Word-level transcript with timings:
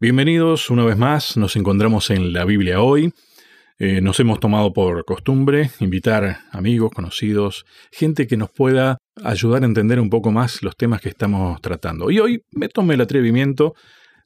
Bienvenidos 0.00 0.70
una 0.70 0.84
vez 0.84 0.96
más, 0.96 1.36
nos 1.36 1.56
encontramos 1.56 2.10
en 2.10 2.32
la 2.32 2.44
Biblia 2.44 2.80
hoy. 2.80 3.12
Eh, 3.80 4.00
nos 4.00 4.20
hemos 4.20 4.38
tomado 4.38 4.72
por 4.72 5.04
costumbre 5.04 5.72
invitar 5.80 6.38
amigos, 6.52 6.92
conocidos, 6.94 7.66
gente 7.90 8.28
que 8.28 8.36
nos 8.36 8.48
pueda 8.48 8.98
ayudar 9.24 9.64
a 9.64 9.66
entender 9.66 9.98
un 9.98 10.08
poco 10.08 10.30
más 10.30 10.62
los 10.62 10.76
temas 10.76 11.00
que 11.00 11.08
estamos 11.08 11.60
tratando. 11.60 12.12
Y 12.12 12.20
hoy 12.20 12.44
me 12.52 12.68
tomé 12.68 12.94
el 12.94 13.00
atrevimiento 13.00 13.74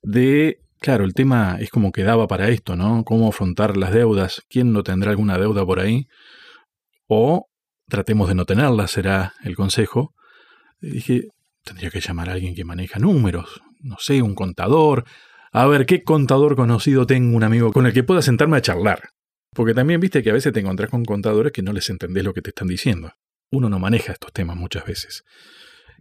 de, 0.03 0.59
claro, 0.79 1.07
el 1.07 1.15
tema 1.15 1.57
es 1.59 1.71
como 1.71 1.91
que 1.91 2.03
daba 2.03 2.29
para 2.29 2.51
esto, 2.51 2.77
¿no? 2.77 3.03
Cómo 3.05 3.31
afrontar 3.31 3.79
las 3.79 3.95
deudas, 3.95 4.43
quién 4.51 4.75
no 4.75 4.83
tendrá 4.83 5.13
alguna 5.13 5.39
deuda 5.39 5.65
por 5.65 5.81
ahí, 5.81 6.07
o 7.07 7.47
tratemos 7.89 8.29
de 8.29 8.35
no 8.35 8.45
tenerla, 8.45 8.89
será 8.89 9.33
el 9.43 9.57
consejo. 9.57 10.13
Y 10.83 10.91
dije, 10.91 11.29
tendría 11.65 11.89
que 11.89 12.01
llamar 12.01 12.29
a 12.29 12.35
alguien 12.35 12.55
que 12.55 12.67
maneja 12.67 12.99
números, 12.99 13.63
no 13.81 13.97
sé, 13.99 14.21
un 14.21 14.35
contador. 14.35 15.07
A 15.55 15.67
ver, 15.67 15.85
¿qué 15.85 16.03
contador 16.03 16.57
conocido 16.57 17.07
tengo 17.07 17.37
un 17.37 17.45
amigo 17.45 17.73
con 17.73 17.85
el 17.85 17.93
que 17.93 18.03
pueda 18.03 18.23
sentarme 18.23 18.57
a 18.57 18.63
charlar? 18.63 19.11
Porque 19.55 19.75
también 19.75 20.01
viste 20.01 20.23
que 20.23 20.31
a 20.31 20.33
veces 20.33 20.51
te 20.51 20.61
encontrás 20.61 20.89
con 20.89 21.05
contadores 21.05 21.53
que 21.53 21.61
no 21.61 21.75
les 21.75 21.91
entendés 21.91 22.25
lo 22.25 22.33
que 22.33 22.41
te 22.41 22.49
están 22.49 22.69
diciendo. 22.69 23.13
Uno 23.51 23.69
no 23.69 23.79
maneja 23.79 24.15
estos 24.15 24.33
temas 24.33 24.57
muchas 24.57 24.87
veces. 24.87 25.25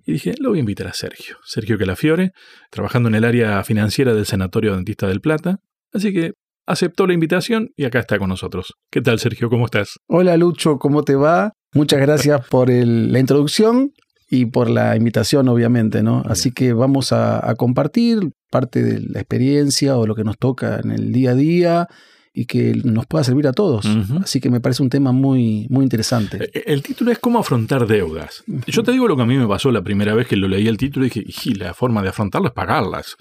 Y 0.05 0.13
dije, 0.13 0.35
lo 0.39 0.51
voy 0.51 0.59
a 0.59 0.61
invitar 0.61 0.87
a 0.87 0.93
Sergio. 0.93 1.35
Sergio 1.43 1.77
Calafiore, 1.77 2.31
trabajando 2.69 3.09
en 3.09 3.15
el 3.15 3.25
área 3.25 3.61
financiera 3.65 4.13
del 4.13 4.25
Sanatorio 4.25 4.73
Dentista 4.73 5.05
del 5.07 5.19
Plata. 5.19 5.57
Así 5.91 6.13
que 6.13 6.31
aceptó 6.65 7.05
la 7.05 7.13
invitación 7.13 7.71
y 7.75 7.83
acá 7.83 7.99
está 7.99 8.17
con 8.19 8.29
nosotros. 8.29 8.75
¿Qué 8.89 9.01
tal, 9.01 9.19
Sergio? 9.19 9.49
¿Cómo 9.49 9.65
estás? 9.65 9.97
Hola, 10.07 10.37
Lucho, 10.37 10.77
¿cómo 10.77 11.03
te 11.03 11.15
va? 11.15 11.51
Muchas 11.73 11.99
gracias 11.99 12.47
por 12.49 12.69
la 12.69 13.19
introducción 13.19 13.91
y 14.29 14.45
por 14.45 14.69
la 14.69 14.95
invitación, 14.95 15.49
obviamente, 15.49 16.03
¿no? 16.03 16.23
Así 16.25 16.53
que 16.53 16.71
vamos 16.71 17.11
a, 17.11 17.45
a 17.45 17.55
compartir 17.55 18.31
parte 18.51 18.83
de 18.83 18.99
la 18.99 19.19
experiencia 19.19 19.97
o 19.97 20.05
lo 20.05 20.13
que 20.13 20.23
nos 20.23 20.37
toca 20.37 20.79
en 20.83 20.91
el 20.91 21.11
día 21.11 21.31
a 21.31 21.35
día 21.35 21.87
y 22.33 22.45
que 22.45 22.73
nos 22.83 23.07
pueda 23.07 23.23
servir 23.23 23.47
a 23.47 23.53
todos. 23.53 23.85
Así 24.21 24.39
que 24.39 24.49
me 24.49 24.61
parece 24.61 24.83
un 24.83 24.89
tema 24.89 25.11
muy, 25.11 25.67
muy 25.69 25.83
interesante. 25.83 26.49
Eh, 26.53 26.63
el 26.67 26.81
título 26.81 27.11
es 27.11 27.19
cómo 27.19 27.39
afrontar 27.39 27.87
deudas. 27.87 28.43
Yo 28.67 28.83
te 28.83 28.91
digo 28.91 29.07
lo 29.07 29.15
que 29.15 29.23
a 29.23 29.25
mí 29.25 29.37
me 29.37 29.47
pasó 29.47 29.71
la 29.71 29.81
primera 29.81 30.13
vez 30.13 30.27
que 30.27 30.37
lo 30.37 30.47
leí 30.47 30.67
el 30.67 30.77
título 30.77 31.05
y 31.05 31.09
dije, 31.09 31.25
y 31.49 31.55
la 31.55 31.73
forma 31.73 32.01
de 32.01 32.09
afrontarlas 32.09 32.51
es 32.51 32.55
pagarlas. 32.55 33.17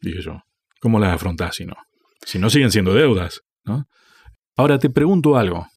Dije 0.00 0.22
yo, 0.22 0.42
¿cómo 0.80 0.98
las 0.98 1.14
afrontás 1.14 1.56
si 1.56 1.66
no? 1.66 1.74
Si 2.24 2.38
no 2.38 2.50
siguen 2.50 2.72
siendo 2.72 2.94
deudas, 2.94 3.42
¿no? 3.64 3.86
Ahora 4.56 4.78
te 4.78 4.90
pregunto 4.90 5.36
algo. 5.36 5.68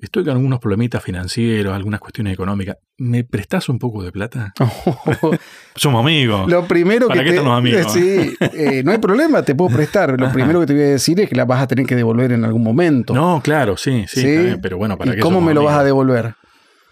Estoy 0.00 0.24
con 0.24 0.32
algunos 0.32 0.60
problemitas 0.60 1.02
financieros, 1.02 1.74
algunas 1.74 2.00
cuestiones 2.00 2.32
económicas. 2.32 2.78
¿Me 2.96 3.22
prestás 3.22 3.68
un 3.68 3.78
poco 3.78 4.02
de 4.02 4.10
plata? 4.10 4.54
Somos 5.76 6.02
amigos. 6.02 6.50
Lo 6.50 6.66
primero 6.66 7.08
¿Para 7.08 7.20
que 7.20 7.26
qué 7.26 7.30
te, 7.32 7.36
están 7.36 7.50
los 7.50 7.58
amigos? 7.58 7.92
Sí, 7.92 8.34
eh, 8.54 8.82
no 8.82 8.92
hay 8.92 8.98
problema, 8.98 9.42
te 9.42 9.54
puedo 9.54 9.74
prestar. 9.74 10.18
Lo 10.18 10.32
primero 10.32 10.60
que 10.60 10.66
te 10.66 10.72
voy 10.72 10.82
a 10.82 10.86
decir 10.86 11.20
es 11.20 11.28
que 11.28 11.36
la 11.36 11.44
vas 11.44 11.62
a 11.62 11.66
tener 11.66 11.84
que 11.84 11.96
devolver 11.96 12.32
en 12.32 12.44
algún 12.44 12.62
momento. 12.62 13.12
No, 13.14 13.42
claro, 13.42 13.76
sí, 13.76 14.04
sí. 14.08 14.22
¿Sí? 14.22 14.28
está 14.28 14.42
bien, 14.42 14.60
pero 14.62 14.78
bueno, 14.78 14.96
¿para 14.96 15.12
¿Y 15.12 15.16
qué 15.16 15.20
cómo 15.20 15.36
somos 15.36 15.48
me 15.48 15.54
lo 15.54 15.64
vas 15.64 15.76
a 15.76 15.84
devolver? 15.84 16.34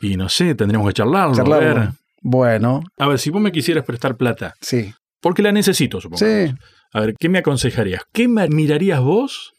Y 0.03 0.17
no 0.17 0.29
sé, 0.29 0.55
tendríamos 0.55 0.87
que 0.89 0.95
charlarlo. 0.95 1.35
Charlarlo. 1.35 1.71
A 1.71 1.75
ver. 1.75 1.89
Bueno, 2.21 2.83
A 2.99 3.07
ver, 3.07 3.19
si 3.19 3.31
vos 3.31 3.41
me 3.41 3.53
quisieras 3.53 3.85
prestar 3.85 4.17
plata, 4.17 4.55
sí. 4.61 4.93
porque 5.21 5.43
la 5.43 5.53
necesito, 5.53 6.01
supongo. 6.01 6.19
Sí. 6.19 6.53
A 6.93 7.01
ver, 7.01 7.15
¿qué 7.19 7.29
me 7.29 7.39
aconsejarías? 7.39 8.03
¿Qué 8.13 8.29
me 8.29 8.49
mirarías 8.49 9.01
vos 9.01 9.53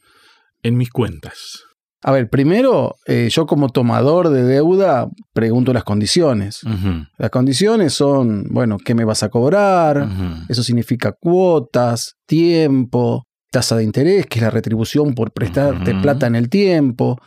en 0.61 0.77
mis 0.77 0.89
cuentas? 0.89 1.63
A 2.01 2.11
ver, 2.13 2.29
primero, 2.29 2.95
eh, 3.07 3.27
yo 3.29 3.45
como 3.45 3.67
tomador 3.69 4.29
de 4.29 4.43
deuda 4.43 5.09
pregunto 5.33 5.73
las 5.73 5.83
condiciones. 5.83 6.61
Las 7.17 7.29
condiciones 7.29 7.93
son, 7.93 8.45
bueno, 8.51 8.77
¿qué 8.77 8.95
me 8.95 9.03
vas 9.03 9.21
a 9.23 9.29
cobrar? 9.29 10.07
Eso 10.47 10.63
significa 10.63 11.11
cuotas, 11.11 12.15
tiempo, 12.25 13.25
tasa 13.51 13.75
de 13.75 13.83
interés, 13.83 14.27
que 14.27 14.39
es 14.39 14.43
la 14.43 14.49
retribución 14.49 15.13
por 15.13 15.31
prestarte 15.33 15.93
plata 15.95 16.27
en 16.27 16.35
el 16.35 16.47
tiempo. 16.49 17.17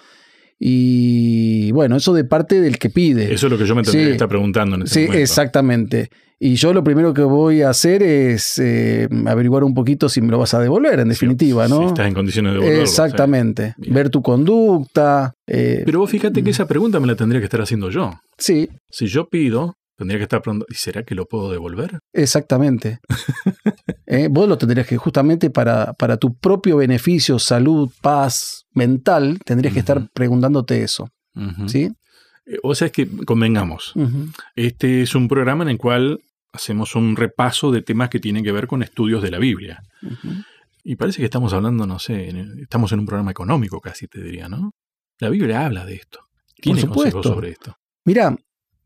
Y 0.64 1.72
bueno, 1.72 1.96
eso 1.96 2.14
de 2.14 2.24
parte 2.24 2.60
del 2.60 2.78
que 2.78 2.88
pide. 2.88 3.34
Eso 3.34 3.46
es 3.48 3.52
lo 3.52 3.58
que 3.58 3.66
yo 3.66 3.74
me 3.74 3.84
Sí. 3.84 3.90
que 3.98 4.12
estar 4.12 4.28
preguntando 4.28 4.76
en 4.76 4.82
ese 4.82 4.94
Sí, 4.94 5.00
momento. 5.00 5.18
exactamente. 5.22 6.08
Y 6.44 6.56
yo 6.56 6.72
lo 6.72 6.82
primero 6.82 7.14
que 7.14 7.22
voy 7.22 7.62
a 7.62 7.70
hacer 7.70 8.02
es 8.02 8.58
eh, 8.58 9.08
averiguar 9.26 9.62
un 9.62 9.74
poquito 9.74 10.08
si 10.08 10.20
me 10.20 10.28
lo 10.32 10.38
vas 10.38 10.54
a 10.54 10.58
devolver, 10.58 10.98
en 10.98 11.08
definitiva, 11.10 11.68
Si 11.68 11.72
¿no? 11.72 11.86
estás 11.86 12.08
en 12.08 12.14
condiciones 12.14 12.52
de 12.54 12.58
devolverlo. 12.58 12.82
Exactamente. 12.82 13.74
Ver 13.78 14.10
tu 14.10 14.22
conducta. 14.22 15.34
eh, 15.46 15.82
Pero 15.84 16.00
vos 16.00 16.10
fíjate 16.10 16.42
que 16.42 16.50
esa 16.50 16.66
pregunta 16.66 16.98
me 16.98 17.06
la 17.06 17.14
tendría 17.14 17.40
que 17.40 17.44
estar 17.44 17.60
haciendo 17.60 17.90
yo. 17.90 18.14
sí, 18.38 18.68
Si 18.90 19.06
yo 19.06 19.28
pido, 19.28 19.74
tendría 19.96 20.18
que 20.18 20.24
estar 20.24 20.42
preguntando, 20.42 20.66
¿y 20.68 20.74
será 20.74 21.04
que 21.04 21.14
lo 21.14 21.26
puedo 21.26 21.50
devolver? 21.52 21.98
Exactamente. 22.12 22.98
Eh, 24.14 24.28
vos 24.30 24.46
lo 24.46 24.58
tendrías 24.58 24.86
que, 24.86 24.98
justamente 24.98 25.48
para, 25.48 25.94
para 25.94 26.18
tu 26.18 26.34
propio 26.36 26.76
beneficio, 26.76 27.38
salud, 27.38 27.88
paz 28.02 28.64
mental, 28.74 29.38
tendrías 29.42 29.72
que 29.72 29.80
estar 29.80 30.06
preguntándote 30.12 30.82
eso. 30.82 31.08
¿Sí? 31.66 31.90
O 32.62 32.74
sea, 32.74 32.86
es 32.88 32.92
que 32.92 33.08
convengamos. 33.24 33.94
Este 34.54 35.00
es 35.00 35.14
un 35.14 35.28
programa 35.28 35.64
en 35.64 35.70
el 35.70 35.78
cual 35.78 36.20
hacemos 36.52 36.94
un 36.94 37.16
repaso 37.16 37.70
de 37.70 37.82
temas 37.82 38.10
que 38.10 38.20
tienen 38.20 38.44
que 38.44 38.52
ver 38.52 38.66
con 38.66 38.82
estudios 38.82 39.22
de 39.22 39.30
la 39.30 39.38
Biblia. 39.38 39.82
Y 40.84 40.96
parece 40.96 41.18
que 41.18 41.24
estamos 41.24 41.52
hablando, 41.52 41.86
no 41.86 41.98
sé, 41.98 42.32
estamos 42.60 42.92
en 42.92 43.00
un 43.00 43.06
programa 43.06 43.30
económico 43.30 43.80
casi, 43.80 44.06
te 44.06 44.22
diría, 44.22 44.48
¿no? 44.48 44.72
La 45.18 45.28
Biblia 45.28 45.64
habla 45.64 45.84
de 45.84 45.94
esto. 45.94 46.20
Tiene 46.56 46.80
supuesto. 46.80 47.18
consejos 47.18 47.26
sobre 47.26 47.50
esto. 47.50 47.76
Mira, 48.04 48.36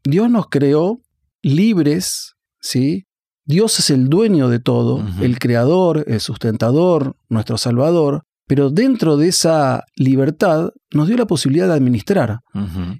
Dios 0.04 0.31
nos 0.31 0.49
creó 0.49 1.00
libres, 1.43 2.34
¿sí? 2.60 3.06
Dios 3.44 3.78
es 3.78 3.91
el 3.91 4.09
dueño 4.09 4.48
de 4.48 4.59
todo, 4.59 5.04
el 5.21 5.38
creador, 5.38 6.04
el 6.09 6.21
sustentador, 6.21 7.16
nuestro 7.28 7.59
salvador, 7.59 8.25
pero 8.47 8.71
dentro 8.71 9.16
de 9.16 9.28
esa 9.28 9.84
libertad 9.94 10.71
nos 10.93 11.06
dio 11.06 11.16
la 11.16 11.27
posibilidad 11.27 11.69
de 11.69 11.75
administrar. 11.75 12.41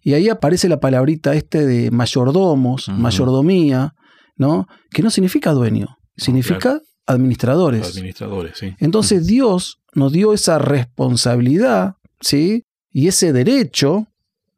Y 0.03 0.15
ahí 0.15 0.29
aparece 0.29 0.69
la 0.69 0.79
palabrita 0.79 1.35
este 1.35 1.67
de 1.67 1.91
mayordomos, 1.91 2.89
mayordomía, 2.89 3.95
¿no? 4.37 4.67
Que 4.91 5.03
no 5.03 5.11
significa 5.11 5.53
dueño, 5.53 5.97
significa 6.17 6.81
administradores. 7.07 7.89
Administradores, 7.97 8.59
sí. 8.59 8.75
Entonces 8.79 9.27
Dios 9.27 9.79
nos 9.95 10.13
dio 10.13 10.33
esa 10.33 10.59
responsabilidad, 10.59 11.95
¿sí? 12.21 12.65
Y 12.93 13.09
ese 13.09 13.33
derecho 13.33 14.07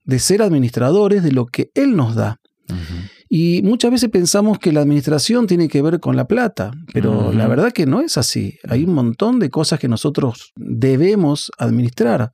de 0.05 0.19
ser 0.19 0.43
administradores 0.43 1.23
de 1.23 1.33
lo 1.33 1.47
que 1.47 1.71
Él 1.75 1.97
nos 1.97 2.15
da. 2.15 2.37
Y 3.31 3.61
muchas 3.63 3.91
veces 3.91 4.09
pensamos 4.11 4.59
que 4.59 4.73
la 4.73 4.81
administración 4.81 5.47
tiene 5.47 5.69
que 5.69 5.83
ver 5.83 6.01
con 6.01 6.17
la 6.17 6.27
plata, 6.27 6.71
pero 6.95 7.33
la 7.33 7.47
verdad 7.47 7.73
que 7.73 7.85
no 7.85 8.01
es 8.01 8.17
así. 8.17 8.59
Hay 8.69 8.85
un 8.85 8.95
montón 8.95 9.39
de 9.39 9.51
cosas 9.51 9.79
que 9.79 9.89
nosotros 9.89 10.53
debemos 10.57 11.51
administrar. 11.59 12.31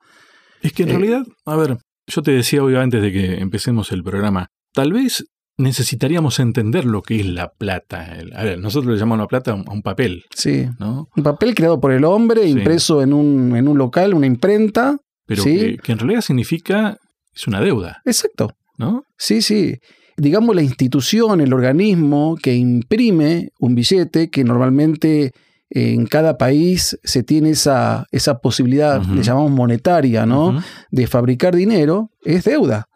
Es 0.62 0.72
que 0.72 0.84
en 0.84 0.90
Eh, 0.90 0.92
realidad, 0.92 1.26
a 1.46 1.56
ver, 1.56 1.78
yo 2.06 2.22
te 2.22 2.30
decía 2.30 2.62
hoy 2.62 2.76
antes 2.76 3.02
de 3.02 3.12
que 3.12 3.34
empecemos 3.40 3.90
el 3.90 4.04
programa, 4.04 4.48
tal 4.72 4.92
vez 4.92 5.24
necesitaríamos 5.56 6.38
entender 6.40 6.84
lo 6.84 7.02
que 7.02 7.20
es 7.20 7.26
la 7.26 7.50
plata. 7.52 8.16
A 8.34 8.44
ver, 8.44 8.58
nosotros 8.58 8.92
le 8.92 8.98
llamamos 8.98 9.20
la 9.24 9.28
plata 9.28 9.52
a 9.52 9.54
un, 9.54 9.82
papel, 9.82 10.24
Sí. 10.34 10.66
¿no? 10.80 11.08
Un 11.16 11.22
papel 11.22 11.54
creado 11.54 11.80
por 11.80 11.92
el 11.92 12.04
hombre, 12.04 12.42
Sí. 12.44 12.50
impreso 12.50 13.02
en 13.02 13.12
un, 13.12 13.56
en 13.56 13.68
un 13.68 13.78
local, 13.78 14.14
una 14.14 14.26
imprenta. 14.26 14.96
Pero 15.26 15.42
Sí. 15.42 15.56
que, 15.58 15.76
que 15.78 15.92
en 15.92 15.98
realidad 15.98 16.20
significa, 16.20 16.96
es 17.34 17.46
una 17.46 17.60
deuda, 17.60 18.02
Exacto. 18.04 18.50
¿no? 18.76 19.04
Sí, 19.16 19.40
sí. 19.42 19.76
Digamos 20.16 20.54
la 20.54 20.62
institución, 20.62 21.40
el 21.40 21.52
organismo 21.52 22.36
que 22.40 22.54
imprime 22.54 23.48
un 23.58 23.74
billete 23.74 24.28
que 24.30 24.44
normalmente 24.44 25.32
en 25.70 26.06
cada 26.06 26.38
país 26.38 26.98
se 27.02 27.22
tiene 27.22 27.50
esa, 27.50 28.06
esa 28.12 28.38
posibilidad, 28.38 29.02
le 29.02 29.22
llamamos 29.22 29.50
monetaria, 29.50 30.24
¿no? 30.26 30.62
De 30.90 31.06
fabricar 31.06 31.54
dinero, 31.56 32.10
es 32.24 32.44
deuda. 32.44 32.88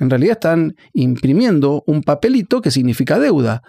En 0.00 0.10
realidad 0.10 0.32
están 0.32 0.74
imprimiendo 0.92 1.84
un 1.86 2.02
papelito 2.02 2.60
que 2.60 2.70
significa 2.70 3.18
deuda 3.18 3.62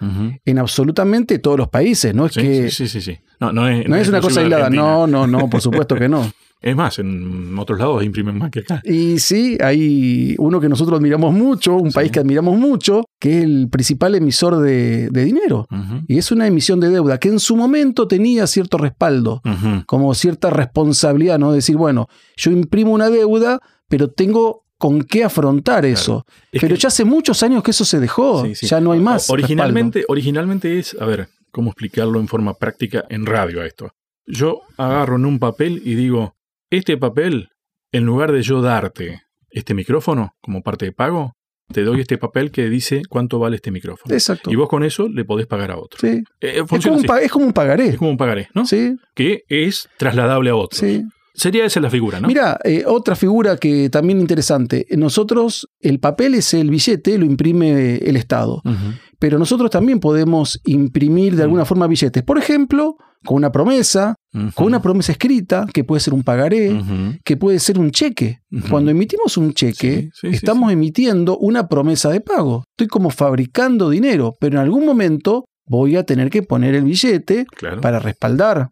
en 0.44 0.58
absolutamente 0.58 1.38
todos 1.38 1.58
los 1.58 1.68
países, 1.68 2.14
¿no? 2.14 2.26
Es 2.26 2.34
Sí, 2.34 2.40
que 2.40 2.70
sí, 2.70 2.88
sí, 2.88 3.00
sí, 3.00 3.12
sí. 3.12 3.18
No, 3.38 3.52
no 3.52 3.68
es, 3.68 3.86
no 3.88 3.96
es 3.96 4.08
una 4.08 4.20
cosa 4.20 4.40
aislada, 4.40 4.70
no, 4.70 5.06
no, 5.06 5.26
no, 5.26 5.48
por 5.50 5.60
supuesto 5.60 5.94
que 5.94 6.08
no. 6.08 6.30
Es 6.60 6.74
más, 6.74 6.98
en 6.98 7.56
otros 7.58 7.78
lados 7.78 8.02
imprimen 8.02 8.38
más 8.38 8.50
que 8.50 8.60
acá. 8.60 8.80
Y 8.84 9.18
sí, 9.18 9.56
hay 9.62 10.34
uno 10.38 10.58
que 10.60 10.68
nosotros 10.68 10.98
admiramos 10.98 11.32
mucho, 11.32 11.76
un 11.76 11.90
Sí. 11.90 11.94
país 11.94 12.10
que 12.10 12.18
admiramos 12.20 12.58
mucho, 12.58 13.04
que 13.20 13.38
es 13.38 13.44
el 13.44 13.68
principal 13.70 14.14
emisor 14.14 14.56
de, 14.60 15.08
de 15.10 15.24
dinero. 15.24 15.68
Y 16.08 16.18
es 16.18 16.30
una 16.32 16.46
emisión 16.46 16.80
de 16.80 16.88
deuda 16.88 17.18
que 17.18 17.28
en 17.28 17.38
su 17.40 17.56
momento 17.56 18.08
tenía 18.08 18.46
cierto 18.46 18.78
respaldo, 18.78 19.42
como 19.86 20.12
cierta 20.14 20.50
responsabilidad, 20.50 21.38
¿no? 21.38 21.52
Decir, 21.52 21.76
bueno, 21.76 22.08
yo 22.36 22.50
imprimo 22.50 22.92
una 22.92 23.10
deuda, 23.10 23.60
pero 23.88 24.08
tengo 24.10 24.64
con 24.78 25.02
qué 25.02 25.24
afrontar 25.24 25.84
eso. 25.86 26.24
Es 26.52 26.60
pero 26.60 26.74
que- 26.74 26.80
ya 26.80 26.88
hace 26.88 27.04
muchos 27.04 27.42
años 27.42 27.62
que 27.62 27.70
eso 27.70 27.84
se 27.84 28.00
dejó, 28.00 28.44
Sí, 28.44 28.54
sí. 28.54 28.66
ya 28.66 28.80
no 28.80 28.92
hay 28.92 29.00
más. 29.00 29.30
Originalmente, 29.30 30.04
originalmente 30.08 30.78
es, 30.78 30.96
a 31.00 31.04
ver, 31.06 31.28
¿cómo 31.50 31.70
explicarlo 31.70 32.18
en 32.20 32.28
forma 32.28 32.54
práctica 32.54 33.04
en 33.08 33.24
radio 33.26 33.60
a 33.62 33.66
esto? 33.66 33.90
Yo 34.26 34.62
agarro 34.76 35.16
en 35.16 35.24
un 35.26 35.38
papel 35.38 35.80
y 35.84 35.94
digo, 35.94 36.34
este 36.70 36.96
papel, 36.96 37.48
en 37.92 38.04
lugar 38.04 38.32
de 38.32 38.42
yo 38.42 38.60
darte 38.62 39.22
este 39.50 39.74
micrófono 39.74 40.32
como 40.40 40.62
parte 40.62 40.84
de 40.86 40.92
pago, 40.92 41.32
te 41.72 41.82
doy 41.82 42.00
este 42.00 42.16
papel 42.18 42.50
que 42.52 42.68
dice 42.68 43.02
cuánto 43.08 43.38
vale 43.38 43.56
este 43.56 43.70
micrófono. 43.72 44.14
Exacto. 44.14 44.50
Y 44.52 44.54
vos 44.56 44.68
con 44.68 44.84
eso 44.84 45.08
le 45.08 45.24
podés 45.24 45.46
pagar 45.46 45.72
a 45.72 45.78
otro. 45.78 45.98
Sí. 46.00 46.22
Eh, 46.40 46.60
Es 46.60 46.62
como, 46.62 46.92
un 46.94 46.98
así. 47.00 47.06
pa- 47.08 47.20
es 47.20 47.30
como 47.32 47.46
un 47.46 47.52
pagaré. 47.52 47.88
Es 47.88 47.96
como 47.98 48.10
un 48.10 48.16
pagaré, 48.16 48.48
¿no? 48.54 48.66
Sí, 48.66 48.94
Que 49.14 49.42
es 49.48 49.88
trasladable 49.98 50.50
a 50.50 50.56
otro. 50.56 50.78
sí. 50.78 51.02
Sería 51.38 51.66
esa 51.66 51.80
la 51.80 51.90
figura, 51.90 52.18
¿no? 52.18 52.28
Mira, 52.28 52.58
eh, 52.64 52.84
otra 52.86 53.14
figura 53.14 53.58
que 53.58 53.90
también 53.90 54.20
interesante. 54.20 54.86
Nosotros, 54.96 55.68
el 55.80 56.00
papel 56.00 56.34
es 56.34 56.54
el 56.54 56.70
billete, 56.70 57.18
lo 57.18 57.26
imprime 57.26 57.96
el 57.96 58.16
Estado. 58.16 58.62
Ujú. 58.64 58.74
Pero 59.18 59.38
nosotros 59.38 59.70
también 59.70 60.00
podemos 60.00 60.60
imprimir 60.64 61.36
de 61.36 61.42
alguna 61.42 61.62
Mm. 61.62 61.66
forma 61.66 61.86
billetes. 61.86 62.22
Por 62.22 62.38
ejemplo, 62.38 62.96
con 63.24 63.36
una 63.38 63.50
promesa, 63.50 64.14
con 64.54 64.66
una 64.66 64.80
promesa 64.82 65.12
escrita, 65.12 65.66
que 65.72 65.82
puede 65.84 66.00
ser 66.00 66.14
un 66.14 66.22
pagaré, 66.22 66.78
que 67.24 67.36
puede 67.36 67.58
ser 67.58 67.78
un 67.78 67.90
cheque. 67.90 68.40
Cuando 68.70 68.90
emitimos 68.90 69.36
un 69.36 69.52
cheque, 69.52 69.94
Sí, 70.02 70.10
sí, 70.14 70.28
sí, 70.30 70.34
estamos 70.36 70.70
emitiendo 70.72 71.36
una 71.38 71.66
promesa 71.68 72.10
de 72.10 72.20
pago. 72.20 72.64
Estoy 72.76 72.86
como 72.88 73.10
fabricando 73.10 73.90
dinero, 73.90 74.36
pero 74.38 74.56
en 74.58 74.62
algún 74.62 74.84
momento 74.86 75.46
voy 75.68 75.96
a 75.96 76.04
tener 76.04 76.30
que 76.30 76.44
poner 76.44 76.76
el 76.76 76.84
billete 76.84 77.44
Claro. 77.46 77.80
para 77.80 77.98
respaldar 77.98 78.68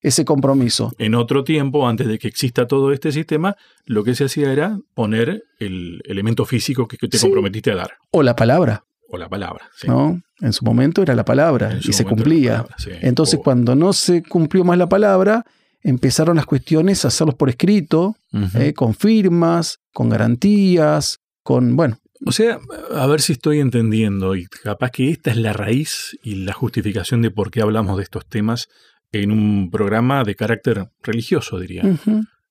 ese 0.00 0.24
compromiso. 0.24 0.92
En 0.98 1.16
otro 1.16 1.42
tiempo, 1.42 1.88
antes 1.88 2.06
de 2.06 2.18
que 2.20 2.28
exista 2.28 2.68
todo 2.68 2.92
este 2.92 3.10
sistema, 3.10 3.56
lo 3.86 4.04
que 4.04 4.14
se 4.14 4.24
hacía 4.26 4.52
era 4.52 4.78
poner 4.94 5.42
el 5.58 6.00
elemento 6.04 6.44
físico 6.44 6.86
que 6.86 6.96
que 6.98 7.08
te 7.08 7.18
Sí. 7.18 7.24
comprometiste 7.26 7.72
a 7.72 7.76
dar, 7.76 7.90
O 8.12 8.22
la 8.22 8.36
palabra, 8.36 8.84
o 9.12 9.18
la 9.18 9.28
palabra. 9.28 9.68
sí. 9.76 9.86
¿no? 9.88 10.20
En 10.40 10.52
su 10.52 10.64
momento 10.64 11.02
era 11.02 11.14
la 11.14 11.24
palabra 11.24 11.78
y 11.80 11.92
se 11.92 12.04
cumplía. 12.04 12.52
palabra, 12.62 12.74
sí. 12.78 12.90
Entonces, 13.00 13.38
O- 13.38 13.42
cuando 13.44 13.76
no 13.76 13.92
se 13.92 14.22
cumplió 14.24 14.64
más 14.64 14.76
la 14.76 14.88
palabra, 14.88 15.44
empezaron 15.82 16.36
las 16.36 16.46
cuestiones 16.46 17.04
a 17.04 17.08
hacerlos 17.08 17.36
por 17.36 17.48
escrito. 17.48 18.16
¿eh? 18.54 18.72
con 18.72 18.94
firmas, 18.94 19.78
con 19.92 20.08
garantías, 20.08 21.18
con, 21.42 21.76
bueno, 21.76 21.98
O 22.24 22.32
sea, 22.32 22.58
a 22.94 23.06
ver 23.06 23.20
si 23.20 23.32
estoy 23.34 23.60
entendiendo, 23.60 24.34
y 24.36 24.46
capaz 24.46 24.90
que 24.90 25.10
esta 25.10 25.30
es 25.32 25.36
la 25.36 25.52
raíz 25.52 26.16
y 26.22 26.36
la 26.44 26.52
justificación 26.54 27.20
de 27.22 27.30
por 27.30 27.50
qué 27.50 27.60
hablamos 27.62 27.96
de 27.98 28.04
estos 28.04 28.24
temas 28.26 28.68
en 29.12 29.30
un 29.30 29.70
programa 29.70 30.24
de 30.24 30.34
carácter 30.34 30.88
religioso, 31.02 31.58
diría. 31.58 31.82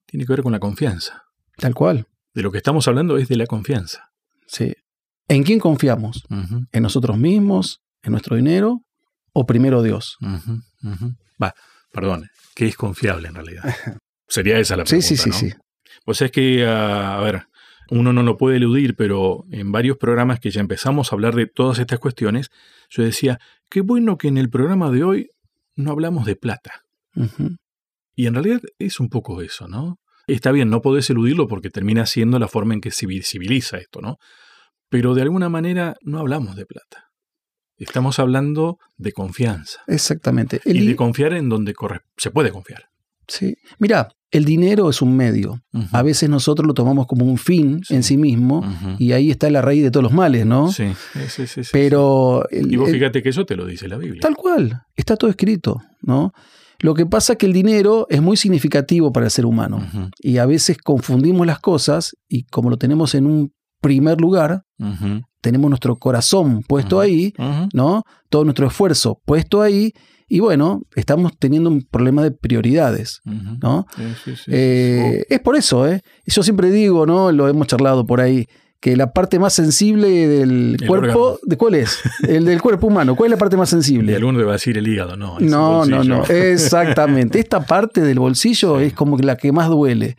Tiene 0.05 0.25
que 0.25 0.33
ver 0.33 0.43
con 0.43 0.51
la 0.51 0.59
confianza. 0.59 1.23
tal 1.57 1.73
cual. 1.73 2.05
De 2.35 2.41
lo 2.43 2.51
que 2.51 2.57
estamos 2.59 2.87
hablando 2.87 3.17
es 3.17 3.27
de 3.27 3.35
la 3.37 3.47
confianza. 3.47 4.11
Sí. 4.45 4.73
¿En 5.31 5.44
quién 5.44 5.60
confiamos? 5.60 6.24
¿En 6.30 6.83
nosotros 6.83 7.18
mismos? 7.18 7.80
¿En 8.04 8.12
nuestro 8.12 8.36
dinero? 8.36 8.81
¿O 9.33 9.45
primero 9.45 9.81
Dios? 9.81 10.18
Va, 11.42 11.54
perdón, 11.94 12.28
¿qué 12.54 12.68
es 12.68 12.75
confiable 12.75 13.30
en 13.30 13.36
realidad? 13.36 13.63
Sería 14.28 14.60
esa 14.60 14.75
la 14.75 14.86
Sí, 14.86 14.98
pregunta. 14.98 15.07
sí, 15.07 15.18
sí, 15.18 15.30
¿no? 15.30 15.36
sí. 15.36 15.54
O 16.06 16.13
sea, 16.13 16.25
es 16.25 16.31
que, 16.31 16.66
ah, 16.66 17.18
a 17.18 17.22
ver, 17.22 17.44
uno 17.89 18.12
no 18.12 18.24
lo 18.24 18.38
puede 18.38 18.57
eludir, 18.57 18.95
pero 18.95 19.45
en 19.51 19.72
varios 19.72 19.98
programas 19.98 20.39
que 20.39 20.51
ya 20.51 20.60
empezamos 20.60 21.12
a 21.12 21.16
hablar 21.16 21.36
de 21.36 21.48
todas 21.48 21.80
estas 21.80 22.00
cuestiones, 22.00 22.50
yo 22.89 23.04
decía, 23.04 23.39
qué 23.69 23.81
bueno 23.81 24.18
que 24.18 24.28
en 24.28 24.38
el 24.38 24.50
programa 24.50 24.92
de 24.92 25.04
hoy 25.04 25.30
no 25.75 25.92
hablamos 25.92 26.25
de 26.25 26.36
plata. 26.36 26.81
Y 28.16 28.28
en 28.28 28.33
realidad 28.33 28.62
es 28.80 29.00
un 29.00 29.10
poco 29.10 29.42
eso, 29.42 29.68
¿no? 29.68 29.98
Está 30.28 30.51
bien, 30.51 30.69
no 30.69 30.81
podés 30.81 31.10
eludirlo 31.10 31.48
porque 31.48 31.69
termina 31.69 32.06
siendo 32.06 32.38
la 32.39 32.48
forma 32.48 32.74
en 32.74 32.81
que 32.81 32.92
se 32.92 33.06
visibiliza 33.07 33.78
esto, 33.78 34.01
¿no? 34.01 34.18
Pero 34.91 35.15
de 35.15 35.23
alguna 35.23 35.49
manera 35.49 35.95
no 36.03 36.19
hablamos 36.19 36.55
de 36.55 36.67
plata. 36.67 37.05
Estamos 37.77 38.19
hablando 38.19 38.77
de 38.97 39.11
confianza. 39.11 39.79
Exactamente. 39.88 40.61
El 40.65 40.77
y 40.83 40.88
de 40.88 40.95
confiar 40.95 41.33
en 41.33 41.49
donde 41.49 41.73
corre- 41.73 42.01
se 42.17 42.29
puede 42.29 42.51
confiar. 42.51 42.83
sí. 43.27 43.55
Mira, 43.79 44.09
el 44.29 44.45
dinero 44.45 44.89
es 44.89 45.01
un 45.01 45.15
medio. 45.17 45.59
A 45.91 46.03
veces 46.03 46.29
nosotros 46.29 46.65
lo 46.67 46.73
tomamos 46.73 47.05
como 47.07 47.25
un 47.25 47.38
fin 47.38 47.81
Sí. 47.83 47.95
en 47.95 48.03
sí 48.03 48.15
mismo 48.17 48.63
y 48.99 49.11
ahí 49.13 49.29
está 49.31 49.49
la 49.49 49.61
raíz 49.61 49.83
de 49.83 49.91
todos 49.91 50.03
los 50.03 50.13
males, 50.13 50.45
¿no? 50.45 50.71
Sí, 50.71 50.85
sí, 51.13 51.19
sí, 51.27 51.47
sí, 51.47 51.63
sí. 51.65 51.69
Pero 51.73 52.47
el- 52.49 52.71
Y 52.71 52.75
vos 52.77 52.87
el- 52.89 52.95
fíjate 52.95 53.21
que 53.23 53.29
eso 53.29 53.45
te 53.45 53.55
lo 53.57 53.65
dice 53.65 53.87
la 53.89 53.97
Biblia. 53.97 54.21
tal 54.21 54.35
cual, 54.35 54.83
está 54.95 55.15
todo 55.17 55.29
escrito, 55.29 55.81
¿no? 56.01 56.31
Lo 56.79 56.94
que 56.94 57.05
pasa 57.05 57.33
es 57.33 57.39
que 57.39 57.45
el 57.45 57.53
dinero 57.53 58.07
es 58.09 58.21
muy 58.21 58.37
significativo 58.37 59.11
para 59.11 59.25
el 59.27 59.31
ser 59.31 59.45
humano 59.45 59.85
y 60.19 60.37
a 60.37 60.45
veces 60.45 60.77
confundimos 60.77 61.45
las 61.45 61.59
cosas 61.59 62.15
y 62.29 62.44
como 62.45 62.69
lo 62.69 62.77
tenemos 62.77 63.15
en 63.15 63.25
un 63.27 63.53
primer 63.81 64.22
lugar, 64.22 64.63
tenemos 65.42 65.69
nuestro 65.69 65.95
corazón 65.98 66.63
puesto 66.68 67.00
ahí. 67.00 67.33
¿no? 67.74 68.04
Todo 68.30 68.44
nuestro 68.44 68.68
esfuerzo 68.68 69.19
puesto 69.25 69.62
ahí 69.62 69.94
y 70.33 70.39
bueno, 70.39 70.83
estamos 70.95 71.33
teniendo 71.38 71.69
un 71.69 71.81
problema 71.81 72.24
de 72.24 72.31
prioridades. 72.31 73.19
¿no? 73.25 73.86
Sí, 73.98 74.04
sí, 74.24 74.36
sí. 74.38 74.51
Eh, 74.54 75.25
es 75.30 75.39
por 75.42 75.57
eso, 75.57 75.86
¿eh? 75.86 76.01
Yo 76.25 76.42
siempre 76.42 76.72
digo, 76.72 77.06
¿no? 77.06 77.33
Lo 77.33 77.50
hemos 77.50 77.68
charlado 77.68 78.06
por 78.06 78.22
ahí, 78.22 78.48
que 78.81 78.98
la 78.98 79.13
parte 79.13 79.38
más 79.39 79.54
sensible 79.54 80.10
del 80.28 80.75
El 80.81 80.88
cuerpo, 80.88 81.22
órgano. 81.24 81.39
¿de 81.44 81.56
cuál 81.56 81.75
es? 81.75 82.00
El 82.28 82.45
del 82.45 82.62
cuerpo 82.62 82.88
humano. 82.88 83.16
¿Cuál 83.16 83.28
es 83.28 83.31
la 83.31 83.38
parte 83.38 83.56
más 83.56 83.69
Y 83.69 83.72
sensible? 83.72 84.16
alguno 84.16 84.39
te 84.39 84.44
va 84.44 84.51
a 84.51 84.54
decir 84.54 84.78
el 84.78 84.88
hígado, 84.88 85.16
no. 85.16 85.38
el 85.38 85.48
No, 85.48 85.86
no, 85.86 86.04
no. 86.04 86.24
Exactamente. 86.30 87.39
Esta 87.39 87.63
parte 87.66 88.01
del 88.01 88.18
bolsillo 88.19 88.80
es 88.80 88.94
como 88.94 89.18
la 89.19 89.38
que 89.38 89.51
más 89.51 89.69
duele. 89.69 90.16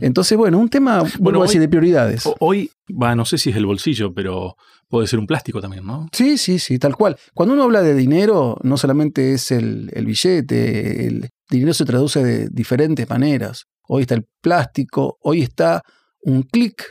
Entonces, 0.00 0.36
bueno, 0.36 0.58
un 0.58 0.68
tema, 0.68 1.04
vuelvo 1.18 1.42
a 1.42 1.44
decir, 1.46 1.60
hoy- 1.60 1.66
de 1.66 1.68
prioridades. 1.68 2.28
Hoy, 2.40 2.70
va, 2.90 3.14
no 3.14 3.24
sé 3.24 3.38
si 3.38 3.50
es 3.50 3.56
el 3.56 3.66
bolsillo, 3.66 4.12
pero 4.12 4.56
puede 4.88 5.06
ser 5.06 5.20
un 5.20 5.26
plástico 5.28 5.60
también, 5.60 5.86
¿no? 5.86 6.08
Sí, 6.12 6.36
sí, 6.36 6.58
sí, 6.58 6.80
tal 6.80 6.96
cual. 6.96 7.16
Cuando 7.32 7.54
uno 7.54 7.62
habla 7.62 7.80
de 7.80 7.94
dinero, 7.94 8.58
no 8.64 8.76
solamente 8.76 9.34
es 9.34 9.52
el, 9.52 9.88
el 9.94 10.04
billete, 10.06 11.06
el 11.06 11.28
dinero 11.48 11.74
se 11.74 11.84
traduce 11.84 12.24
de 12.24 12.48
diferentes 12.50 13.08
maneras. 13.08 13.66
Hoy 13.86 14.02
está 14.02 14.14
el 14.16 14.26
plástico, 14.42 15.16
hoy 15.22 15.42
está 15.42 15.82
un 16.22 16.42
clic, 16.42 16.84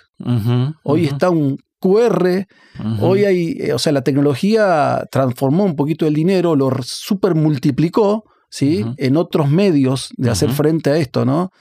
hoy 0.84 1.06
está 1.06 1.30
un 1.30 1.58
QR, 1.80 2.46
hoy 3.00 3.26
hay, 3.26 3.58
eh, 3.60 3.74
o 3.74 3.80
sea, 3.80 3.94
la 3.94 4.04
tecnología 4.04 5.06
transformó 5.12 5.64
un 5.64 5.76
poquito 5.76 6.06
el 6.08 6.14
dinero, 6.14 6.56
lo 6.56 6.72
super 6.84 7.36
multiplicó, 7.36 8.26
¿sí? 8.50 8.86
En 8.98 9.18
otros 9.18 9.50
medios 9.50 10.10
de 10.18 10.30
hacer 10.30 10.50
frente 10.50 10.90
a 10.90 10.98
esto, 10.98 11.26
¿no? 11.26 11.52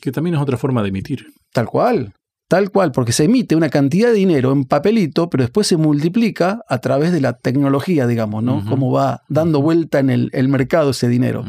Que 0.00 0.12
también 0.12 0.36
es 0.36 0.40
otra 0.40 0.56
forma 0.56 0.82
de 0.82 0.90
emitir. 0.90 1.26
Tal 1.52 1.66
cual. 1.66 2.12
Tal 2.46 2.70
cual, 2.70 2.92
porque 2.92 3.12
se 3.12 3.24
emite 3.24 3.56
una 3.56 3.70
cantidad 3.70 4.08
de 4.08 4.14
dinero 4.14 4.52
en 4.52 4.64
papelito, 4.64 5.30
pero 5.30 5.44
después 5.44 5.66
se 5.66 5.76
multiplica 5.76 6.60
a 6.68 6.78
través 6.78 7.10
de 7.10 7.20
la 7.20 7.32
tecnología, 7.32 8.06
digamos, 8.06 8.42
¿no? 8.42 8.64
Cómo 8.66 8.92
va 8.92 9.22
dando 9.28 9.62
vuelta 9.62 9.98
en 9.98 10.10
el, 10.10 10.30
el 10.32 10.48
mercado 10.48 10.90
ese 10.90 11.08
dinero. 11.08 11.44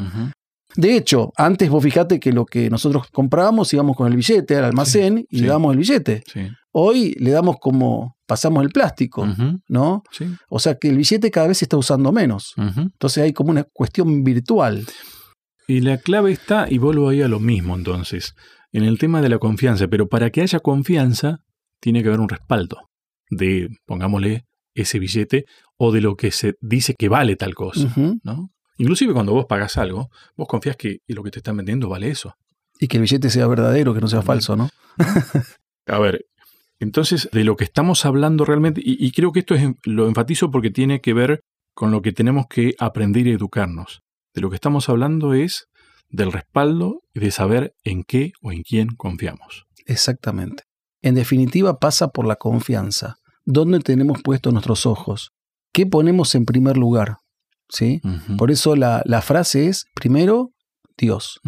De 0.78 0.96
hecho, 0.96 1.32
antes 1.38 1.70
vos 1.70 1.84
fijate 1.84 2.20
que 2.20 2.32
lo 2.32 2.46
que 2.46 2.70
nosotros 2.70 3.08
comprábamos 3.12 3.74
íbamos 3.74 3.96
con 3.96 4.08
el 4.12 4.18
billete 4.18 4.56
al 4.58 4.66
almacén 4.66 5.26
y 5.30 5.38
sí. 5.38 5.42
le 5.44 5.48
damos 5.48 5.72
el 5.74 5.80
billete. 5.80 6.24
Sí. 6.32 6.48
Hoy 6.72 7.16
le 7.20 7.32
damos 7.32 7.58
como 7.60 8.18
pasamos 8.26 8.64
el 8.64 8.70
plástico. 8.70 9.28
¿no? 9.68 10.04
Sí. 10.12 10.26
O 10.50 10.60
sea 10.60 10.76
que 10.76 10.90
el 10.90 10.98
billete 10.98 11.32
cada 11.32 11.48
vez 11.48 11.60
se 11.60 11.66
está 11.66 11.78
usando 11.78 12.12
menos. 12.12 12.54
Entonces 12.58 13.24
hay 13.24 13.34
como 13.34 13.52
una 13.52 13.64
cuestión 13.64 14.24
virtual. 14.24 14.86
Y 15.68 15.82
la 15.82 15.98
clave 15.98 16.32
está, 16.32 16.68
y 16.70 16.78
vuelvo 16.78 17.10
ahí 17.10 17.22
a 17.22 17.28
lo 17.28 17.40
mismo 17.40 17.76
entonces, 17.76 18.36
en 18.72 18.84
el 18.84 19.00
tema 19.00 19.22
de 19.22 19.30
la 19.30 19.40
confianza, 19.40 19.88
pero 19.88 20.08
para 20.08 20.30
que 20.30 20.42
haya 20.42 20.60
confianza 20.60 21.40
tiene 21.80 22.04
que 22.04 22.10
haber 22.10 22.20
un 22.20 22.30
respaldo 22.30 22.78
de, 23.30 23.70
pongámosle, 23.86 24.46
ese 24.76 25.00
billete 25.00 25.46
o 25.78 25.92
de 25.92 26.02
lo 26.02 26.16
que 26.16 26.32
se 26.32 26.56
dice 26.62 26.94
que 26.98 27.10
vale 27.10 27.36
tal 27.36 27.56
cosa. 27.56 27.94
¿no? 28.24 28.50
Inclusive 28.78 29.14
cuando 29.14 29.34
vos 29.34 29.46
pagas 29.46 29.78
algo, 29.78 30.10
vos 30.36 30.48
confías 30.48 30.76
que 30.76 31.00
lo 31.08 31.24
que 31.24 31.32
te 31.32 31.40
están 31.40 31.58
vendiendo 31.58 31.90
vale 31.90 32.10
eso. 32.10 32.36
Y 32.80 32.88
que 32.88 32.98
el 32.98 33.02
billete 33.02 33.30
sea 33.30 33.48
verdadero, 33.48 33.94
que 33.94 34.02
no 34.02 34.08
sea 34.08 34.22
falso, 34.22 34.56
¿no? 34.56 34.70
A 35.88 36.00
ver, 36.00 36.26
entonces 36.80 37.30
de 37.32 37.44
lo 37.44 37.56
que 37.56 37.64
estamos 37.64 38.06
hablando 38.06 38.44
realmente, 38.44 38.82
y, 38.84 39.04
y 39.06 39.12
creo 39.12 39.32
que 39.32 39.40
esto 39.40 39.56
es, 39.56 39.70
lo 39.84 40.08
enfatizo 40.08 40.52
porque 40.52 40.72
tiene 40.72 41.00
que 41.00 41.14
ver 41.14 41.42
con 41.74 41.92
lo 41.92 42.02
que 42.02 42.12
tenemos 42.12 42.48
que 42.48 42.76
aprender 42.80 43.28
y 43.28 43.32
educarnos. 43.32 44.02
De 44.34 44.42
lo 44.42 44.50
que 44.50 44.56
estamos 44.56 44.90
hablando 44.90 45.34
es 45.34 45.68
del 46.10 46.32
respaldo 46.32 47.02
y 47.14 47.20
de 47.20 47.32
saber 47.32 47.74
en 47.84 48.04
qué 48.04 48.34
o 48.42 48.52
en 48.52 48.64
quién 48.64 48.90
confiamos. 48.96 49.66
Exactamente. 49.86 50.64
En 51.02 51.16
definitiva, 51.16 51.78
pasa 51.80 52.08
por 52.10 52.26
la 52.26 52.36
confianza. 52.36 53.18
¿Dónde 53.46 53.80
tenemos 53.80 54.22
puestos 54.24 54.52
nuestros 54.52 54.86
ojos? 54.86 55.32
¿Qué 55.72 55.86
ponemos 55.86 56.34
en 56.36 56.46
primer 56.46 56.78
lugar? 56.78 57.18
¿Sí? 57.70 58.02
Por 58.38 58.52
eso 58.52 58.76
la, 58.76 59.02
la 59.06 59.22
frase 59.22 59.68
es, 59.68 59.86
primero, 59.96 60.52
Dios. 60.98 61.40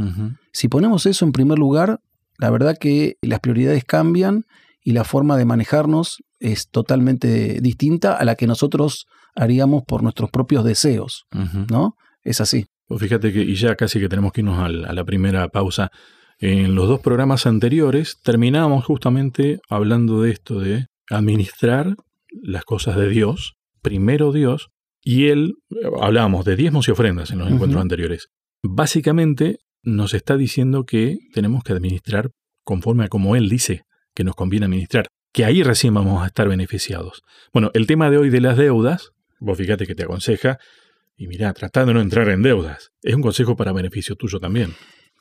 Si 0.51 0.67
ponemos 0.67 1.05
eso 1.05 1.25
en 1.25 1.31
primer 1.31 1.59
lugar, 1.59 1.99
la 2.37 2.49
verdad 2.49 2.77
que 2.79 3.17
las 3.21 3.39
prioridades 3.39 3.83
cambian 3.83 4.43
y 4.83 4.91
la 4.91 5.03
forma 5.03 5.37
de 5.37 5.45
manejarnos 5.45 6.23
es 6.39 6.69
totalmente 6.69 7.59
distinta 7.61 8.13
a 8.13 8.25
la 8.25 8.35
que 8.35 8.47
nosotros 8.47 9.05
haríamos 9.35 9.83
por 9.87 10.03
nuestros 10.03 10.29
propios 10.31 10.63
deseos. 10.63 11.25
¿no? 11.69 11.95
Es 12.23 12.41
así. 12.41 12.65
Pues 12.87 13.01
fíjate 13.01 13.33
que, 13.33 13.41
y 13.41 13.55
ya 13.55 13.75
casi 13.75 13.99
que 13.99 14.09
tenemos 14.09 14.31
que 14.31 14.41
irnos 14.41 14.59
a 14.59 14.69
la 14.69 15.03
primera 15.05 15.49
pausa. 15.49 15.91
En 16.39 16.75
los 16.75 16.87
dos 16.87 16.99
programas 16.99 17.45
anteriores 17.47 18.19
terminábamos 18.23 18.85
justamente 18.85 19.59
hablando 19.69 20.21
de 20.21 20.31
esto, 20.31 20.59
de 20.59 20.85
administrar 21.09 21.95
las 22.29 22.63
cosas 22.63 22.95
de 22.95 23.09
Dios, 23.09 23.55
primero 23.81 24.31
Dios, 24.31 24.69
y 25.07 25.29
él, 25.29 25.53
eh, 25.69 25.87
hablábamos 26.01 26.43
de 26.43 26.57
diezmos 26.57 26.89
y 26.89 26.91
ofrendas 26.91 27.31
en 27.31 27.39
los 27.39 27.49
encuentros 27.49 27.81
anteriores. 27.81 28.27
Básicamente 28.61 29.59
nos 29.81 30.13
está 30.13 30.35
diciendo 30.35 30.83
que 30.83 31.17
tenemos 31.33 31.63
que 31.63 31.71
administrar 31.71 32.31
conforme 32.65 33.05
a 33.05 33.07
como 33.07 33.37
él 33.37 33.47
dice 33.47 33.83
que 34.13 34.25
nos 34.25 34.35
conviene 34.35 34.65
administrar. 34.65 35.07
que 35.31 35.45
ahí 35.45 35.63
recién 35.63 35.93
vamos 35.93 36.23
a 36.23 36.27
estar 36.27 36.49
beneficiados. 36.49 37.21
Bueno, 37.53 37.69
el 37.73 37.87
tema 37.87 38.09
de 38.09 38.17
hoy 38.17 38.29
de 38.29 38.41
las 38.41 38.57
deudas, 38.57 39.11
vos 39.39 39.57
fíjate 39.57 39.85
que 39.85 39.95
te 39.95 40.03
aconseja, 40.03 40.57
y 41.15 41.27
mirá, 41.27 41.53
trata 41.53 41.85
de 41.85 41.93
no 41.93 42.01
entrar 42.01 42.27
en 42.29 42.41
deudas. 42.41 42.89
Es 43.01 43.15
un 43.15 43.21
consejo 43.21 43.55
para 43.55 43.71
beneficio 43.71 44.15
tuyo 44.15 44.39
también. 44.39 44.73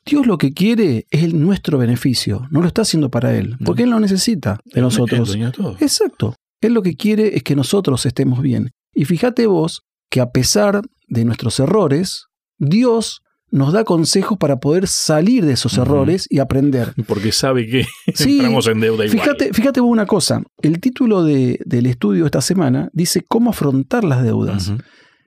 Dios 0.04 0.26
lo 0.26 0.36
que 0.38 0.52
quiere 0.52 1.06
es 1.10 1.22
el 1.22 1.38
nuestro 1.38 1.78
beneficio, 1.78 2.48
no 2.50 2.60
lo 2.60 2.66
está 2.66 2.82
haciendo 2.82 3.10
para 3.10 3.36
Él, 3.36 3.56
porque 3.64 3.84
Él 3.84 3.90
lo 3.90 4.00
necesita 4.00 4.58
de 4.64 4.80
nosotros. 4.80 5.36
Exacto. 5.80 6.34
Él 6.60 6.72
lo 6.72 6.82
que 6.82 6.96
quiere 6.96 7.36
es 7.36 7.42
que 7.44 7.54
nosotros 7.54 8.04
estemos 8.06 8.40
bien. 8.40 8.72
Y 8.96 9.04
fíjate 9.04 9.46
vos 9.46 9.82
que 10.10 10.22
a 10.22 10.30
pesar 10.30 10.80
de 11.06 11.24
nuestros 11.26 11.60
errores, 11.60 12.24
Dios 12.56 13.20
nos 13.50 13.74
da 13.74 13.84
consejos 13.84 14.38
para 14.38 14.56
poder 14.56 14.88
salir 14.88 15.44
de 15.44 15.52
esos 15.52 15.76
errores 15.76 16.26
y 16.30 16.38
aprender. 16.38 16.94
Porque 17.06 17.30
sabe 17.30 17.66
que 17.66 17.84
sí, 18.14 18.36
entramos 18.36 18.66
en 18.66 18.80
deuda 18.80 19.04
igual. 19.04 19.20
Fíjate, 19.20 19.52
fíjate 19.52 19.80
vos 19.80 19.90
una 19.90 20.06
cosa, 20.06 20.42
el 20.62 20.80
título 20.80 21.22
de, 21.22 21.60
del 21.66 21.84
estudio 21.86 22.24
esta 22.24 22.40
semana 22.40 22.88
dice 22.94 23.22
cómo 23.28 23.50
afrontar 23.50 24.02
las 24.02 24.24
deudas. 24.24 24.72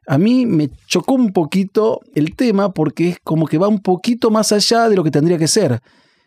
A 0.08 0.18
mí 0.18 0.48
me 0.48 0.72
chocó 0.88 1.14
un 1.14 1.32
poquito 1.32 2.00
el 2.16 2.36
tema 2.36 2.74
porque 2.74 3.10
es 3.10 3.18
como 3.24 3.46
que 3.46 3.60
va 3.60 3.68
un 3.68 3.82
poquito 3.82 4.32
más 4.32 4.52
allá 4.52 4.90
de 4.90 4.96
lo 4.96 5.04
que 5.04 5.12
tendría 5.12 5.38
que 5.38 5.48
ser. 5.48 5.80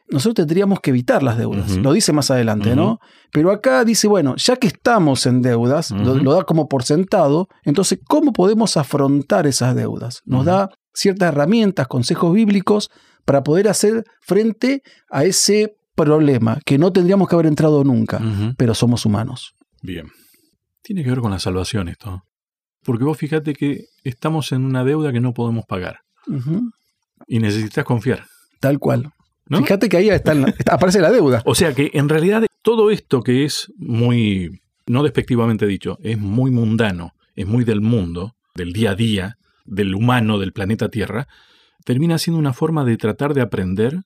Nosotros 0.09 0.47
tendríamos 0.47 0.81
que 0.81 0.91
evitar 0.91 1.23
las 1.23 1.39
deudas, 1.39 1.77
lo 1.77 1.93
dice 1.93 2.13
más 2.13 2.31
adelante, 2.31 2.77
¿no? 2.77 3.01
Pero 3.31 3.51
acá 3.51 3.85
dice, 3.85 4.09
bueno, 4.09 4.35
ya 4.37 4.57
que 4.57 4.67
estamos 4.67 5.25
en 5.27 5.41
deudas, 5.41 5.91
lo, 5.91 6.17
lo, 6.17 6.35
da 6.35 6.45
como 6.45 6.69
por 6.69 6.83
sentado, 6.83 7.49
entonces, 7.65 7.99
¿cómo 8.07 8.33
podemos 8.33 8.77
afrontar 8.77 9.47
esas 9.47 9.75
deudas? 9.75 10.23
Nos 10.27 10.45
da 10.45 10.69
ciertas 10.93 11.29
herramientas, 11.29 11.89
consejos 11.89 12.35
bíblicos 12.35 12.91
para 13.25 13.43
poder 13.43 13.69
hacer 13.69 14.05
frente 14.21 14.83
a 15.09 15.25
ese 15.25 15.77
problema 15.95 16.59
que 16.65 16.79
no 16.79 16.93
tendríamos 16.93 17.29
que 17.29 17.35
haber 17.35 17.47
entrado 17.47 17.85
nunca, 17.85 18.21
pero 18.57 18.75
somos 18.75 19.07
humanos. 19.07 19.55
Bien. 19.83 20.09
Tiene 20.83 21.05
que 21.05 21.11
ver 21.11 21.21
con 21.21 21.31
la 21.31 21.39
salvación 21.39 21.89
esto. 21.89 22.25
Porque 22.83 23.05
vos 23.05 23.17
fíjate 23.17 23.55
que 23.55 23.87
estamos 24.03 24.53
en 24.53 24.65
una 24.65 24.85
deuda 24.85 25.13
que 25.13 25.21
no 25.21 25.33
podemos 25.33 25.65
pagar. 25.67 26.01
Y 27.27 27.39
necesitas 27.39 27.85
confiar. 27.85 28.27
Tal 28.61 28.79
cual. 28.79 29.13
Fíjate 29.59 29.89
que 29.89 29.97
ahí 29.97 30.09
está, 30.09 30.35
aparece 30.71 31.01
la 31.01 31.11
deuda. 31.11 31.43
O 31.45 31.55
sea 31.55 31.75
que 31.75 31.91
en 31.95 32.09
realidad 32.09 32.45
todo 32.63 32.91
esto 32.91 33.23
que 33.23 33.45
es 33.45 33.73
muy, 33.77 34.61
no 34.87 35.03
despectivamente 35.03 35.67
dicho, 35.67 35.99
es 36.03 36.19
muy 36.19 36.51
mundano, 36.51 37.15
es 37.35 37.47
muy 37.47 37.65
del 37.65 37.81
mundo, 37.81 38.37
del 38.55 38.73
día 38.73 38.93
a 38.93 38.95
día, 38.95 39.39
del 39.65 39.95
humano 39.95 40.39
del 40.39 40.53
planeta 40.53 40.89
Tierra, 40.89 41.29
termina 41.85 42.19
siendo 42.19 42.39
una 42.39 42.53
forma 42.53 42.85
de 42.85 42.97
tratar 42.97 43.35
de 43.35 43.41
aprender 43.41 44.03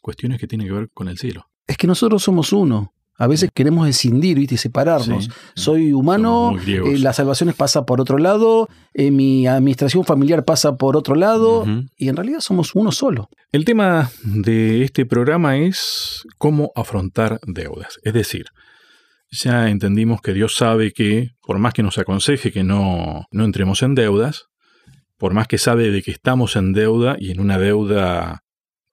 cuestiones 0.00 0.38
que 0.38 0.46
tienen 0.46 0.66
que 0.66 0.72
ver 0.72 0.90
con 0.92 1.08
el 1.08 1.18
cielo. 1.18 1.50
Es 1.66 1.76
que 1.76 1.86
nosotros 1.86 2.22
somos 2.22 2.52
uno. 2.52 2.92
A 3.20 3.26
veces 3.26 3.50
queremos 3.52 3.86
escindir 3.86 4.38
y 4.38 4.56
separarnos. 4.56 5.28
Soy 5.54 5.92
humano, 5.92 6.56
eh, 6.66 6.98
la 6.98 7.12
salvación 7.12 7.52
pasa 7.54 7.84
por 7.84 8.00
otro 8.00 8.16
lado, 8.16 8.66
eh, 8.94 9.10
mi 9.10 9.46
administración 9.46 10.04
familiar 10.04 10.46
pasa 10.46 10.78
por 10.78 10.96
otro 10.96 11.14
lado, 11.14 11.66
y 11.98 12.08
en 12.08 12.16
realidad 12.16 12.40
somos 12.40 12.74
uno 12.74 12.92
solo. 12.92 13.28
El 13.52 13.66
tema 13.66 14.10
de 14.24 14.84
este 14.84 15.04
programa 15.04 15.58
es 15.58 16.24
cómo 16.38 16.72
afrontar 16.74 17.40
deudas. 17.46 18.00
Es 18.04 18.14
decir, 18.14 18.46
ya 19.30 19.68
entendimos 19.68 20.22
que 20.22 20.32
Dios 20.32 20.56
sabe 20.56 20.92
que, 20.92 21.32
por 21.42 21.58
más 21.58 21.74
que 21.74 21.82
nos 21.82 21.98
aconseje 21.98 22.52
que 22.52 22.64
no, 22.64 23.26
no 23.30 23.44
entremos 23.44 23.82
en 23.82 23.94
deudas, 23.94 24.46
por 25.18 25.34
más 25.34 25.46
que 25.46 25.58
sabe 25.58 25.90
de 25.90 26.00
que 26.00 26.10
estamos 26.10 26.56
en 26.56 26.72
deuda 26.72 27.16
y 27.18 27.32
en 27.32 27.40
una 27.40 27.58
deuda 27.58 28.44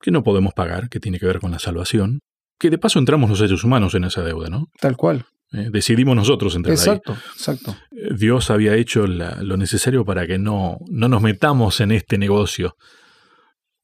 que 0.02 0.10
no 0.10 0.22
podemos 0.22 0.52
pagar, 0.52 0.90
que 0.90 1.00
tiene 1.00 1.18
que 1.18 1.24
ver 1.24 1.40
con 1.40 1.50
la 1.50 1.58
salvación, 1.58 2.20
que 2.58 2.70
de 2.70 2.78
paso 2.78 2.98
entramos 2.98 3.30
los 3.30 3.38
seres 3.38 3.62
humanos 3.64 3.94
en 3.94 4.04
esa 4.04 4.22
deuda, 4.22 4.48
¿no? 4.48 4.68
Tal 4.80 4.96
cual. 4.96 5.24
Eh, 5.52 5.70
decidimos 5.70 6.14
nosotros 6.14 6.54
entrar 6.56 6.74
exacto, 6.74 7.16
Exacto, 7.32 7.74
eh, 7.92 8.10
Dios 8.14 8.50
había 8.50 8.74
hecho 8.74 9.06
lo 9.06 9.56
necesario 9.56 10.04
para 10.04 10.26
que 10.26 10.38
no, 10.38 10.78
no 10.90 11.08
nos 11.08 11.22
metamos 11.22 11.80
en 11.80 11.92
este 11.92 12.18
negocio. 12.18 12.76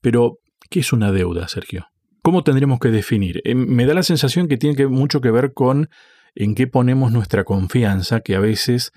Pero, 0.03 0.39
¿qué 0.69 0.81
es 0.81 0.93
una 0.93 1.11
deuda, 1.11 1.49
Sergio? 1.49 1.87
¿Cómo 2.23 2.43
tendríamos 2.43 2.81
que 2.81 2.91
definir? 2.91 3.41
Eh, 3.45 3.55
me 3.55 3.87
da 3.87 3.95
la 3.95 4.03
sensación 4.03 4.47
que 4.47 4.59
tiene 4.59 4.77
que, 4.77 4.87
mucho 4.89 5.23
que 5.23 5.31
ver 5.31 5.55
con 5.55 5.89
en 6.35 6.55
qué 6.55 6.67
ponemos 6.67 7.13
nuestra 7.13 7.45
confianza, 7.45 8.21
que 8.21 8.35
a 8.35 8.41
veces, 8.41 8.93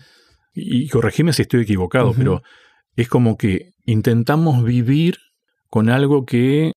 y 0.54 0.90
corregime 0.90 1.32
si 1.32 1.44
estoy 1.44 1.62
equivocado, 1.62 2.14
pero 2.14 2.42
es 2.96 3.08
como 3.08 3.38
que 3.38 3.74
intentamos 3.86 4.64
vivir 4.64 5.18
con 5.70 5.90
algo 5.90 6.26
que 6.26 6.74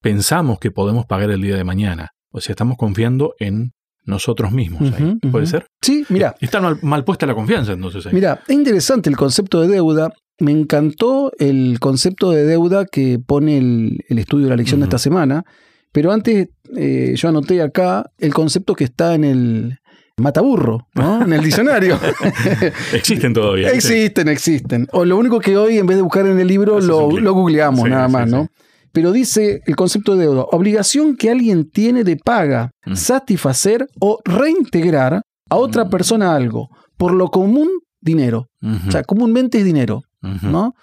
pensamos 0.00 0.58
que 0.58 0.70
podemos 0.70 1.06
pagar 1.06 1.30
el 1.30 1.40
día 1.40 1.56
de 1.56 1.64
mañana. 1.64 2.10
O 2.32 2.40
sea, 2.40 2.52
estamos 2.52 2.76
confiando 2.76 3.34
en 3.38 3.72
nosotros 4.04 4.50
mismos. 4.50 4.92
¿Puede 5.30 5.46
ser? 5.46 5.66
Sí, 5.80 6.04
mira. 6.08 6.34
Está 6.40 6.60
mal, 6.82 7.04
puesta 7.04 7.26
la 7.26 7.34
confianza 7.34 7.72
entonces. 7.72 8.06
Ahí. 8.06 8.14
Mira, 8.14 8.40
es 8.46 8.54
interesante 8.54 9.08
el 9.08 9.16
concepto 9.16 9.60
de 9.60 9.68
deuda. 9.68 10.12
Me 10.40 10.50
encantó 10.50 11.30
el 11.38 11.78
concepto 11.78 12.30
de 12.32 12.44
deuda 12.44 12.84
que 12.86 13.20
pone 13.24 13.58
el, 13.58 14.04
estudio 14.08 14.46
de 14.46 14.50
la 14.50 14.56
lección 14.56 14.80
de 14.80 14.84
esta 14.84 14.98
semana. 14.98 15.44
Pero 15.92 16.10
antes 16.10 16.48
eh, 16.76 17.12
yo 17.14 17.28
anoté 17.28 17.62
acá 17.62 18.10
el 18.18 18.32
concepto 18.34 18.74
que 18.74 18.84
está 18.84 19.14
en 19.14 19.24
el, 19.24 19.78
mataburro, 20.16 20.88
¿no? 20.94 21.22
En 21.24 21.32
el 21.32 21.42
diccionario. 21.42 21.98
existen 22.92 23.34
todavía. 23.34 23.70
existen, 23.70 24.28
existen. 24.28 24.86
O 24.92 25.04
lo 25.04 25.16
único 25.16 25.40
que 25.40 25.56
hoy, 25.56 25.78
en 25.78 25.86
vez 25.86 25.96
de 25.96 26.02
buscar 26.02 26.26
en 26.26 26.40
el 26.40 26.48
libro, 26.48 26.80
lo, 26.80 27.08
googleamos 27.08 27.88
nada 27.88 28.08
más, 28.08 28.28
¿no? 28.28 28.48
Pero 28.92 29.12
dice 29.12 29.60
el 29.66 29.76
concepto 29.76 30.16
de 30.16 30.26
deuda, 30.26 30.42
obligación 30.50 31.16
que 31.16 31.30
alguien 31.30 31.70
tiene 31.70 32.04
de 32.04 32.16
paga, 32.16 32.70
mm. 32.84 32.94
satisfacer 32.94 33.86
o 34.00 34.18
reintegrar 34.24 35.22
a 35.48 35.56
otra 35.56 35.84
mm. 35.84 35.90
persona 35.90 36.34
algo. 36.34 36.68
Por 36.96 37.14
lo 37.14 37.28
común, 37.28 37.68
dinero. 38.00 38.48
O 38.86 38.90
sea, 38.90 39.02
comúnmente 39.02 39.58
es 39.58 39.64
dinero, 39.64 40.02
¿no? 40.20 40.74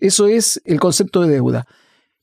Eso 0.00 0.26
es 0.26 0.60
el 0.64 0.80
concepto 0.80 1.22
de 1.22 1.34
deuda. 1.34 1.64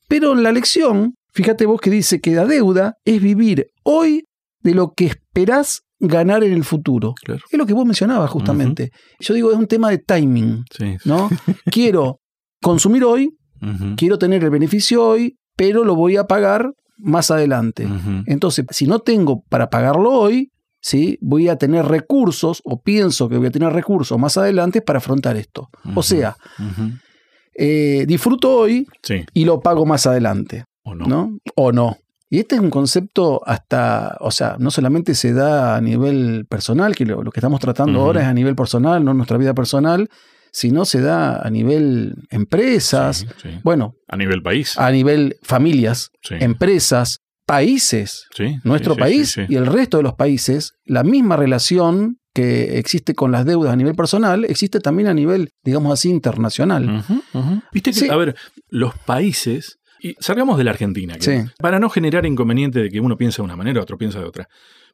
Pero 0.08 0.34
en 0.34 0.44
la 0.44 0.52
lección, 0.52 1.16
fíjate 1.34 1.66
vos 1.66 1.80
que 1.80 1.90
dice 1.90 2.20
que 2.20 2.32
la 2.32 2.46
deuda 2.46 2.96
es 3.06 3.22
vivir 3.22 3.68
hoy 3.84 4.26
de 4.62 4.74
lo 4.74 4.92
que 4.92 5.06
esperás 5.06 5.82
ganar 6.00 6.44
en 6.44 6.54
el 6.54 6.64
futuro. 6.64 7.14
Es 7.50 7.58
lo 7.58 7.66
que 7.66 7.74
vos 7.74 7.86
mencionabas 7.86 8.30
justamente. 8.30 8.92
Yo 9.20 9.34
digo, 9.34 9.52
es 9.52 9.58
un 9.58 9.68
tema 9.68 9.90
de 9.90 10.00
timing. 10.00 10.64
¿no? 11.06 11.30
quiero 11.72 12.20
consumir 12.62 13.04
hoy, 13.04 13.30
quiero 13.96 14.18
tener 14.18 14.44
el 14.44 14.50
beneficio 14.50 15.06
hoy, 15.06 15.38
pero 15.56 15.84
lo 15.84 15.96
voy 15.96 16.18
a 16.18 16.26
pagar 16.26 16.74
más 16.98 17.32
adelante. 17.32 17.88
Entonces, 18.26 18.66
si 18.70 18.88
no 18.88 19.00
tengo 19.00 19.44
para 19.50 19.70
pagarlo 19.70 20.12
hoy, 20.12 20.52
¿sí? 20.82 21.18
voy 21.22 21.50
a 21.50 21.58
tener 21.58 21.86
recursos, 21.86 22.62
o 22.64 22.82
pienso 22.82 23.28
que 23.28 23.38
voy 23.38 23.48
a 23.48 23.52
tener 23.52 23.74
recursos 23.74 24.18
más 24.20 24.38
adelante 24.38 24.82
para 24.82 24.98
afrontar 24.98 25.36
esto. 25.36 25.70
O 25.94 26.04
sea, 26.04 26.38
eh, 27.56 28.06
disfruto 28.08 28.56
hoy 28.56 28.88
y 29.34 29.46
lo 29.46 29.62
pago 29.62 29.86
más 29.86 30.06
adelante. 30.08 30.66
O 30.84 30.94
no. 30.94 31.40
O 31.56 31.72
no. 31.72 31.98
Y 32.30 32.40
este 32.40 32.56
es 32.56 32.62
un 32.62 32.70
concepto 32.70 33.42
hasta, 33.46 34.18
o 34.20 34.32
sea, 34.32 34.58
no 34.60 34.72
solamente 34.72 35.14
se 35.16 35.34
da 35.34 35.76
a 35.76 35.82
nivel 35.82 36.46
personal, 36.50 36.96
que 36.96 37.06
lo, 37.06 37.24
que 37.24 37.40
estamos 37.40 37.60
tratando 37.60 38.02
ahora 38.02 38.22
es 38.22 38.28
a 38.28 38.34
nivel 38.34 38.56
personal, 38.56 39.04
no 39.06 39.14
nuestra 39.14 39.38
vida 39.38 39.54
personal, 39.54 40.10
sino 40.56 40.86
se 40.86 41.02
da 41.02 41.46
a 41.46 41.50
nivel 41.50 42.16
empresas, 42.30 43.26
bueno. 43.62 43.96
A 44.08 44.16
nivel 44.16 44.42
país. 44.42 44.78
A 44.78 44.90
nivel 44.90 45.36
familias, 45.44 46.12
empresas, 46.30 47.20
países. 47.46 48.26
nuestro 48.64 48.96
país 48.96 49.36
y 49.50 49.56
el 49.56 49.66
resto 49.66 49.98
de 49.98 50.04
los 50.04 50.14
países, 50.14 50.72
la 50.86 51.04
misma 51.04 51.36
relación 51.36 52.20
que 52.34 52.80
existe 52.80 53.16
con 53.16 53.34
las 53.34 53.46
deudas 53.46 53.74
a 53.74 53.76
nivel 53.76 53.96
personal, 53.96 54.46
existe 54.46 54.80
también 54.80 55.10
a 55.10 55.14
nivel, 55.14 55.50
digamos 55.62 55.92
así, 55.92 56.10
internacional. 56.10 57.04
Viste 57.74 57.92
que, 57.92 58.10
a 58.10 58.16
ver, 58.16 58.38
los 58.70 58.98
países 58.98 59.78
y 60.00 60.16
salgamos 60.22 60.58
de 60.58 60.64
la 60.64 60.72
Argentina, 60.72 61.18
para 61.60 61.80
no 61.80 61.90
generar 61.90 62.26
inconveniente 62.26 62.80
de 62.80 62.90
que 62.90 63.02
uno 63.02 63.18
piensa 63.18 63.42
de 63.42 63.44
una 63.44 63.58
manera, 63.58 63.82
otro 63.82 63.98
piensa 63.98 64.20
de 64.20 64.26
otra. 64.26 64.48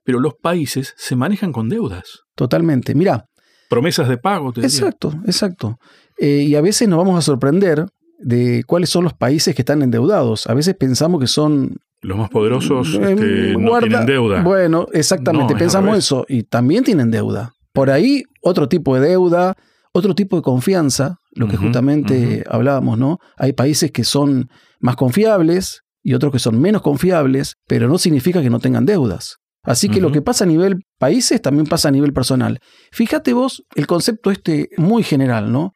Pero 0.03 0.19
los 0.19 0.33
países 0.41 0.95
se 0.97 1.15
manejan 1.15 1.51
con 1.51 1.69
deudas. 1.69 2.21
Totalmente. 2.35 2.95
Mira. 2.95 3.25
Promesas 3.71 4.09
de 4.09 4.17
pago. 4.17 4.51
Te 4.51 4.59
exacto, 4.59 5.13
exacto. 5.25 5.79
Eh, 6.19 6.43
y 6.45 6.55
a 6.55 6.61
veces 6.61 6.89
nos 6.89 6.97
vamos 6.97 7.17
a 7.17 7.21
sorprender 7.21 7.85
de 8.19 8.65
cuáles 8.67 8.89
son 8.89 9.05
los 9.05 9.13
países 9.13 9.55
que 9.55 9.61
están 9.61 9.81
endeudados. 9.81 10.45
A 10.47 10.53
veces 10.53 10.75
pensamos 10.75 11.21
que 11.21 11.27
son... 11.27 11.77
Los 12.01 12.17
más 12.17 12.29
poderosos 12.29 12.99
mm, 12.99 13.03
este, 13.03 13.57
no 13.57 13.79
tienen 13.79 14.05
deuda. 14.05 14.43
Bueno, 14.43 14.87
exactamente, 14.91 15.55
pensamos 15.55 15.97
eso. 15.97 16.25
Y 16.27 16.43
también 16.43 16.83
tienen 16.83 17.11
deuda. 17.11 17.53
Por 17.71 17.91
ahí, 17.91 18.23
otro 18.41 18.67
tipo 18.67 18.99
de 18.99 19.07
deuda, 19.07 19.55
otro 19.93 20.15
tipo 20.15 20.35
de 20.35 20.41
confianza, 20.41 21.19
lo 21.31 21.47
que 21.47 21.55
justamente 21.55 22.43
hablábamos, 22.49 22.97
¿no? 22.97 23.19
Hay 23.37 23.53
países 23.53 23.89
que 23.91 24.03
son 24.03 24.49
más 24.81 24.97
confiables 24.97 25.83
y 26.03 26.13
otros 26.13 26.33
que 26.33 26.39
son 26.39 26.59
menos 26.59 26.81
confiables, 26.81 27.55
pero 27.67 27.87
no 27.87 27.97
significa 27.97 28.41
que 28.41 28.49
no 28.49 28.59
tengan 28.59 28.85
deudas. 28.85 29.37
Así 29.63 29.89
que 29.89 30.01
lo 30.01 30.11
que 30.11 30.21
pasa 30.21 30.43
a 30.43 30.47
nivel 30.47 30.83
países 30.97 31.41
también 31.41 31.67
pasa 31.67 31.89
a 31.89 31.91
nivel 31.91 32.13
personal. 32.13 32.59
Fíjate 32.91 33.33
vos 33.33 33.63
el 33.75 33.85
concepto 33.85 34.31
este 34.31 34.69
muy 34.77 35.03
general, 35.03 35.51
¿no? 35.51 35.73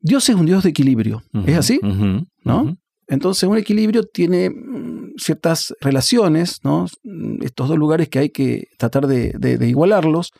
Dios 0.00 0.28
es 0.28 0.36
un 0.36 0.46
Dios 0.46 0.62
de 0.62 0.70
equilibrio, 0.70 1.22
¿es 1.46 1.56
así? 1.56 1.80
¿No? 2.44 2.76
Entonces 3.06 3.48
un 3.48 3.56
equilibrio 3.56 4.02
tiene 4.04 4.50
mm, 4.50 5.14
ciertas 5.16 5.74
relaciones, 5.80 6.60
¿no? 6.62 6.86
estos 7.40 7.68
dos 7.68 7.78
lugares 7.78 8.10
que 8.10 8.18
hay 8.18 8.30
que 8.30 8.68
tratar 8.76 9.06
de, 9.06 9.32
de 9.32 9.68
igualarlos. 9.68 10.32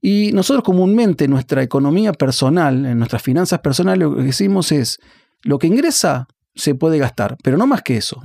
Y 0.00 0.30
nosotros 0.32 0.62
comúnmente 0.62 1.24
en 1.24 1.32
nuestra 1.32 1.60
economía 1.62 2.12
personal, 2.12 2.86
en 2.86 2.98
nuestras 2.98 3.20
finanzas 3.20 3.58
personales, 3.58 4.08
lo 4.08 4.14
que 4.14 4.22
decimos 4.22 4.70
es, 4.70 5.00
lo 5.42 5.58
que 5.58 5.66
ingresa 5.66 6.28
se 6.54 6.74
puede 6.74 6.98
gastar, 6.98 7.36
pero 7.42 7.56
no 7.56 7.66
más 7.66 7.82
que 7.82 7.96
eso. 7.96 8.20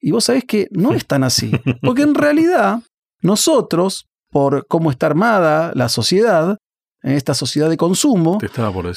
Y 0.00 0.10
vos 0.12 0.24
sabés 0.24 0.44
que 0.44 0.68
no 0.70 0.92
es 0.92 1.06
tan 1.06 1.24
así, 1.24 1.50
porque 1.82 2.02
en 2.02 2.14
realidad 2.14 2.80
nosotros, 3.22 4.06
por 4.30 4.66
cómo 4.66 4.90
está 4.90 5.06
armada 5.06 5.72
la 5.74 5.88
sociedad, 5.88 6.56
en 7.02 7.12
esta 7.12 7.34
sociedad 7.34 7.68
de 7.68 7.76
consumo, 7.76 8.38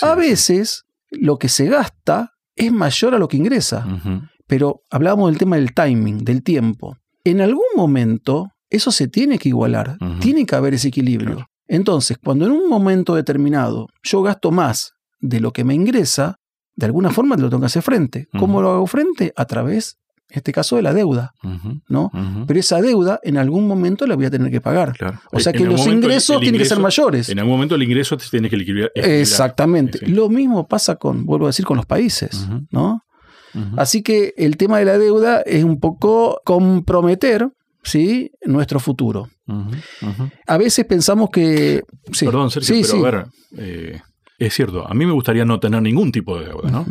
a 0.01 0.15
veces 0.15 0.83
lo 1.09 1.37
que 1.37 1.49
se 1.49 1.67
gasta 1.67 2.31
es 2.55 2.71
mayor 2.71 3.15
a 3.15 3.19
lo 3.19 3.27
que 3.27 3.37
ingresa. 3.37 3.85
Pero 4.47 4.81
hablábamos 4.91 5.29
del 5.29 5.39
tema 5.39 5.55
del 5.55 5.73
timing, 5.73 6.23
del 6.23 6.43
tiempo. 6.43 6.97
En 7.23 7.41
algún 7.41 7.63
momento 7.75 8.49
eso 8.69 8.91
se 8.91 9.07
tiene 9.07 9.37
que 9.37 9.49
igualar, 9.49 9.97
tiene 10.19 10.45
que 10.45 10.55
haber 10.55 10.73
ese 10.73 10.89
equilibrio. 10.89 11.47
Entonces, 11.67 12.17
cuando 12.21 12.45
en 12.45 12.51
un 12.51 12.67
momento 12.67 13.15
determinado 13.15 13.87
yo 14.03 14.21
gasto 14.21 14.51
más 14.51 14.93
de 15.19 15.39
lo 15.39 15.53
que 15.53 15.63
me 15.63 15.73
ingresa, 15.73 16.37
de 16.75 16.87
alguna 16.87 17.11
forma 17.11 17.35
te 17.35 17.43
lo 17.43 17.49
tengo 17.49 17.61
que 17.61 17.67
hacer 17.67 17.83
frente. 17.83 18.27
¿Cómo 18.37 18.61
lo 18.61 18.71
hago 18.71 18.87
frente? 18.87 19.31
A 19.35 19.45
través, 19.45 19.97
en 20.33 20.39
este 20.39 20.51
caso, 20.51 20.77
de 20.77 20.81
la 20.81 20.93
deuda. 20.93 21.33
¿no? 21.87 22.11
Pero 22.47 22.59
esa 22.59 22.81
deuda 22.81 23.19
en 23.23 23.37
algún 23.37 23.67
momento 23.67 24.07
la 24.07 24.15
voy 24.15 24.25
a 24.25 24.31
tener 24.31 24.51
que 24.51 24.61
pagar. 24.61 24.93
O 25.31 25.39
sea 25.39 25.53
que 25.53 25.65
los 25.65 25.85
ingresos 25.85 26.39
tienen 26.39 26.59
que 26.59 26.65
ser 26.65 26.79
mayores. 26.79 27.29
En 27.29 27.39
algún 27.39 27.53
momento 27.53 27.75
el 27.75 27.83
ingreso 27.83 28.17
tiene 28.17 28.49
que 28.49 28.55
equilibrar. 28.55 28.91
Exactamente. 28.95 30.07
Lo 30.07 30.29
mismo 30.29 30.67
pasa 30.67 30.95
con, 30.95 31.25
vuelvo 31.25 31.45
a 31.45 31.49
decir, 31.49 31.65
con 31.65 31.77
los 31.77 31.85
países. 31.85 32.47
¿no? 32.71 33.01
Así 33.77 34.01
que 34.01 34.33
el 34.37 34.57
tema 34.57 34.79
de 34.79 34.85
la 34.85 34.97
deuda 34.97 35.41
es 35.41 35.63
un 35.63 35.79
poco 35.79 36.41
comprometer 36.43 37.49
¿sí? 37.83 38.31
nuestro 38.43 38.79
futuro. 38.79 39.29
A 40.47 40.57
veces 40.57 40.85
pensamos 40.85 41.29
que... 41.29 41.83
Perdón, 42.19 42.49
Sergio, 42.49 42.75
pero 42.81 42.97
a 42.97 43.11
ver, 43.11 43.25
eh, 43.57 44.01
es 44.39 44.53
cierto, 44.53 44.87
a 44.87 44.93
mí 44.95 45.05
me 45.05 45.11
gustaría 45.11 45.45
no 45.45 45.59
tener 45.59 45.81
ningún 45.83 46.11
tipo 46.11 46.39
de 46.39 46.47
deuda, 46.47 46.71
¿no? 46.71 46.85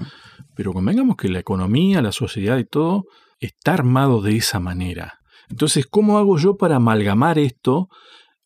Pero 0.55 0.73
convengamos 0.73 1.17
que 1.17 1.29
la 1.29 1.41
economía, 1.41 2.03
la 2.03 2.13
sociedad 2.13 2.59
y 2.59 2.65
todo 2.65 3.05
está 3.43 3.75
armado 3.75 4.23
de 4.23 4.37
esa 4.37 4.61
manera. 4.61 5.19
Entonces, 5.51 5.87
¿cómo 5.87 6.19
hago 6.19 6.39
yo 6.39 6.57
para 6.57 6.77
amalgamar 6.77 7.39
esto? 7.39 7.89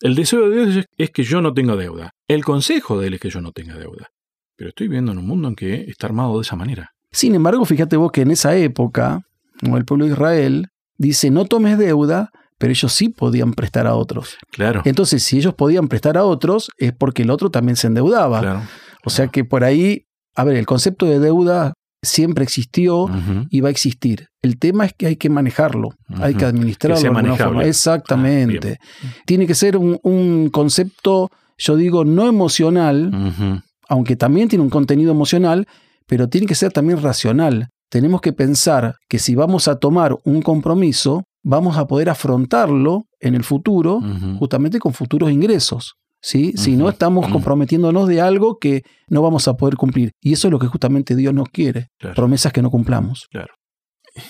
El 0.00 0.14
deseo 0.14 0.48
de 0.48 0.66
Dios 0.66 0.86
es 0.96 1.10
que 1.10 1.22
yo 1.22 1.40
no 1.40 1.54
tenga 1.54 1.76
deuda. 1.76 2.10
El 2.26 2.44
consejo 2.44 2.98
de 2.98 3.08
Él 3.08 3.14
es 3.14 3.20
que 3.20 3.30
yo 3.30 3.40
no 3.40 3.52
tenga 3.52 3.76
deuda. 3.76 4.08
Pero 4.56 4.70
estoy 4.70 4.88
viviendo 4.88 5.12
en 5.12 5.18
un 5.18 5.26
mundo 5.26 5.48
en 5.48 5.54
que 5.54 5.84
está 5.88 6.06
armado 6.06 6.36
de 6.36 6.42
esa 6.42 6.56
manera. 6.56 6.90
Sin 7.12 7.34
embargo, 7.34 7.64
fíjate 7.64 7.96
vos 7.96 8.10
que 8.10 8.22
en 8.22 8.30
esa 8.30 8.56
época, 8.56 9.20
el 9.62 9.84
pueblo 9.84 10.06
de 10.06 10.12
Israel 10.12 10.66
dice, 10.96 11.30
no 11.30 11.44
tomes 11.44 11.78
deuda, 11.78 12.30
pero 12.58 12.72
ellos 12.72 12.92
sí 12.92 13.10
podían 13.10 13.52
prestar 13.52 13.86
a 13.86 13.94
otros. 13.94 14.38
Claro. 14.50 14.82
Entonces, 14.84 15.22
si 15.22 15.38
ellos 15.38 15.54
podían 15.54 15.88
prestar 15.88 16.16
a 16.16 16.24
otros, 16.24 16.70
es 16.78 16.92
porque 16.92 17.22
el 17.22 17.30
otro 17.30 17.50
también 17.50 17.76
se 17.76 17.86
endeudaba. 17.86 18.40
Claro. 18.40 18.62
O 19.04 19.10
sea 19.10 19.28
que 19.28 19.44
por 19.44 19.62
ahí, 19.62 20.06
a 20.34 20.44
ver, 20.44 20.56
el 20.56 20.66
concepto 20.66 21.06
de 21.06 21.20
deuda 21.20 21.74
siempre 22.06 22.44
existió 22.44 23.08
y 23.50 23.60
va 23.60 23.68
a 23.68 23.70
existir. 23.70 24.28
El 24.42 24.58
tema 24.58 24.86
es 24.86 24.92
que 24.96 25.06
hay 25.06 25.16
que 25.16 25.28
manejarlo, 25.28 25.90
hay 26.20 26.34
que 26.34 26.44
administrarlo 26.44 27.00
de 27.00 27.08
alguna 27.08 27.36
forma. 27.36 27.64
Exactamente. 27.64 28.78
Tiene 29.26 29.46
que 29.46 29.54
ser 29.54 29.76
un, 29.76 30.50
concepto, 30.50 31.30
yo 31.58 31.76
digo, 31.76 32.04
no 32.04 32.26
emocional, 32.26 33.62
aunque 33.88 34.16
también 34.16 34.48
tiene 34.48 34.62
un 34.62 34.70
contenido 34.70 35.10
emocional, 35.10 35.66
pero 36.06 36.28
tiene 36.28 36.46
que 36.46 36.54
ser 36.54 36.72
también 36.72 37.02
racional. 37.02 37.68
Tenemos 37.88 38.20
que 38.20 38.32
pensar 38.32 38.96
que 39.08 39.18
si 39.18 39.34
vamos 39.34 39.68
a 39.68 39.76
tomar 39.76 40.16
un 40.24 40.42
compromiso, 40.42 41.24
vamos 41.42 41.76
a 41.76 41.86
poder 41.86 42.10
afrontarlo 42.10 43.04
en 43.20 43.34
el 43.34 43.44
futuro, 43.44 44.00
justamente 44.38 44.78
con 44.78 44.92
futuros 44.92 45.30
ingresos. 45.30 45.94
Si 46.20 46.76
no 46.76 46.88
estamos 46.88 47.28
comprometiéndonos 47.28 48.08
de 48.08 48.20
algo 48.20 48.58
que 48.58 48.82
no 49.08 49.22
vamos 49.22 49.46
a 49.48 49.54
poder 49.54 49.76
cumplir. 49.76 50.12
Y 50.20 50.32
eso 50.32 50.48
es 50.48 50.52
lo 50.52 50.58
que 50.58 50.66
justamente 50.66 51.14
Dios 51.14 51.32
nos 51.32 51.48
quiere, 51.48 51.88
promesas 52.14 52.52
que 52.52 52.62
no 52.62 52.70
cumplamos. 52.70 53.26
Claro. 53.30 53.54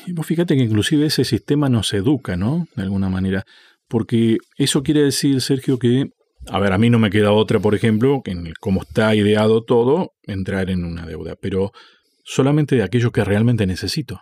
Y 0.07 0.13
vos 0.13 0.27
fíjate 0.27 0.57
que 0.57 0.65
inclusive 0.65 1.07
ese 1.07 1.25
sistema 1.25 1.69
nos 1.69 1.93
educa, 1.95 2.37
¿no? 2.37 2.67
De 2.75 2.83
alguna 2.83 3.09
manera. 3.09 3.45
Porque 3.89 4.39
eso 4.59 4.83
quiere 4.83 5.03
decir, 5.03 5.41
Sergio, 5.41 5.79
que, 5.79 6.07
a 6.49 6.59
ver, 6.59 6.73
a 6.73 6.79
mí 6.79 6.91
no 6.91 6.99
me 6.99 7.09
queda 7.09 7.33
otra, 7.33 7.61
por 7.61 7.75
ejemplo, 7.75 8.21
en 8.25 8.53
cómo 8.61 8.83
está 8.83 9.15
ideado 9.15 9.63
todo, 9.63 10.11
entrar 10.25 10.71
en 10.71 10.85
una 10.85 11.07
deuda, 11.07 11.37
pero 11.41 11.71
solamente 12.25 12.75
de 12.75 12.83
aquello 12.83 13.13
que 13.13 13.25
realmente 13.25 13.65
necesito 13.65 14.21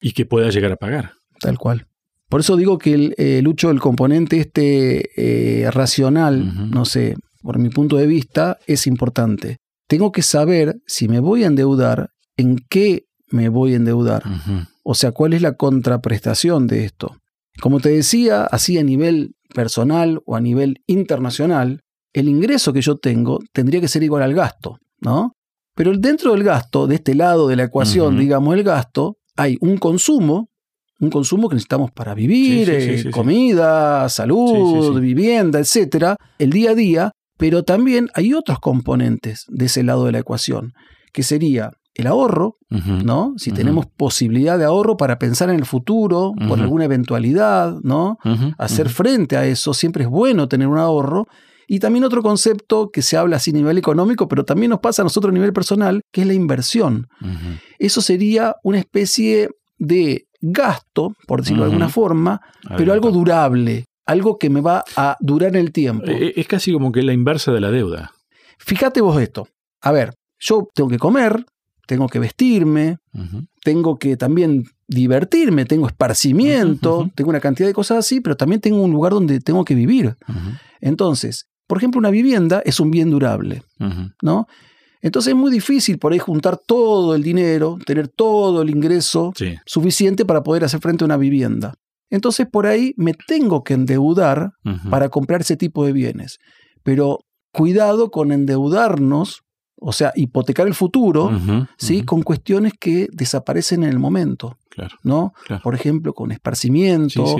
y 0.00 0.12
que 0.12 0.26
pueda 0.26 0.50
llegar 0.50 0.72
a 0.72 0.76
pagar. 0.76 1.12
Tal 1.40 1.56
cual. 1.56 1.86
Por 2.30 2.40
eso 2.40 2.56
digo 2.56 2.78
que 2.78 2.94
el, 2.94 3.14
eh, 3.18 3.42
Lucho, 3.42 3.70
el 3.70 3.80
componente 3.80 4.38
este 4.38 5.10
eh, 5.16 5.68
racional, 5.72 6.70
no 6.70 6.84
sé, 6.84 7.16
por 7.42 7.58
mi 7.58 7.70
punto 7.70 7.96
de 7.96 8.06
vista, 8.06 8.56
es 8.68 8.86
importante. 8.86 9.56
Tengo 9.88 10.12
que 10.12 10.22
saber 10.22 10.76
si 10.86 11.08
me 11.08 11.18
voy 11.18 11.42
a 11.42 11.48
endeudar, 11.48 12.10
en 12.36 12.58
qué 12.70 13.06
me 13.30 13.48
voy 13.48 13.72
a 13.72 13.76
endeudar. 13.76 14.22
O 14.84 14.94
sea, 14.94 15.10
cuál 15.10 15.32
es 15.32 15.42
la 15.42 15.56
contraprestación 15.56 16.68
de 16.68 16.84
esto. 16.84 17.16
Como 17.60 17.80
te 17.80 17.88
decía, 17.88 18.44
así 18.44 18.78
a 18.78 18.84
nivel 18.84 19.34
personal 19.52 20.20
o 20.24 20.36
a 20.36 20.40
nivel 20.40 20.82
internacional, 20.86 21.80
el 22.12 22.28
ingreso 22.28 22.72
que 22.72 22.80
yo 22.80 22.96
tengo 22.98 23.40
tendría 23.52 23.80
que 23.80 23.88
ser 23.88 24.04
igual 24.04 24.22
al 24.22 24.34
gasto, 24.34 24.78
¿no? 25.00 25.32
Pero 25.74 25.96
dentro 25.96 26.32
del 26.32 26.44
gasto, 26.44 26.86
de 26.86 26.94
este 26.96 27.16
lado 27.16 27.48
de 27.48 27.56
la 27.56 27.64
ecuación, 27.64 28.18
digamos, 28.18 28.54
el 28.54 28.62
gasto, 28.62 29.16
hay 29.36 29.56
un 29.60 29.78
consumo 29.78 30.49
un 31.00 31.10
consumo 31.10 31.48
que 31.48 31.54
necesitamos 31.54 31.90
para 31.90 32.14
vivir, 32.14 32.68
eh, 32.70 33.10
comida, 33.10 34.08
salud, 34.08 35.00
vivienda, 35.00 35.58
etcétera, 35.58 36.16
el 36.38 36.50
día 36.50 36.70
a 36.70 36.74
día, 36.74 37.12
pero 37.38 37.62
también 37.64 38.08
hay 38.14 38.34
otros 38.34 38.60
componentes 38.60 39.46
de 39.48 39.64
ese 39.64 39.82
lado 39.82 40.04
de 40.04 40.12
la 40.12 40.18
ecuación, 40.18 40.72
que 41.12 41.22
sería 41.22 41.72
el 41.94 42.06
ahorro, 42.06 42.56
¿no? 42.68 43.34
Si 43.36 43.50
tenemos 43.50 43.86
posibilidad 43.96 44.58
de 44.58 44.64
ahorro 44.64 44.96
para 44.96 45.18
pensar 45.18 45.50
en 45.50 45.56
el 45.56 45.64
futuro, 45.64 46.32
por 46.48 46.60
alguna 46.60 46.84
eventualidad, 46.84 47.76
¿no? 47.82 48.18
Hacer 48.58 48.88
frente 48.88 49.36
a 49.36 49.46
eso, 49.46 49.74
siempre 49.74 50.04
es 50.04 50.10
bueno 50.10 50.48
tener 50.48 50.68
un 50.68 50.78
ahorro. 50.78 51.26
Y 51.66 51.78
también 51.78 52.04
otro 52.04 52.20
concepto 52.22 52.90
que 52.90 53.00
se 53.00 53.16
habla 53.16 53.36
así 53.36 53.50
a 53.50 53.54
nivel 53.54 53.78
económico, 53.78 54.28
pero 54.28 54.44
también 54.44 54.70
nos 54.70 54.80
pasa 54.80 55.02
a 55.02 55.04
nosotros 55.04 55.30
a 55.30 55.34
nivel 55.34 55.52
personal, 55.52 56.02
que 56.12 56.22
es 56.22 56.26
la 56.26 56.34
inversión. 56.34 57.06
Eso 57.78 58.02
sería 58.02 58.54
una 58.64 58.78
especie 58.78 59.50
de 59.78 60.26
gasto, 60.40 61.14
por 61.26 61.40
decirlo 61.40 61.64
de 61.64 61.70
alguna 61.70 61.88
forma, 61.88 62.40
pero 62.76 62.92
algo 62.92 63.10
durable, 63.10 63.84
algo 64.06 64.38
que 64.38 64.50
me 64.50 64.60
va 64.60 64.84
a 64.96 65.16
durar 65.20 65.50
en 65.50 65.56
el 65.56 65.72
tiempo. 65.72 66.06
Eh, 66.06 66.34
es 66.36 66.46
casi 66.46 66.72
como 66.72 66.92
que 66.92 67.02
la 67.02 67.12
inversa 67.12 67.52
de 67.52 67.60
la 67.60 67.70
deuda. 67.70 68.12
Fíjate 68.58 69.00
vos 69.00 69.20
esto. 69.20 69.48
A 69.80 69.92
ver, 69.92 70.14
yo 70.38 70.68
tengo 70.74 70.88
que 70.88 70.98
comer, 70.98 71.44
tengo 71.86 72.08
que 72.08 72.18
vestirme, 72.18 72.98
tengo 73.62 73.98
que 73.98 74.16
también 74.16 74.64
divertirme, 74.86 75.64
tengo 75.64 75.86
esparcimiento, 75.86 77.10
tengo 77.14 77.30
una 77.30 77.40
cantidad 77.40 77.68
de 77.68 77.74
cosas 77.74 77.98
así, 77.98 78.20
pero 78.20 78.36
también 78.36 78.60
tengo 78.60 78.82
un 78.82 78.92
lugar 78.92 79.12
donde 79.12 79.40
tengo 79.40 79.64
que 79.64 79.74
vivir. 79.74 80.16
Entonces, 80.80 81.46
por 81.66 81.78
ejemplo, 81.78 81.98
una 81.98 82.10
vivienda 82.10 82.62
es 82.64 82.80
un 82.80 82.90
bien 82.90 83.10
durable, 83.10 83.62
¿no? 84.22 84.46
Entonces 85.02 85.32
es 85.32 85.36
muy 85.36 85.50
difícil 85.50 85.98
por 85.98 86.12
ahí 86.12 86.18
juntar 86.18 86.58
todo 86.58 87.14
el 87.14 87.22
dinero, 87.22 87.78
tener 87.86 88.08
todo 88.08 88.62
el 88.62 88.70
ingreso 88.70 89.32
suficiente 89.64 90.24
para 90.24 90.42
poder 90.42 90.64
hacer 90.64 90.80
frente 90.80 91.04
a 91.04 91.06
una 91.06 91.16
vivienda. 91.16 91.74
Entonces 92.10 92.46
por 92.50 92.66
ahí 92.66 92.92
me 92.96 93.14
tengo 93.14 93.62
que 93.62 93.74
endeudar 93.74 94.50
para 94.90 95.08
comprar 95.08 95.40
ese 95.40 95.56
tipo 95.56 95.86
de 95.86 95.92
bienes. 95.92 96.38
Pero 96.82 97.20
cuidado 97.52 98.10
con 98.10 98.32
endeudarnos, 98.32 99.42
o 99.76 99.92
sea, 99.92 100.12
hipotecar 100.14 100.66
el 100.66 100.74
futuro, 100.74 101.30
¿sí? 101.78 102.02
con 102.02 102.22
cuestiones 102.22 102.74
que 102.78 103.08
desaparecen 103.12 103.84
en 103.84 103.90
el 103.90 103.98
momento. 103.98 104.58
Claro, 104.68 104.96
¿no? 105.02 105.32
Por 105.62 105.74
ejemplo, 105.74 106.12
con 106.12 106.30
esparcimiento, 106.30 107.36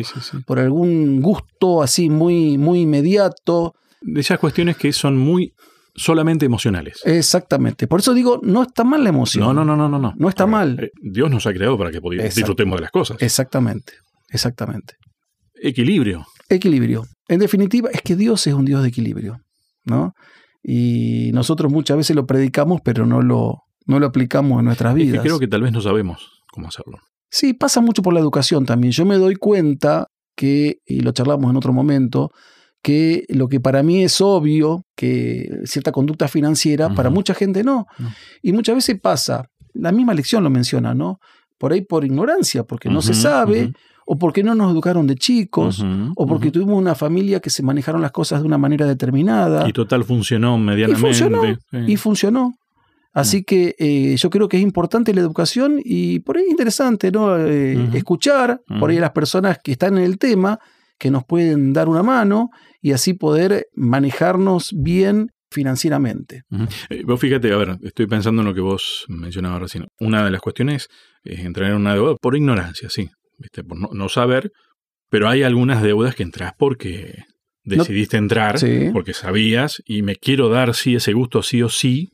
por 0.46 0.58
algún 0.58 1.20
gusto 1.20 1.82
así 1.82 2.08
muy, 2.08 2.58
muy 2.58 2.80
inmediato. 2.80 3.74
De 4.00 4.20
esas 4.20 4.38
cuestiones 4.38 4.76
que 4.76 4.92
son 4.92 5.18
muy 5.18 5.52
solamente 6.00 6.46
emocionales. 6.46 7.00
Exactamente. 7.04 7.86
Por 7.86 8.00
eso 8.00 8.14
digo, 8.14 8.40
no 8.42 8.62
está 8.62 8.84
mal 8.84 9.02
la 9.02 9.10
emoción. 9.10 9.44
No, 9.44 9.52
no, 9.52 9.64
no, 9.64 9.76
no, 9.76 9.88
no. 9.88 9.98
No, 9.98 10.14
no 10.16 10.28
está 10.28 10.46
mal. 10.46 10.78
Eh, 10.80 10.90
Dios 11.02 11.30
nos 11.30 11.46
ha 11.46 11.52
creado 11.52 11.76
para 11.76 11.90
que 11.90 12.00
disfrutemos 12.34 12.76
de 12.76 12.82
las 12.82 12.90
cosas. 12.90 13.18
Exactamente, 13.20 13.92
exactamente. 14.30 14.94
Equilibrio. 15.62 16.26
Equilibrio. 16.48 17.04
En 17.28 17.38
definitiva, 17.38 17.90
es 17.92 18.00
que 18.02 18.16
Dios 18.16 18.46
es 18.46 18.54
un 18.54 18.64
Dios 18.64 18.82
de 18.82 18.88
equilibrio, 18.88 19.40
¿no? 19.84 20.14
Y 20.62 21.30
nosotros 21.32 21.70
muchas 21.70 21.96
veces 21.96 22.16
lo 22.16 22.26
predicamos, 22.26 22.80
pero 22.82 23.06
no 23.06 23.20
lo, 23.22 23.62
no 23.86 24.00
lo 24.00 24.06
aplicamos 24.06 24.58
en 24.58 24.64
nuestras 24.64 24.94
vidas. 24.94 25.16
Es 25.16 25.20
que 25.20 25.28
creo 25.28 25.38
que 25.38 25.48
tal 25.48 25.62
vez 25.62 25.72
no 25.72 25.80
sabemos 25.80 26.42
cómo 26.50 26.68
hacerlo. 26.68 26.98
Sí, 27.30 27.52
pasa 27.52 27.80
mucho 27.80 28.02
por 28.02 28.14
la 28.14 28.20
educación 28.20 28.64
también. 28.66 28.92
Yo 28.92 29.04
me 29.04 29.16
doy 29.16 29.36
cuenta 29.36 30.06
que, 30.34 30.78
y 30.86 31.00
lo 31.00 31.12
charlamos 31.12 31.50
en 31.50 31.56
otro 31.56 31.72
momento, 31.72 32.30
que 32.82 33.24
lo 33.28 33.48
que 33.48 33.60
para 33.60 33.82
mí 33.82 34.02
es 34.02 34.20
obvio, 34.20 34.84
que 34.96 35.60
cierta 35.64 35.92
conducta 35.92 36.28
financiera, 36.28 36.88
para 36.94 37.10
mucha 37.10 37.34
gente 37.34 37.62
no. 37.62 37.86
Y 38.42 38.52
muchas 38.52 38.74
veces 38.76 39.00
pasa, 39.00 39.50
la 39.74 39.92
misma 39.92 40.14
lección 40.14 40.42
lo 40.42 40.50
menciona, 40.50 40.94
¿no? 40.94 41.20
por 41.60 41.74
ahí 41.74 41.82
por 41.82 42.06
ignorancia, 42.06 42.64
porque 42.64 42.88
no 42.88 43.02
se 43.02 43.12
sabe, 43.12 43.70
o 44.06 44.16
porque 44.16 44.42
no 44.42 44.54
nos 44.54 44.72
educaron 44.72 45.06
de 45.06 45.14
chicos, 45.14 45.84
o 46.16 46.26
porque 46.26 46.50
tuvimos 46.50 46.78
una 46.78 46.94
familia 46.94 47.38
que 47.40 47.50
se 47.50 47.62
manejaron 47.62 48.00
las 48.00 48.12
cosas 48.12 48.40
de 48.40 48.46
una 48.46 48.56
manera 48.56 48.86
determinada. 48.86 49.68
Y 49.68 49.74
total 49.74 50.04
funcionó 50.04 50.56
medianamente. 50.56 51.06
funcionó, 51.06 51.42
sí. 51.44 51.78
y 51.86 51.96
funcionó. 51.98 52.54
Así 53.12 53.44
que 53.44 53.76
eh, 53.78 54.16
yo 54.16 54.30
creo 54.30 54.48
que 54.48 54.56
es 54.56 54.62
importante 54.62 55.12
la 55.12 55.20
educación 55.20 55.82
y 55.84 56.20
por 56.20 56.38
ahí 56.38 56.44
es 56.44 56.50
interesante, 56.50 57.10
¿no? 57.10 57.36
Eh. 57.36 57.90
Escuchar 57.92 58.62
por 58.78 58.88
ahí 58.88 58.96
a 58.96 59.02
las 59.02 59.10
personas 59.10 59.58
que 59.62 59.72
están 59.72 59.98
en 59.98 60.04
el 60.04 60.16
tema, 60.16 60.60
que 61.00 61.10
nos 61.10 61.24
pueden 61.24 61.72
dar 61.72 61.88
una 61.88 62.02
mano 62.04 62.50
y 62.80 62.92
así 62.92 63.14
poder 63.14 63.66
manejarnos 63.74 64.70
bien 64.76 65.30
financieramente. 65.50 66.42
Eh, 66.90 67.02
Vos 67.04 67.18
fíjate, 67.20 67.52
a 67.52 67.56
ver, 67.56 67.76
estoy 67.82 68.06
pensando 68.06 68.42
en 68.42 68.48
lo 68.48 68.54
que 68.54 68.60
vos 68.60 69.04
mencionabas 69.08 69.62
recién. 69.62 69.86
Una 69.98 70.24
de 70.24 70.30
las 70.30 70.40
cuestiones 70.40 70.86
es 71.24 71.40
entrar 71.40 71.70
en 71.70 71.76
una 71.76 71.94
deuda 71.94 72.14
por 72.20 72.36
ignorancia, 72.36 72.88
sí, 72.88 73.08
¿viste? 73.38 73.64
por 73.64 73.76
no, 73.78 73.88
no 73.92 74.08
saber, 74.08 74.52
pero 75.08 75.28
hay 75.28 75.42
algunas 75.42 75.82
deudas 75.82 76.14
que 76.14 76.22
entras 76.22 76.52
porque 76.56 77.24
No- 77.64 77.76
decidiste 77.76 78.16
entrar, 78.16 78.58
Sí. 78.58 78.90
porque 78.92 79.12
sabías 79.12 79.82
y 79.84 80.02
me 80.02 80.14
quiero 80.16 80.48
dar 80.48 80.74
sí 80.74 80.94
ese 80.94 81.12
gusto 81.12 81.42
sí 81.42 81.62
o 81.62 81.68
sí. 81.68 82.10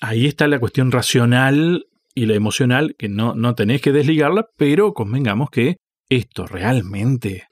Ahí 0.00 0.26
está 0.26 0.46
la 0.48 0.58
cuestión 0.58 0.90
racional 0.90 1.84
y 2.14 2.26
la 2.26 2.34
emocional, 2.34 2.94
que 2.98 3.08
no, 3.08 3.34
no 3.34 3.54
tenés 3.54 3.80
que 3.80 3.92
desligarla, 3.92 4.46
pero 4.56 4.92
convengamos 4.92 5.50
que 5.50 5.76
esto 6.08 6.46
realmente 6.46 7.44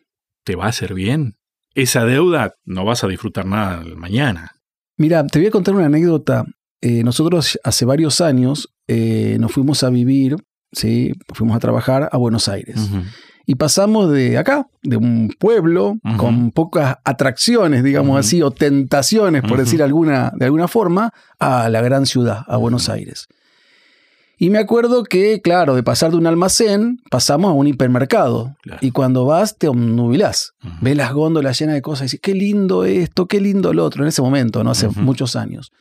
te 0.48 0.56
va 0.56 0.64
a 0.64 0.68
hacer 0.68 0.94
bien. 0.94 1.34
Esa 1.74 2.06
deuda 2.06 2.54
no 2.64 2.86
vas 2.86 3.04
a 3.04 3.06
disfrutar 3.06 3.44
nada 3.44 3.84
mañana. 3.96 4.52
Mira, 4.96 5.26
te 5.26 5.40
voy 5.40 5.48
a 5.48 5.50
contar 5.50 5.74
una 5.74 5.84
anécdota. 5.84 6.46
Eh, 6.80 7.04
nosotros 7.04 7.58
hace 7.62 7.84
varios 7.84 8.22
años 8.22 8.72
eh, 8.86 9.36
nos 9.38 9.52
fuimos 9.52 9.82
a 9.82 9.90
vivir, 9.90 10.36
¿sí? 10.72 11.12
fuimos 11.34 11.54
a 11.54 11.60
trabajar 11.60 12.08
a 12.10 12.16
Buenos 12.16 12.48
Aires. 12.48 12.80
Y 13.44 13.56
pasamos 13.56 14.10
de 14.10 14.38
acá, 14.38 14.66
de 14.82 14.96
un 14.96 15.34
pueblo 15.38 15.98
con 16.16 16.50
pocas 16.50 16.96
atracciones, 17.04 17.84
digamos 17.84 18.18
así, 18.18 18.40
o 18.40 18.50
tentaciones, 18.50 19.42
por 19.42 19.58
decir 19.58 19.82
alguna, 19.82 20.32
de 20.34 20.46
alguna 20.46 20.66
forma, 20.66 21.12
a 21.38 21.68
la 21.68 21.82
gran 21.82 22.06
ciudad, 22.06 22.44
a 22.46 22.56
Buenos 22.56 22.88
Aires. 22.88 23.28
Y 24.40 24.50
me 24.50 24.58
acuerdo 24.58 25.02
que, 25.02 25.40
claro, 25.40 25.74
de 25.74 25.82
pasar 25.82 26.12
de 26.12 26.16
un 26.16 26.26
almacén, 26.26 27.00
pasamos 27.10 27.50
a 27.50 27.54
un 27.54 27.66
hipermercado. 27.66 28.54
Claro. 28.62 28.78
Y 28.80 28.92
cuando 28.92 29.24
vas, 29.24 29.58
te 29.58 29.66
obnubilás. 29.66 30.52
Ujú. 30.62 30.74
Ves 30.80 30.96
las 30.96 31.12
góndolas 31.12 31.58
llenas 31.58 31.74
de 31.74 31.82
cosas 31.82 32.02
y 32.02 32.04
dices, 32.04 32.20
qué 32.22 32.34
lindo 32.34 32.84
esto, 32.84 33.26
qué 33.26 33.40
lindo 33.40 33.72
lo 33.72 33.84
otro, 33.84 34.04
en 34.04 34.08
ese 34.08 34.22
momento, 34.22 34.62
no 34.62 34.70
hace 34.70 34.88
muchos 34.88 35.34
años. 35.34 35.72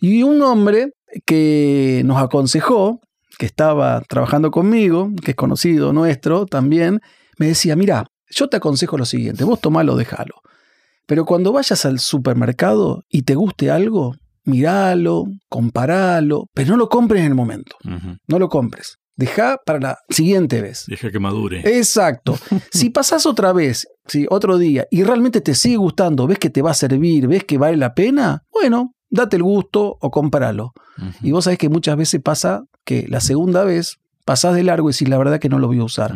Y 0.00 0.24
un 0.24 0.42
hombre 0.42 0.90
que 1.24 2.02
nos 2.04 2.20
aconsejó, 2.20 3.00
que 3.38 3.46
estaba 3.46 4.00
trabajando 4.00 4.50
conmigo, 4.50 5.10
que 5.24 5.30
es 5.30 5.36
conocido 5.36 5.92
nuestro 5.92 6.46
también, 6.46 7.00
me 7.38 7.46
decía, 7.46 7.76
mira, 7.76 8.06
yo 8.30 8.48
te 8.48 8.56
aconsejo 8.56 8.98
lo 8.98 9.04
siguiente, 9.04 9.44
vos 9.44 9.60
tomalo, 9.60 9.94
déjalo. 9.94 10.42
Pero 11.06 11.24
cuando 11.24 11.52
vayas 11.52 11.84
al 11.86 12.00
supermercado 12.00 13.04
y 13.08 13.22
te 13.22 13.36
guste 13.36 13.70
algo, 13.70 14.16
miralo, 14.46 15.24
comparalo, 15.48 16.46
pero 16.54 16.70
no 16.70 16.76
lo 16.76 16.88
compres 16.88 17.20
en 17.20 17.26
el 17.28 17.34
momento, 17.34 17.76
no 18.26 18.38
lo 18.38 18.48
compres. 18.48 18.96
Deja 19.18 19.58
para 19.64 19.80
la 19.80 19.98
siguiente 20.10 20.60
vez. 20.60 20.84
Deja 20.88 21.10
que 21.10 21.18
madure. 21.18 21.60
Exacto. 21.78 22.38
Si 22.70 22.90
pasás 22.90 23.24
otra 23.24 23.52
vez, 23.54 23.86
¿sí? 24.06 24.26
otro 24.28 24.58
día, 24.58 24.86
y 24.90 25.04
realmente 25.04 25.40
te 25.40 25.54
sigue 25.54 25.76
gustando, 25.76 26.26
ves 26.26 26.38
que 26.38 26.50
te 26.50 26.60
va 26.60 26.72
a 26.72 26.74
servir, 26.74 27.26
ves 27.26 27.44
que 27.44 27.56
vale 27.56 27.78
la 27.78 27.94
pena, 27.94 28.42
bueno, 28.52 28.92
date 29.08 29.36
el 29.36 29.42
gusto 29.42 29.96
o 29.98 30.10
cómpralo. 30.10 30.72
Ujú. 30.98 31.26
Y 31.26 31.30
vos 31.32 31.44
sabés 31.44 31.58
que 31.58 31.70
muchas 31.70 31.96
veces 31.96 32.20
pasa 32.22 32.64
que 32.84 33.06
la 33.08 33.20
segunda 33.20 33.64
vez 33.64 33.96
pasás 34.26 34.54
de 34.54 34.64
largo 34.64 34.90
y 34.90 34.92
decís 34.92 35.08
la 35.08 35.16
verdad 35.18 35.38
que 35.38 35.48
no 35.48 35.58
lo 35.58 35.68
voy 35.68 35.78
a 35.78 35.84
usar. 35.84 36.14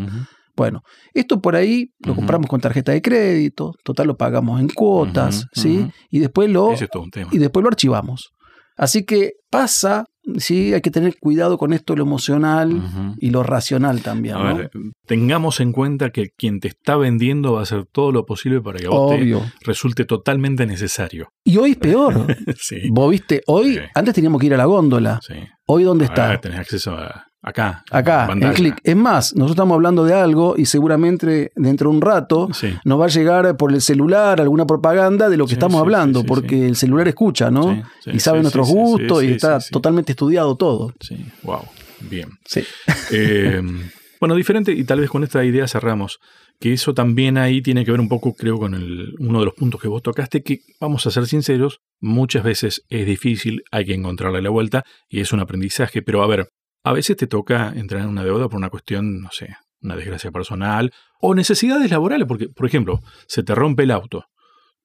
Bueno, 0.56 0.82
esto 1.14 1.40
por 1.40 1.56
ahí 1.56 1.90
lo 2.00 2.14
compramos 2.14 2.48
con 2.48 2.60
tarjeta 2.60 2.92
de 2.92 3.02
crédito, 3.02 3.74
total 3.84 4.08
lo 4.08 4.16
pagamos 4.16 4.60
en 4.60 4.68
cuotas, 4.68 5.46
¿sí? 5.52 5.88
Y 6.10 6.18
después 6.18 6.50
lo 6.50 6.72
es 6.72 6.84
y 7.32 7.38
después 7.38 7.62
lo 7.62 7.68
archivamos. 7.68 8.30
Así 8.76 9.04
que 9.04 9.32
pasa, 9.50 10.06
sí, 10.38 10.72
hay 10.72 10.80
que 10.80 10.90
tener 10.90 11.18
cuidado 11.20 11.58
con 11.58 11.74
esto 11.74 11.94
lo 11.96 12.02
emocional 12.02 13.14
y 13.18 13.28
lo 13.28 13.42
racional 13.42 14.00
también, 14.00 14.36
A 14.36 14.38
¿no? 14.52 14.56
ver, 14.56 14.70
tengamos 15.06 15.60
en 15.60 15.72
cuenta 15.72 16.08
que 16.10 16.30
quien 16.34 16.60
te 16.60 16.68
está 16.68 16.96
vendiendo 16.96 17.52
va 17.54 17.60
a 17.60 17.62
hacer 17.64 17.84
todo 17.92 18.10
lo 18.10 18.24
posible 18.24 18.62
para 18.62 18.78
que 18.78 18.86
a 18.86 18.90
vos 18.90 19.10
te 19.18 19.38
resulte 19.66 20.06
totalmente 20.06 20.64
necesario. 20.66 21.28
Y 21.44 21.58
hoy 21.58 21.72
es 21.72 21.76
peor. 21.76 22.26
sí. 22.58 22.88
Vos 22.90 23.10
viste, 23.10 23.42
hoy, 23.48 23.74
Sí. 23.74 23.80
antes 23.94 24.14
teníamos 24.14 24.40
que 24.40 24.46
ir 24.46 24.54
a 24.54 24.56
la 24.56 24.64
góndola. 24.64 25.20
sí. 25.26 25.34
Hoy, 25.66 25.84
¿dónde 25.84 26.06
Ahora 26.06 26.32
está? 26.34 26.40
tenés 26.40 26.58
acceso 26.60 26.92
a, 26.94 27.26
acá. 27.42 27.84
Acá, 27.90 28.28
en 28.32 28.52
clic. 28.52 28.78
Es 28.84 28.96
más, 28.96 29.34
nosotros 29.34 29.52
estamos 29.52 29.74
hablando 29.74 30.04
de 30.04 30.14
algo 30.14 30.54
y 30.56 30.66
seguramente 30.66 31.52
dentro 31.56 31.90
de 31.90 31.96
un 31.96 32.02
rato 32.02 32.48
Sí. 32.52 32.74
nos 32.84 33.00
va 33.00 33.06
a 33.06 33.08
llegar 33.08 33.56
por 33.56 33.72
el 33.72 33.80
celular 33.80 34.40
alguna 34.40 34.66
propaganda 34.66 35.28
de 35.28 35.36
lo 35.36 35.44
que 35.46 35.50
Sí, 35.50 35.54
estamos 35.54 35.76
sí, 35.78 35.80
hablando, 35.80 36.24
porque 36.24 36.66
el 36.66 36.76
celular 36.76 37.08
escucha, 37.08 37.50
¿no? 37.50 37.82
Y 38.06 38.20
sabe 38.20 38.40
nuestros 38.42 38.68
gustos 38.68 39.22
y 39.24 39.32
está 39.32 39.58
totalmente 39.70 40.12
estudiado 40.12 40.56
todo. 40.56 40.92
Sí. 41.00 41.24
Wow. 41.42 41.62
Bien. 42.08 42.28
Sí. 42.46 42.62
Eh, 43.10 43.60
bueno, 44.20 44.34
diferente, 44.34 44.72
y 44.72 44.84
tal 44.84 45.00
vez 45.00 45.10
con 45.10 45.24
esta 45.24 45.44
idea 45.44 45.66
cerramos, 45.68 46.18
que 46.58 46.74
eso 46.74 46.92
también 46.92 47.38
ahí 47.38 47.62
tiene 47.62 47.84
que 47.84 47.90
ver 47.90 48.00
un 48.00 48.08
poco, 48.08 48.34
creo, 48.34 48.58
con 48.58 48.74
el, 48.74 49.14
uno 49.18 49.38
de 49.40 49.46
los 49.46 49.54
puntos 49.54 49.80
que 49.80 49.88
vos 49.88 50.02
tocaste, 50.02 50.42
que 50.42 50.58
vamos 50.78 51.06
a 51.06 51.10
ser 51.10 51.26
sinceros, 51.26 51.80
muchas 52.00 52.42
veces 52.44 52.82
es 52.90 53.06
difícil, 53.06 53.62
hay 53.70 53.86
que 53.86 53.94
encontrarle 53.94 54.42
la 54.42 54.50
vuelta 54.50 54.84
y 55.08 55.20
es 55.20 55.32
un 55.32 55.40
aprendizaje, 55.40 56.02
pero 56.02 56.22
a 56.22 56.26
ver, 56.26 56.48
a 56.82 56.92
veces 56.92 57.16
te 57.16 57.26
toca 57.26 57.72
entrar 57.74 58.02
en 58.02 58.08
una 58.08 58.24
deuda 58.24 58.48
por 58.48 58.58
una 58.58 58.70
cuestión, 58.70 59.20
no 59.20 59.30
sé, 59.30 59.56
una 59.82 59.96
desgracia 59.96 60.30
personal 60.30 60.92
o 61.20 61.34
necesidades 61.34 61.90
laborales, 61.90 62.26
porque, 62.26 62.48
por 62.48 62.66
ejemplo, 62.66 63.00
se 63.26 63.42
te 63.42 63.54
rompe 63.54 63.84
el 63.84 63.90
auto, 63.90 64.24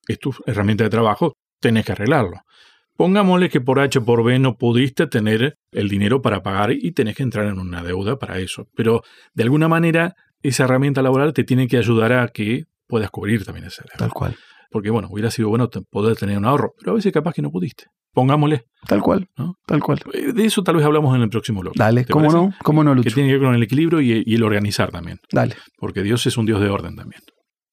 es 0.08 0.20
tu 0.20 0.34
herramienta 0.46 0.84
de 0.84 0.90
trabajo, 0.90 1.34
tenés 1.60 1.86
que 1.86 1.94
arreglarlo. 1.94 2.42
Pongámosle 2.98 3.50
que 3.50 3.60
por 3.60 3.80
H 3.80 4.00
por 4.02 4.24
B 4.24 4.40
no 4.40 4.56
pudiste 4.56 5.08
tener 5.08 5.58
el 5.72 5.90
dinero 5.90 6.22
para 6.22 6.42
pagar 6.42 6.72
y 6.72 6.94
tenés 6.94 7.16
que 7.16 7.24
entrar 7.24 7.46
en 7.48 7.60
una 7.60 7.84
deuda 7.84 8.18
para 8.18 8.40
eso. 8.40 8.68
Pero 8.74 9.04
de 9.34 9.44
alguna 9.44 9.68
manera 9.68 10.16
esa 10.42 10.64
herramienta 10.64 11.02
laboral 11.02 11.34
te 11.34 11.44
tiene 11.44 11.68
que 11.68 11.78
ayudar 11.78 12.14
a 12.14 12.28
que 12.30 12.64
puedas 12.88 13.10
cubrir 13.12 13.44
también 13.44 13.68
esa 13.68 13.84
deuda. 13.84 13.98
Tal 13.98 14.14
cual. 14.14 14.38
Porque 14.76 14.90
bueno, 14.90 15.08
hubiera 15.10 15.32
sido 15.32 15.48
bueno 15.48 15.70
poder 15.90 16.18
tener 16.18 16.38
un 16.38 16.44
ahorro, 16.44 16.74
pero 16.78 16.92
a 16.92 16.96
veces 16.96 17.14
capaz 17.14 17.32
que 17.34 17.42
no 17.42 17.50
pudiste. 17.50 17.86
Pongámosle. 18.12 18.66
Tal 18.86 19.02
cual. 19.02 19.30
¿No? 19.38 19.54
Tal 19.66 19.82
cual. 19.82 20.02
Eh, 20.12 20.34
De 20.34 20.44
eso 20.44 20.64
tal 20.64 20.76
vez 20.76 20.84
hablamos 20.86 21.16
en 21.16 21.22
el 21.22 21.30
próximo 21.30 21.62
bloque. 21.62 21.80
Dale, 21.80 22.04
¿Te 22.04 22.12
¿cómo 22.12 22.26
parece? 22.28 22.46
no? 22.46 22.54
¿Cómo 22.62 22.84
no, 22.84 22.92
Que 22.92 22.96
Lucho? 22.98 23.14
tiene 23.16 23.30
que 23.30 23.38
ver 23.38 23.48
con 23.48 23.56
el 23.56 23.64
equilibrio 23.64 24.02
y, 24.02 24.22
y 24.26 24.36
el 24.36 24.44
organizar 24.44 24.92
también. 24.92 25.20
Dale. 25.32 25.56
Porque 25.78 26.04
Dios 26.04 26.26
es 26.28 26.36
un 26.36 26.46
Dios 26.46 26.60
de 26.60 26.68
orden 26.68 26.98
también. 26.98 27.22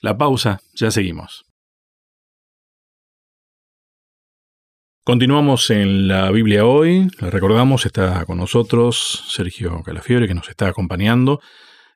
La 0.01 0.17
pausa, 0.17 0.61
ya 0.77 0.93
seguimos. 0.93 1.43
Continuamos 5.05 5.71
en 5.71 6.07
la 6.07 6.31
Biblia 6.31 6.65
hoy. 6.65 7.09
Le 7.21 7.31
recordamos, 7.31 7.85
está 7.85 8.25
con 8.27 8.39
nosotros 8.39 9.25
Sergio 9.27 9.83
Calafiore, 9.85 10.29
que 10.29 10.35
nos 10.35 10.49
está 10.49 10.69
acompañando. 10.69 11.41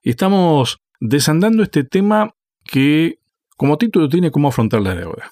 Y 0.03 0.11
estamos 0.11 0.79
desandando 0.99 1.63
este 1.63 1.85
tema 1.85 2.33
que, 2.65 3.19
como 3.57 3.79
título, 3.79 4.09
tiene 4.09 4.31
cómo 4.31 4.49
afrontar 4.49 4.81
la 4.83 4.95
deuda. 4.95 5.31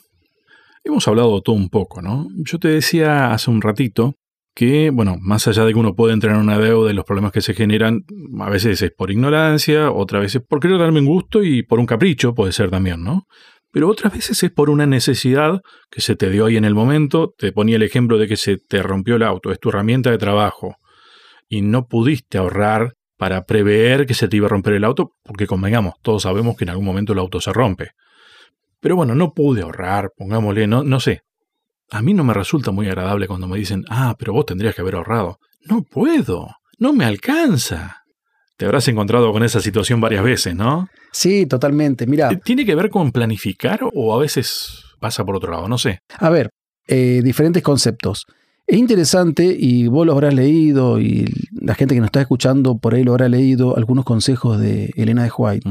Hemos 0.83 1.07
hablado 1.09 1.41
todo 1.41 1.57
un 1.57 1.71
poco, 1.71 2.03
¿no? 2.03 2.29
Yo 2.37 2.59
te 2.59 2.69
decía 2.69 3.33
hace 3.33 3.51
un 3.51 3.63
ratito 3.63 4.15
que, 4.55 4.91
bueno, 4.91 5.17
más 5.21 5.49
allá 5.49 5.65
de 5.65 5.73
que 5.73 5.79
uno 5.79 5.95
puede 5.95 6.13
entrar 6.13 6.37
en 6.37 6.43
una 6.43 6.59
deuda 6.59 6.91
y 6.91 6.95
los 6.95 7.05
problemas 7.05 7.33
que 7.33 7.41
se 7.41 7.55
generan, 7.55 8.05
a 8.41 8.51
veces 8.51 8.81
es 8.83 8.93
por 8.93 9.11
ignorancia, 9.11 9.91
otras 9.91 10.23
veces 10.23 10.43
por 10.47 10.61
querer 10.61 10.79
darme 10.79 11.01
un 11.01 11.07
gusto 11.07 11.43
y 11.43 11.63
por 11.63 11.81
un 11.81 11.87
capricho, 11.87 12.35
puede 12.35 12.53
ser 12.53 12.71
también, 12.71 13.03
¿no? 13.03 13.27
Pero 13.73 13.89
otras 13.89 14.13
veces 14.13 14.41
es 14.43 14.53
por 14.53 14.71
una 14.71 14.87
necesidad 14.87 15.61
que 15.91 16.01
se 16.01 16.15
te 16.15 16.31
dio 16.31 16.47
ahí 16.47 16.57
en 16.57 16.65
el 16.65 16.77
momento. 16.77 17.35
Te 17.37 17.51
ponía 17.51 17.75
el 17.75 17.83
ejemplo 17.83 18.19
de 18.19 18.29
que 18.29 18.37
se 18.37 18.57
te 18.57 18.83
rompió 18.83 19.17
el 19.17 19.25
auto, 19.25 19.51
es 19.51 19.59
tu 19.59 19.71
herramienta 19.71 20.13
de 20.13 20.19
trabajo 20.19 20.77
y 21.49 21.63
no 21.63 21.87
pudiste 21.89 22.39
ahorrar 22.39 22.95
para 23.17 23.45
prever 23.45 24.07
que 24.07 24.15
se 24.15 24.29
te 24.29 24.37
iba 24.37 24.47
a 24.47 24.51
romper 24.51 24.75
el 24.75 24.85
auto, 24.85 25.13
porque 25.25 25.47
convengamos, 25.47 25.95
todos 26.03 26.23
sabemos 26.23 26.57
que 26.57 26.65
en 26.65 26.71
algún 26.71 26.85
momento 26.85 27.13
el 27.13 27.19
auto 27.19 27.41
se 27.41 27.53
rompe. 27.53 27.91
Pero 28.85 28.97
bueno, 28.97 29.15
no 29.15 29.33
pude 29.33 29.63
ahorrar, 29.63 30.11
pongámosle, 30.15 30.67
no, 30.67 30.85
no 30.85 31.01
sé. 31.01 31.23
A 31.91 32.03
mí 32.03 32.13
no 32.13 32.23
me 32.23 32.35
resulta 32.35 32.71
muy 32.71 32.87
agradable 32.87 33.27
cuando 33.27 33.49
me 33.49 33.57
dicen, 33.57 33.83
ah, 33.89 34.15
pero 34.19 34.35
vos 34.35 34.45
tendrías 34.45 34.75
que 34.75 34.83
haber 34.83 34.97
ahorrado. 34.97 35.39
No 35.65 35.83
puedo, 35.85 36.49
no 36.79 36.93
me 36.93 37.07
alcanza. 37.07 38.03
Te 38.59 38.67
habrás 38.67 38.87
encontrado 38.89 39.33
con 39.33 39.43
esa 39.43 39.63
situación 39.63 40.03
varias 40.03 40.23
veces, 40.23 40.55
¿no? 40.55 40.87
Sí, 41.13 41.47
totalmente. 41.47 42.07
Mira, 42.07 42.31
Eh, 42.31 42.41
¿Tiene 42.45 42.67
que 42.67 42.75
ver 42.75 42.91
con 42.91 43.11
planificar 43.11 43.81
o 43.95 44.15
a 44.15 44.19
veces 44.19 44.85
pasa 45.01 45.25
por 45.25 45.37
otro 45.37 45.51
lado? 45.53 45.67
No 45.67 45.79
sé. 45.79 46.01
a 46.19 46.29
ver, 46.29 46.51
eh, 46.87 47.23
diferentes 47.25 47.63
conceptos. 47.63 48.27
Es 48.67 48.77
interesante 48.77 49.57
y 49.59 49.87
vos 49.87 50.05
lo 50.05 50.13
habrás 50.13 50.35
leído 50.35 51.01
y 51.01 51.25
la 51.59 51.75
gente 51.75 51.95
que 51.95 52.03
nos 52.03 52.09
está 52.09 52.21
escuchando 52.21 52.77
por 52.77 52.95
ahí 52.95 53.03
lo 53.03 53.13
habrá 53.13 53.31
leído 53.31 53.79
algunos 53.79 54.05
consejos 54.05 54.61
de 54.61 54.93
Elena 54.95 55.23
de 55.25 55.33
White. 55.35 55.71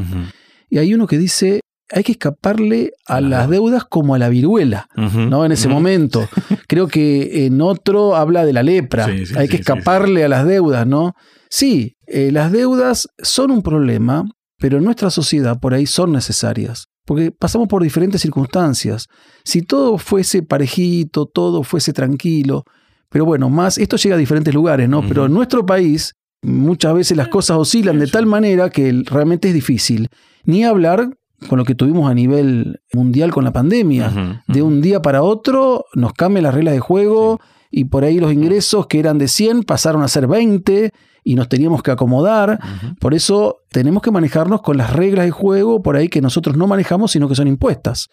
Y 0.71 0.79
hay 0.79 0.95
uno 0.95 1.05
que 1.05 1.19
dice, 1.19 1.59
hay 1.93 2.03
que 2.03 2.13
escaparle 2.13 2.93
a 3.05 3.21
Las 3.21 3.49
deudas 3.49 3.85
como 3.85 4.15
a 4.15 4.19
la 4.19 4.29
viruela. 4.29 4.87
¿no? 4.95 5.45
En 5.45 5.51
ese 5.51 5.67
momento. 5.67 6.27
Creo 6.67 6.87
que 6.87 7.45
en 7.45 7.61
otro 7.61 8.15
habla 8.15 8.45
de 8.45 8.53
la 8.53 8.63
lepra. 8.63 9.05
Sí, 9.05 9.27
sí, 9.27 9.33
Hay 9.37 9.47
que 9.47 9.57
sí, 9.57 9.61
escaparle 9.61 10.23
a 10.23 10.27
las 10.27 10.45
deudas, 10.45 10.87
¿no? 10.87 11.13
Sí, 11.49 11.97
eh, 12.07 12.31
las 12.31 12.51
deudas 12.51 13.07
son 13.21 13.51
un 13.51 13.61
problema, 13.61 14.25
pero 14.57 14.79
en 14.79 14.83
nuestra 14.83 15.11
sociedad 15.11 15.59
por 15.59 15.75
ahí 15.75 15.85
son 15.85 16.11
necesarias, 16.11 16.87
porque 17.05 17.31
pasamos 17.31 17.67
por 17.67 17.83
diferentes 17.83 18.21
circunstancias. 18.21 19.07
Si 19.43 19.61
todo 19.61 19.99
fuese 19.99 20.41
parejito, 20.41 21.27
todo 21.27 21.61
fuese 21.63 21.93
tranquilo, 21.93 22.63
pero 23.09 23.25
bueno, 23.25 23.51
más, 23.51 23.77
esto 23.77 23.97
llega 23.97 24.15
a 24.15 24.17
diferentes 24.17 24.53
lugares, 24.53 24.89
¿no? 24.89 25.07
Pero 25.07 25.27
en 25.27 25.33
nuestro 25.33 25.63
país 25.63 26.15
muchas 26.41 26.95
veces 26.95 27.15
las 27.15 27.27
cosas 27.27 27.57
oscilan 27.57 27.99
de 27.99 28.07
tal 28.07 28.25
manera 28.25 28.71
que 28.71 29.03
realmente 29.05 29.49
es 29.49 29.53
difícil. 29.53 30.09
Ni 30.45 30.63
hablar 30.63 31.11
con 31.47 31.57
lo 31.57 31.65
que 31.65 31.75
tuvimos 31.75 32.09
a 32.09 32.13
nivel 32.13 32.81
mundial 32.93 33.31
con 33.31 33.43
la 33.43 33.53
pandemia. 33.53 34.43
De 34.47 34.61
un 34.61 34.81
día 34.81 35.01
para 35.01 35.23
otro 35.23 35.85
nos 35.95 36.13
cambian 36.13 36.43
las 36.43 36.53
reglas 36.53 36.73
de 36.73 36.79
juego 36.79 37.39
y 37.71 37.85
por 37.85 38.03
ahí 38.03 38.19
los 38.19 38.31
ingresos 38.31 38.87
que 38.87 38.99
eran 38.99 39.17
de 39.17 39.27
100 39.27 39.63
pasaron 39.63 40.03
a 40.03 40.07
ser 40.07 40.27
20 40.27 40.91
y 41.23 41.35
nos 41.35 41.49
teníamos 41.49 41.81
que 41.81 41.91
acomodar. 41.91 42.59
Por 42.99 43.13
eso 43.13 43.57
tenemos 43.69 44.03
que 44.03 44.11
manejarnos 44.11 44.61
con 44.61 44.77
las 44.77 44.93
reglas 44.93 45.25
de 45.25 45.31
juego 45.31 45.81
por 45.81 45.95
ahí 45.95 46.09
que 46.09 46.21
nosotros 46.21 46.57
no 46.57 46.67
manejamos, 46.67 47.11
sino 47.11 47.27
que 47.27 47.35
son 47.35 47.47
impuestas. 47.47 48.09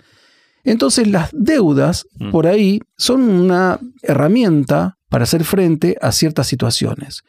Entonces 0.64 1.09
las 1.09 1.31
deudas 1.33 2.07
por 2.31 2.47
ahí 2.47 2.81
son 2.97 3.23
una 3.23 3.79
herramienta 4.03 4.99
para 5.09 5.25
hacer 5.25 5.45
frente 5.45 5.97
a 6.01 6.12
ciertas 6.12 6.47
situaciones. 6.47 7.23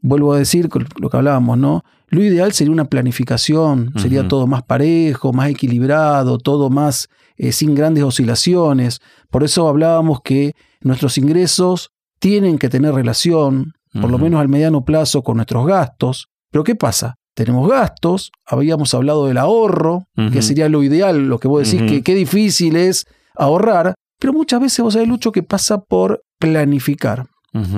Vuelvo 0.00 0.32
a 0.32 0.38
decir 0.38 0.68
lo 0.98 1.10
que 1.10 1.16
hablábamos, 1.16 1.58
¿no? 1.58 1.82
Lo 2.08 2.22
ideal 2.22 2.52
sería 2.52 2.72
una 2.72 2.84
planificación, 2.84 3.92
sería 3.96 4.28
todo 4.28 4.46
más 4.46 4.62
parejo, 4.62 5.32
más 5.32 5.50
equilibrado, 5.50 6.38
todo 6.38 6.70
más 6.70 7.08
eh, 7.36 7.50
sin 7.50 7.74
grandes 7.74 8.04
oscilaciones. 8.04 9.00
Por 9.30 9.42
eso 9.42 9.68
hablábamos 9.68 10.20
que 10.22 10.52
nuestros 10.80 11.18
ingresos 11.18 11.90
tienen 12.20 12.58
que 12.58 12.68
tener 12.68 12.94
relación, 12.94 13.72
por 14.00 14.10
lo 14.10 14.18
menos 14.18 14.40
al 14.40 14.48
mediano 14.48 14.84
plazo, 14.84 15.22
con 15.22 15.36
nuestros 15.36 15.66
gastos. 15.66 16.28
Pero 16.50 16.62
¿qué 16.62 16.76
pasa? 16.76 17.16
Tenemos 17.34 17.68
gastos, 17.68 18.30
habíamos 18.46 18.94
hablado 18.94 19.26
del 19.26 19.38
ahorro, 19.38 20.04
que 20.32 20.42
sería 20.42 20.68
lo 20.68 20.82
ideal, 20.82 21.28
lo 21.28 21.38
que 21.38 21.48
vos 21.48 21.70
decís, 21.70 21.90
que 21.90 22.02
qué 22.02 22.14
difícil 22.14 22.76
es 22.76 23.06
ahorrar, 23.34 23.94
pero 24.18 24.32
muchas 24.32 24.60
veces 24.60 24.82
vos 24.82 24.94
sabés, 24.94 25.08
Lucho, 25.08 25.32
que 25.32 25.42
pasa 25.42 25.78
por 25.78 26.22
planificar 26.38 27.26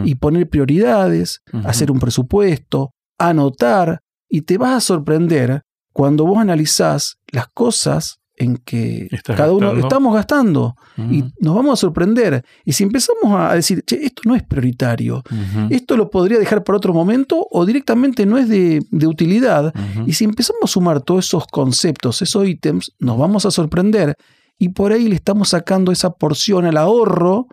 y 0.05 0.15
poner 0.17 0.49
prioridades, 0.49 1.43
hacer 1.65 1.91
un 1.91 1.99
presupuesto, 1.99 2.93
anotar, 3.19 4.01
y 4.29 4.43
te 4.43 4.59
vas 4.59 4.77
a 4.77 4.81
sorprender 4.81 5.63
cuando 5.93 6.25
vos 6.25 6.39
analizás 6.39 7.17
las 7.33 7.49
cosas 7.49 8.21
en 8.39 8.57
que 8.57 9.09
cada 9.25 9.53
uno 9.53 9.73
estamos 9.73 10.15
gastando. 10.15 10.77
Y 10.97 11.25
nos 11.41 11.55
vamos 11.55 11.73
a 11.75 11.77
sorprender. 11.77 12.45
Y 12.65 12.73
si 12.73 12.85
empezamos 12.85 13.33
a 13.33 13.55
decir, 13.55 13.83
che, 13.85 14.05
esto 14.05 14.23
no 14.25 14.35
es 14.35 14.43
prioritario, 14.45 15.23
esto 15.71 15.97
lo 15.97 16.11
podría 16.11 16.39
dejar 16.39 16.63
para 16.63 16.77
otro 16.77 16.95
momento 16.95 17.47
o 17.51 17.67
directamente 17.67 18.27
no 18.27 18.39
es 18.39 18.49
de, 18.49 18.81
utilidad, 19.07 19.75
y 20.07 20.13
si 20.13 20.25
empezamos 20.25 20.63
a 20.65 20.67
sumar 20.69 21.01
todos 21.01 21.27
esos 21.27 21.47
conceptos, 21.47 22.23
esos 22.23 22.47
ítems, 22.47 22.93
nos 22.99 23.19
vamos 23.19 23.45
a 23.45 23.51
sorprender 23.51 24.17
y 24.59 24.71
por 24.71 24.93
ahí 24.93 25.07
le 25.09 25.15
estamos 25.15 25.51
sacando 25.51 25.93
esa 25.93 26.11
porción 26.11 26.65
al 26.67 26.77
ahorro 26.77 27.47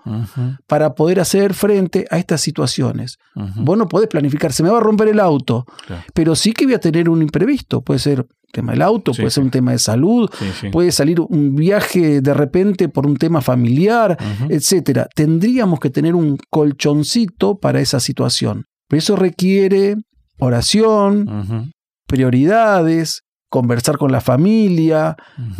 para 0.67 0.95
poder 0.95 1.19
hacer 1.19 1.53
frente 1.53 2.07
a 2.09 2.17
estas 2.17 2.41
situaciones. 2.41 3.17
Vos 3.55 3.77
no 3.77 3.87
podés 3.87 4.07
planificar, 4.07 4.51
se 4.51 4.63
me 4.63 4.69
va 4.69 4.77
a 4.77 4.81
romper 4.81 5.09
el 5.09 5.19
auto, 5.19 5.65
pero 6.13 6.35
sí 6.35 6.53
que 6.53 6.65
voy 6.65 6.73
a 6.73 6.79
tener 6.79 7.09
un 7.09 7.21
imprevisto, 7.21 7.81
puede 7.81 7.99
ser 7.99 8.25
tema 8.51 8.71
del 8.71 8.81
auto, 8.81 9.11
puede 9.11 9.29
ser 9.29 9.43
un 9.43 9.51
tema 9.51 9.71
de 9.71 9.79
salud, 9.79 10.29
puede 10.71 10.91
salir 10.91 11.19
un 11.19 11.55
viaje 11.55 12.21
de 12.21 12.33
repente 12.33 12.89
por 12.89 13.05
un 13.05 13.17
tema 13.17 13.41
familiar, 13.41 14.17
etcétera. 14.49 15.07
Tendríamos 15.13 15.79
que 15.79 15.89
tener 15.89 16.15
un 16.15 16.37
colchoncito 16.49 17.59
para 17.59 17.81
esa 17.81 17.99
situación. 17.99 18.65
Pero 18.87 18.99
eso 18.99 19.15
requiere 19.15 19.95
oración, 20.39 21.71
prioridades, 22.07 23.24
conversar 23.55 23.97
con 23.97 24.11
la 24.11 24.19
familia, 24.19 25.15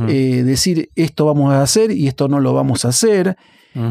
eh, 0.10 0.44
decir 0.44 0.90
esto 0.96 1.26
vamos 1.26 1.54
a 1.54 1.62
hacer 1.62 1.92
y 1.92 2.10
esto 2.10 2.28
no 2.28 2.42
lo 2.42 2.52
vamos 2.52 2.84
a 2.84 2.90
hacer, 2.90 3.38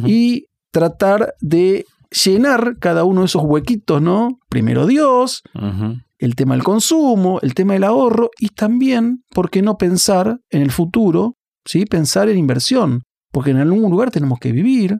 y 0.05 0.49
tratar 0.71 1.35
de 1.41 1.87
llenar 2.25 2.77
cada 2.81 3.05
uno 3.05 3.21
de 3.21 3.27
esos 3.27 3.43
huequitos, 3.43 4.03
¿no? 4.03 4.41
Primero 4.51 4.87
Dios, 4.87 5.43
el 6.19 6.35
tema 6.35 6.55
del 6.55 6.65
consumo, 6.65 7.39
el 7.41 7.55
tema 7.55 7.73
del 7.73 7.85
ahorro 7.85 8.29
y 8.39 8.49
también, 8.49 9.25
¿por 9.33 9.49
qué 9.49 9.63
no 9.63 9.79
pensar 9.79 10.39
en 10.51 10.61
el 10.61 10.71
futuro? 10.71 11.37
¿sí? 11.65 11.87
Pensar 11.87 12.29
en 12.29 12.37
inversión, 12.37 13.05
porque 13.33 13.53
en 13.53 13.57
algún 13.57 13.91
lugar 13.91 14.11
tenemos 14.11 14.39
que 14.39 14.53
vivir, 14.53 14.99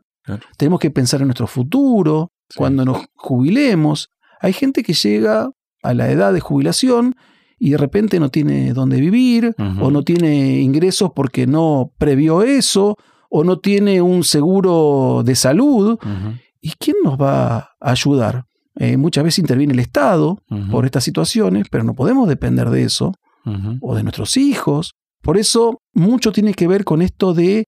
tenemos 0.57 0.79
que 0.79 0.89
pensar 0.89 1.21
en 1.21 1.27
nuestro 1.27 1.45
futuro, 1.45 2.31
cuando 2.55 2.85
nos 2.85 3.05
jubilemos. 3.13 4.09
Hay 4.41 4.53
gente 4.53 4.81
que 4.81 4.93
llega 4.93 5.51
a 5.83 5.93
la 5.93 6.09
edad 6.09 6.33
de 6.33 6.39
jubilación 6.39 7.15
y 7.57 7.71
de 7.71 7.77
repente 7.77 8.19
no 8.19 8.29
tiene 8.29 8.73
dónde 8.73 8.99
vivir 8.99 9.55
o 9.57 9.91
no 9.91 10.03
tiene 10.03 10.59
ingresos 10.59 11.11
porque 11.15 11.47
no 11.47 11.91
previó 11.97 12.43
eso 12.43 12.97
o 13.29 13.43
no 13.43 13.59
tiene 13.59 14.01
un 14.01 14.23
seguro 14.23 15.23
de 15.25 15.35
salud. 15.35 15.97
¿Y 16.61 16.71
quién 16.79 16.97
nos 17.03 17.19
va 17.19 17.57
a 17.57 17.75
ayudar? 17.79 18.45
Eh, 18.77 18.97
muchas 18.97 19.23
veces 19.23 19.39
interviene 19.39 19.73
el 19.73 19.79
Estado 19.79 20.39
por 20.69 20.85
estas 20.85 21.03
situaciones, 21.03 21.67
pero 21.71 21.83
no 21.83 21.93
podemos 21.93 22.27
depender 22.27 22.69
de 22.69 22.83
eso 22.83 23.13
o 23.81 23.95
de 23.95 24.03
nuestros 24.03 24.37
hijos. 24.37 24.93
Por 25.21 25.37
eso 25.37 25.81
mucho 25.93 26.31
tiene 26.31 26.53
que 26.53 26.67
ver 26.67 26.83
con 26.83 27.01
esto 27.01 27.33
de 27.33 27.65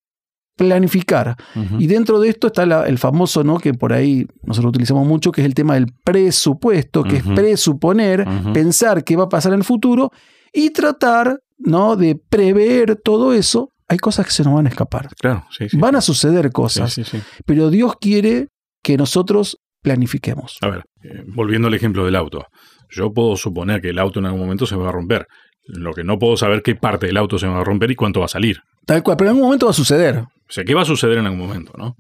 planificar. 0.58 1.38
Y 1.80 1.88
dentro 1.88 2.20
de 2.20 2.30
esto 2.30 2.48
está 2.48 2.64
el 2.64 2.98
famoso, 2.98 3.44
¿no? 3.44 3.60
Que 3.60 3.74
por 3.74 3.94
ahí 3.94 4.26
nosotros 4.44 4.72
utilizamos 4.72 5.08
mucho, 5.08 5.32
que 5.32 5.42
es 5.42 5.46
el 5.46 5.54
tema 5.54 5.76
del 5.76 5.88
presupuesto, 6.04 7.04
que 7.04 7.18
es 7.18 7.24
presuponer, 7.24 8.26
pensar 8.54 9.04
qué 9.06 9.16
va 9.16 9.26
a 9.26 9.30
pasar 9.30 9.54
en 9.54 9.60
el 9.60 9.64
futuro 9.64 10.12
y 10.52 10.72
tratar, 10.72 11.40
¿no? 11.58 11.96
De 11.96 12.16
prever 12.16 12.98
todo 12.98 13.34
eso. 13.34 13.72
Hay 13.88 14.00
cosas 14.00 14.26
que 14.26 14.34
se 14.34 14.44
nos 14.44 14.54
van 14.54 14.66
a 14.66 14.70
escapar. 14.70 15.08
Claro, 15.18 15.46
van 15.74 15.96
a 15.96 16.02
suceder 16.02 16.52
cosas. 16.52 17.00
pero 17.46 17.70
Dios 17.70 17.94
quiere 18.02 18.50
que 18.84 18.98
nosotros 18.98 19.60
planifiquemos. 19.82 20.58
A 20.62 20.68
ver, 20.68 20.84
eh, 21.04 21.24
volviendo 21.28 21.70
al 21.70 21.74
ejemplo 21.74 22.04
del 22.04 22.16
auto. 22.16 22.46
Yo 22.90 23.14
puedo 23.14 23.36
suponer 23.38 23.82
que 23.82 23.90
el 23.90 24.00
auto 24.00 24.20
en 24.20 24.26
algún 24.26 24.42
momento 24.42 24.66
se 24.66 24.76
va 24.76 24.90
a 24.90 24.92
romper. 24.92 25.28
Lo 25.68 25.94
que 25.94 26.04
no 26.04 26.18
puedo 26.18 26.36
saber 26.38 26.62
qué 26.62 26.76
parte 26.76 27.08
del 27.08 27.18
auto 27.18 27.38
se 27.38 27.48
va 27.48 27.62
a 27.62 27.64
romper 27.64 27.92
y 27.92 27.96
cuánto 27.96 28.20
va 28.22 28.26
a 28.26 28.30
salir. 28.30 28.62
Tal 28.88 29.04
cual, 29.04 29.18
pero 29.18 29.30
en 29.30 29.36
algún 29.36 29.46
momento 29.48 29.66
va 29.66 29.72
a 29.72 29.76
suceder. 29.76 30.20
O 30.20 30.52
sea, 30.52 30.64
¿qué 30.64 30.74
va 30.74 30.84
a 30.84 30.86
suceder 30.86 31.18
en 31.18 31.26
algún 31.26 31.46
momento, 31.46 31.74
no? 31.78 31.96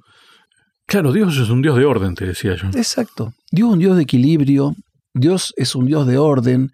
Claro, 0.88 1.12
Dios 1.12 1.38
es 1.38 1.50
un 1.50 1.62
Dios 1.62 1.78
de 1.78 1.84
orden, 1.84 2.15
te 2.15 2.26
decía 2.26 2.56
yo. 2.56 2.67
Exacto. 2.69 3.34
Dios 3.52 3.67
es 3.67 3.73
un 3.73 3.80
Dios 3.80 3.97
de 3.97 4.04
equilibrio. 4.04 4.73
Dios 5.13 5.54
es 5.58 5.76
un 5.76 5.86
Dios 5.86 6.08
de 6.08 6.17
orden. 6.17 6.71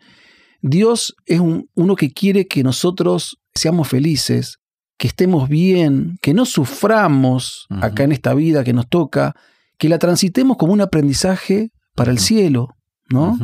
Dios 0.61 1.15
es 1.25 1.41
uno 1.41 1.95
que 1.95 2.11
quiere 2.11 2.45
que 2.45 2.61
nosotros 2.61 3.37
seamos 3.55 3.87
felices, 3.87 4.57
que 4.99 5.07
estemos 5.07 5.49
bien, 5.49 6.17
que 6.21 6.35
no 6.35 6.45
suframos 6.45 7.65
acá 7.81 8.03
en 8.03 8.11
esta 8.11 8.35
vida 8.35 8.63
que 8.63 8.73
nos 8.73 8.87
toca, 8.87 9.33
que 9.79 9.89
la 9.89 9.97
transitemos 9.97 10.57
como 10.57 10.73
un 10.73 10.81
aprendizaje 10.81 11.69
para 11.95 12.11
el 12.11 12.19
cielo, 12.19 12.69
¿no? 13.09 13.35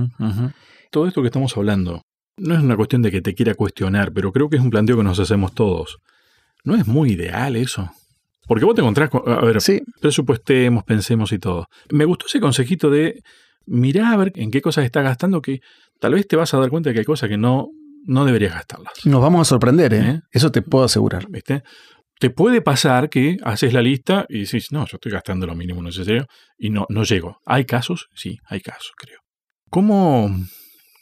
Todo 0.92 1.08
esto 1.08 1.22
que 1.22 1.28
estamos 1.30 1.58
hablando 1.58 2.04
no 2.38 2.54
es 2.54 2.62
una 2.62 2.76
cuestión 2.78 3.02
de 3.02 3.10
que 3.10 3.22
te 3.22 3.34
quiera 3.34 3.56
cuestionar, 3.56 4.14
pero 4.14 4.32
creo 4.32 4.50
que 4.50 4.58
es 4.58 4.62
un 4.62 4.70
planteo 4.70 4.96
que 4.98 5.04
nos 5.04 5.20
hacemos 5.20 5.54
todos. 5.54 5.98
¿No 6.64 6.76
es 6.76 6.88
muy 6.88 7.12
ideal 7.12 7.56
eso? 7.56 7.92
Porque 8.48 8.66
vos 8.66 8.74
te 8.74 8.82
encontrás 8.82 9.10
con, 9.10 9.22
a 9.32 9.42
ver, 9.42 9.62
sí. 9.62 9.82
presupuestemos, 10.02 10.84
pensemos 10.84 11.32
y 11.32 11.40
todo. 11.40 11.68
Me 11.92 12.06
gustó 12.06 12.26
ese 12.26 12.40
consejito 12.40 12.90
de 12.90 13.22
mirar 13.66 14.14
a 14.14 14.18
ver 14.18 14.32
en 14.36 14.50
qué 14.50 14.62
cosas 14.62 14.86
estás 14.86 15.04
gastando 15.04 15.42
que 15.42 15.60
tal 16.00 16.14
vez 16.14 16.28
te 16.28 16.36
vas 16.36 16.54
a 16.54 16.58
dar 16.58 16.70
cuenta 16.70 16.90
de 16.90 16.96
que 16.96 17.00
hay 17.00 17.06
cosas 17.06 17.30
que 17.30 17.38
no, 17.38 17.70
no 18.06 18.26
deberías 18.26 18.54
gastarlas. 18.54 18.94
Nos 19.06 19.22
vamos 19.22 19.42
a 19.42 19.46
sorprender, 19.46 19.94
¿eh? 19.94 20.10
¿Eh? 20.10 20.20
Eso 20.32 20.52
te 20.52 20.64
puedo 20.64 20.86
asegurar. 20.86 21.28
¿Viste? 21.30 21.64
Te 22.20 22.32
puede 22.32 22.62
pasar 22.62 23.10
que 23.10 23.38
haces 23.44 23.72
la 23.72 23.82
lista 23.82 24.26
y 24.28 24.40
dices, 24.40 24.72
no, 24.72 24.86
yo 24.88 24.96
estoy 24.96 25.12
gastando 25.12 25.46
lo 25.46 25.56
mínimo 25.56 25.82
necesario 25.82 26.26
y 26.58 26.70
no, 26.70 26.86
no 26.90 27.04
llego. 27.04 27.38
¿Hay 27.46 27.66
casos? 27.66 28.10
Sí, 28.16 28.40
hay 28.46 28.62
casos, 28.62 28.92
creo. 28.98 29.20
¿Cómo, 29.70 30.36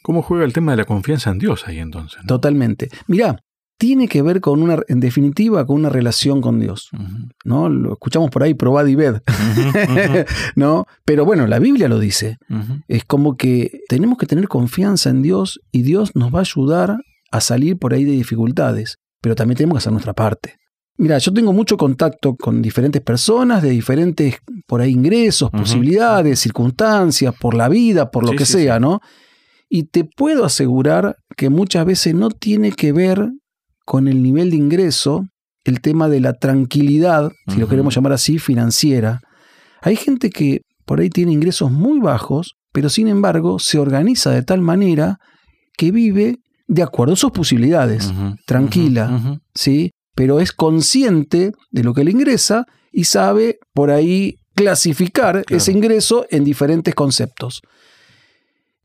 cómo 0.02 0.22
juega 0.22 0.44
el 0.44 0.52
tema 0.52 0.72
de 0.72 0.76
la 0.76 0.84
confianza 0.84 1.30
en 1.30 1.38
Dios 1.38 1.66
ahí 1.66 1.78
entonces? 1.78 2.20
Totalmente. 2.26 2.88
Mirá, 3.06 3.36
tiene 3.78 4.08
que 4.08 4.22
ver 4.22 4.40
con 4.40 4.60
una, 4.60 4.80
en 4.88 4.98
definitiva, 4.98 5.64
con 5.64 5.76
una 5.76 5.88
relación 5.88 6.40
con 6.40 6.58
Dios. 6.58 6.90
¿no? 7.44 7.68
Lo 7.68 7.92
escuchamos 7.92 8.28
por 8.30 8.42
ahí, 8.42 8.52
probad 8.54 8.86
y 8.86 8.96
ved. 8.96 9.22
¿no? 10.56 10.86
Pero 11.04 11.24
bueno, 11.24 11.46
la 11.46 11.60
Biblia 11.60 11.88
lo 11.88 12.00
dice. 12.00 12.38
Es 12.88 13.04
como 13.04 13.36
que 13.36 13.80
tenemos 13.88 14.18
que 14.18 14.26
tener 14.26 14.48
confianza 14.48 15.10
en 15.10 15.22
Dios 15.22 15.60
y 15.70 15.82
Dios 15.82 16.16
nos 16.16 16.34
va 16.34 16.38
a 16.38 16.42
ayudar 16.42 16.98
a 17.30 17.40
salir 17.40 17.78
por 17.78 17.94
ahí 17.94 18.04
de 18.04 18.12
dificultades. 18.12 18.98
Pero 19.20 19.36
también 19.36 19.56
tenemos 19.56 19.76
que 19.76 19.78
hacer 19.78 19.92
nuestra 19.92 20.12
parte. 20.12 20.56
Mira, 20.96 21.18
yo 21.18 21.32
tengo 21.32 21.52
mucho 21.52 21.76
contacto 21.76 22.34
con 22.34 22.60
diferentes 22.60 23.00
personas 23.00 23.62
de 23.62 23.70
diferentes, 23.70 24.38
por 24.66 24.80
ahí, 24.80 24.90
ingresos, 24.90 25.48
posibilidades, 25.50 26.40
circunstancias, 26.40 27.32
por 27.40 27.54
la 27.54 27.68
vida, 27.68 28.10
por 28.10 28.26
lo 28.26 28.32
que 28.32 28.44
sea, 28.44 28.80
¿no? 28.80 29.00
Y 29.68 29.84
te 29.84 30.02
puedo 30.02 30.44
asegurar 30.44 31.16
que 31.36 31.50
muchas 31.50 31.86
veces 31.86 32.14
no 32.16 32.30
tiene 32.30 32.72
que 32.72 32.92
ver 32.92 33.30
con 33.88 34.06
el 34.06 34.22
nivel 34.22 34.50
de 34.50 34.56
ingreso 34.56 35.24
el 35.64 35.80
tema 35.80 36.10
de 36.10 36.20
la 36.20 36.34
tranquilidad, 36.34 37.30
si 37.46 37.56
lo 37.58 37.68
queremos 37.68 37.94
llamar 37.94 38.12
así, 38.12 38.38
financiera. 38.38 39.20
Hay 39.80 39.96
gente 39.96 40.28
que 40.28 40.60
por 40.84 41.00
ahí 41.00 41.08
tiene 41.08 41.32
ingresos 41.32 41.70
muy 41.72 41.98
bajos, 41.98 42.52
pero 42.70 42.90
sin 42.90 43.08
embargo 43.08 43.58
se 43.58 43.78
organiza 43.78 44.30
de 44.30 44.42
tal 44.42 44.60
manera 44.60 45.16
que 45.78 45.90
vive 45.90 46.36
de 46.66 46.82
acuerdo 46.82 47.14
a 47.14 47.16
sus 47.16 47.30
posibilidades, 47.32 48.12
tranquila. 48.46 49.38
¿sí? 49.54 49.90
Pero 50.14 50.38
es 50.40 50.52
consciente 50.52 51.52
de 51.70 51.82
lo 51.82 51.94
que 51.94 52.04
le 52.04 52.10
ingresa 52.10 52.66
y 52.92 53.04
sabe 53.04 53.56
por 53.72 53.90
ahí 53.90 54.34
clasificar 54.54 55.44
Claro. 55.46 55.56
ese 55.56 55.72
ingreso 55.72 56.26
en 56.30 56.44
diferentes 56.44 56.94
conceptos. 56.94 57.62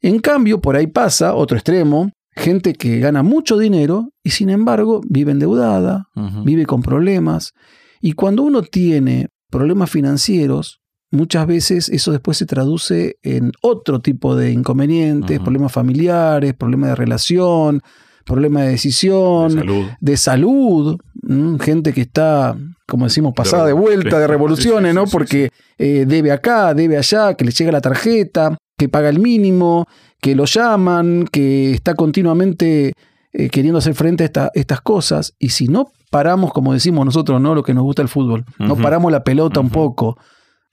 En 0.01 0.19
cambio, 0.19 0.61
por 0.61 0.77
ahí 0.77 0.87
pasa 0.87 1.33
otro 1.33 1.57
extremo, 1.57 2.09
gente 2.35 2.73
que 2.73 2.99
gana 2.99 3.23
mucho 3.23 3.57
dinero 3.57 4.09
y 4.23 4.31
sin 4.31 4.49
embargo 4.49 5.01
vive 5.07 5.31
endeudada, 5.31 6.07
vive 6.43 6.65
con 6.65 6.81
problemas. 6.81 7.53
Y 8.01 8.13
cuando 8.13 8.43
uno 8.43 8.61
tiene 8.63 9.29
problemas 9.49 9.89
financieros, 9.89 10.81
muchas 11.11 11.45
veces 11.47 11.89
eso 11.89 12.11
después 12.11 12.37
se 12.37 12.45
traduce 12.45 13.17
en 13.21 13.51
otro 13.61 13.99
tipo 13.99 14.35
de 14.35 14.51
inconvenientes, 14.51 15.39
problemas 15.39 15.71
familiares, 15.71 16.53
problemas 16.53 16.89
de 16.89 16.95
relación, 16.95 17.81
problemas 18.25 18.63
de 18.63 18.69
decisión, 18.69 19.49
De 19.49 19.59
salud. 19.61 19.85
de 19.99 20.17
salud, 20.17 20.97
¿m? 21.27 21.57
gente 21.59 21.93
que 21.93 22.01
está, 22.01 22.57
como 22.87 23.05
decimos, 23.05 23.33
pasada 23.35 23.65
de 23.65 23.73
vuelta, 23.73 24.17
de 24.19 24.27
revoluciones, 24.27 24.93
¿no? 24.95 25.05
Porque 25.05 25.49
eh, 25.77 26.05
debe 26.07 26.31
acá, 26.31 26.73
debe 26.73 26.97
allá, 26.97 27.35
que 27.35 27.45
le 27.45 27.51
llega 27.51 27.71
la 27.71 27.81
tarjeta, 27.81 28.57
que 28.77 28.89
paga 28.89 29.09
el 29.09 29.19
mínimo, 29.19 29.85
que 30.23 30.35
lo 30.35 30.45
llaman, 30.45 31.27
que 31.31 31.71
está 31.73 31.95
continuamente 31.95 32.93
eh, 33.33 33.49
queriendo 33.49 33.79
hacer 33.79 33.93
frente 33.95 34.23
a 34.23 34.25
esta- 34.27 34.51
estas 34.53 34.79
cosas. 34.81 35.33
Y 35.39 35.49
si 35.49 35.67
no 35.67 35.91
paramos, 36.11 36.53
como 36.53 36.71
decimos 36.73 37.03
nosotros, 37.05 37.41
¿no? 37.41 37.53
Lo 37.55 37.63
que 37.63 37.73
nos 37.73 37.83
gusta 37.83 38.01
el 38.01 38.07
fútbol, 38.07 38.45
no 38.59 38.75
paramos 38.77 39.11
la 39.11 39.23
pelota 39.23 39.59
un 39.59 39.69
poco, 39.69 40.17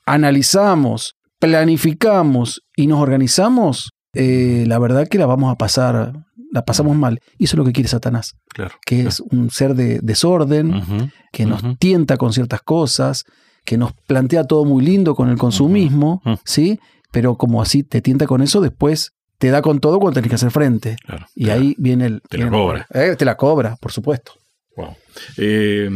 analizamos, 0.07 1.15
planificamos 1.39 2.63
y 2.77 2.87
nos 2.87 3.01
organizamos, 3.01 3.91
eh, 4.15 4.65
la 4.67 4.79
verdad 4.79 5.09
que 5.09 5.19
la 5.19 5.27
vamos 5.27 5.51
a 5.53 5.57
pasar, 5.57 6.13
la 6.53 6.65
pasamos 6.65 6.97
mal. 6.97 7.21
Y 7.39 7.45
eso 7.45 7.55
es 7.55 7.59
lo 7.59 7.65
que 7.65 7.73
quiere 7.73 7.89
Satanás 7.89 8.35
Claro. 8.53 8.75
que 8.85 9.03
es 9.03 9.21
un 9.21 9.51
ser 9.51 9.75
de 9.75 10.01
desorden, 10.03 11.11
que 11.33 11.47
nos 11.47 11.63
tienta 11.79 12.17
con 12.17 12.33
ciertas 12.33 12.61
cosas, 12.63 13.25
que 13.65 13.79
nos 13.79 13.93
plantea 14.07 14.45
todo 14.45 14.65
muy 14.65 14.85
lindo 14.85 15.15
con 15.15 15.29
el 15.29 15.39
consumismo. 15.39 16.21
¿sí? 16.45 16.79
Pero 17.13 17.37
como 17.37 17.63
así 17.63 17.83
te 17.83 18.01
tienta 18.03 18.27
con 18.27 18.43
eso, 18.43 18.61
después 18.61 19.13
te 19.41 19.49
da 19.51 19.63
con 19.63 19.81
todo 19.81 19.99
cuando 19.99 20.15
tenés 20.17 20.29
que 20.29 20.35
hacer 20.37 20.51
frente. 20.51 20.97
Claro, 21.05 21.27
Y 21.35 21.45
claro. 21.47 21.61
ahí 21.63 21.75
viene 21.79 22.07
el... 22.07 22.21
Te 22.29 22.39
la 22.39 22.45
el- 22.45 22.51
cobra. 22.51 22.87
Eh, 22.93 23.17
te 23.19 23.25
la 23.25 23.37
cobra, 23.37 23.77
por 23.81 23.91
supuesto. 23.91 24.33
Wow. 24.77 24.95
Eh, 25.39 25.89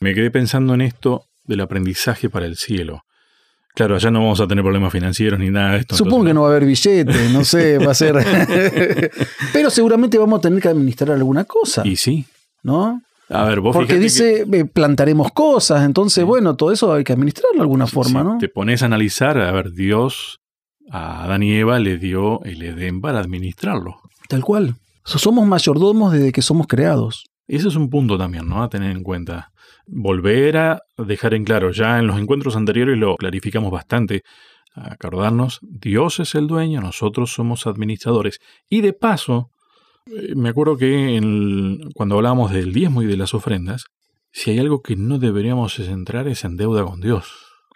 me 0.00 0.14
quedé 0.14 0.30
pensando 0.30 0.74
en 0.74 0.82
esto 0.82 1.24
del 1.44 1.60
aprendizaje 1.62 2.28
para 2.30 2.46
el 2.46 2.56
cielo. 2.56 3.02
Claro, 3.74 3.96
allá 3.96 4.10
no 4.10 4.20
vamos 4.20 4.40
a 4.40 4.46
tener 4.46 4.62
problemas 4.62 4.92
financieros 4.92 5.40
ni 5.40 5.50
nada 5.50 5.72
de 5.72 5.78
esto. 5.78 5.96
Supongo 5.96 6.26
que 6.26 6.34
no 6.34 6.42
va 6.42 6.48
a 6.48 6.50
haber 6.50 6.64
billete, 6.66 7.28
no 7.30 7.42
sé, 7.44 7.78
va 7.84 7.90
a 7.90 7.94
ser... 7.94 8.14
Pero 9.52 9.70
seguramente 9.70 10.18
vamos 10.18 10.38
a 10.38 10.42
tener 10.42 10.60
que 10.60 10.68
administrar 10.68 11.10
alguna 11.10 11.44
cosa, 11.44 11.82
Y 11.86 11.96
sí. 11.96 12.24
¿no? 12.62 13.00
A 13.30 13.44
ver, 13.46 13.60
vos 13.60 13.74
Porque 13.74 13.98
dice, 13.98 14.44
eh, 14.52 14.64
plantaremos 14.66 15.32
cosas, 15.32 15.84
entonces, 15.84 16.22
Sí. 16.22 16.26
bueno, 16.26 16.54
todo 16.56 16.70
eso 16.70 16.92
hay 16.92 17.02
que 17.02 17.14
administrarlo 17.14 17.54
de 17.56 17.62
alguna 17.62 17.86
forma, 17.86 18.22
¿no? 18.22 18.36
te 18.38 18.48
pones 18.50 18.82
a 18.82 18.86
analizar, 18.86 19.38
a 19.38 19.50
ver, 19.50 19.72
Dios 19.72 20.40
a 20.90 21.24
Adán 21.24 21.42
y 21.42 21.52
Eva 21.54 21.78
le 21.78 21.96
dio 21.98 22.42
el 22.44 22.62
Edén 22.62 23.00
para 23.00 23.20
administrarlo. 23.20 23.96
Tal 24.28 24.42
cual. 24.42 24.74
So- 25.04 25.18
Somos 25.18 25.46
mayordomos 25.46 26.12
desde 26.12 26.32
que 26.32 26.42
somos 26.42 26.66
creados. 26.66 27.24
Ese 27.46 27.68
es 27.68 27.76
un 27.76 27.90
punto 27.90 28.16
también, 28.16 28.48
¿no? 28.48 28.62
A 28.62 28.68
tener 28.68 28.90
en 28.90 29.02
cuenta. 29.02 29.50
Volver 29.86 30.56
a 30.56 30.80
dejar 30.96 31.34
en 31.34 31.44
claro, 31.44 31.70
ya 31.70 31.98
en 31.98 32.06
los 32.06 32.18
encuentros 32.18 32.56
anteriores 32.56 32.96
lo 32.96 33.16
clarificamos 33.16 33.70
bastante, 33.70 34.22
acordarnos, 34.74 35.60
Dios 35.62 36.20
es 36.20 36.34
el 36.34 36.46
dueño, 36.46 36.80
nosotros 36.80 37.32
somos 37.32 37.66
administradores. 37.66 38.38
Y 38.68 38.80
de 38.80 38.92
paso, 38.92 39.50
eh, 40.06 40.34
me 40.34 40.48
acuerdo 40.48 40.76
que 40.76 41.16
en- 41.16 41.90
cuando 41.94 42.16
hablábamos 42.16 42.50
del 42.50 42.72
diezmo 42.72 43.02
y 43.02 43.06
de 43.06 43.16
las 43.16 43.34
ofrendas, 43.34 43.84
si 44.32 44.50
hay 44.50 44.58
algo 44.58 44.82
que 44.82 44.96
no 44.96 45.18
deberíamos 45.18 45.74
centrar 45.74 46.26
es 46.28 46.44
en 46.44 46.56
deuda 46.56 46.84
con 46.84 47.00
Dios. 47.00 47.26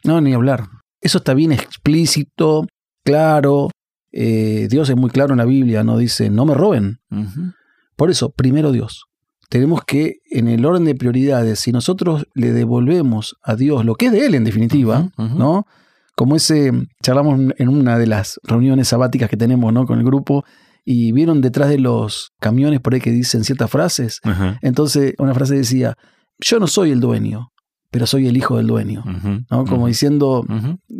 No, 0.02 0.20
ni 0.20 0.32
hablar. 0.32 0.64
Eso 1.00 1.18
está 1.18 1.34
bien 1.34 1.52
explícito, 1.52 2.66
claro. 3.08 3.70
Eh, 4.12 4.68
Dios 4.70 4.88
es 4.90 4.96
muy 4.96 5.10
claro 5.10 5.32
en 5.32 5.38
la 5.38 5.44
Biblia, 5.44 5.84
no 5.84 5.98
dice, 5.98 6.30
no 6.30 6.44
me 6.44 6.54
roben. 6.54 7.00
Por 7.96 8.10
eso, 8.10 8.30
primero 8.30 8.72
Dios. 8.72 9.04
Tenemos 9.48 9.82
que, 9.84 10.16
en 10.30 10.48
el 10.48 10.64
orden 10.66 10.84
de 10.84 10.94
prioridades, 10.94 11.60
si 11.60 11.72
nosotros 11.72 12.26
le 12.34 12.52
devolvemos 12.52 13.36
a 13.42 13.56
Dios 13.56 13.84
lo 13.84 13.94
que 13.94 14.06
es 14.06 14.12
de 14.12 14.26
Él, 14.26 14.34
en 14.34 14.44
definitiva. 14.44 15.10
¿no? 15.16 15.66
Como 16.14 16.36
ese, 16.36 16.72
charlamos 17.02 17.52
en 17.56 17.68
una 17.68 17.98
de 17.98 18.06
las 18.06 18.40
reuniones 18.42 18.88
sabáticas 18.88 19.30
que 19.30 19.36
tenemos, 19.36 19.72
¿no? 19.72 19.86
Con 19.86 19.98
el 20.00 20.04
grupo, 20.04 20.44
y 20.84 21.12
vieron 21.12 21.40
detrás 21.40 21.68
de 21.68 21.78
los 21.78 22.32
camiones 22.40 22.80
por 22.80 22.94
ahí 22.94 23.00
que 23.00 23.10
dicen 23.10 23.44
ciertas 23.44 23.70
frases. 23.70 24.20
Entonces, 24.60 25.14
una 25.18 25.32
frase 25.32 25.54
decía, 25.54 25.96
yo 26.40 26.58
no 26.58 26.66
soy 26.66 26.90
el 26.90 27.00
dueño, 27.00 27.52
pero 27.90 28.06
soy 28.06 28.26
el 28.26 28.36
hijo 28.36 28.56
del 28.56 28.66
dueño. 28.66 29.04
¿no? 29.50 29.64
Como 29.64 29.86
diciendo, 29.86 30.44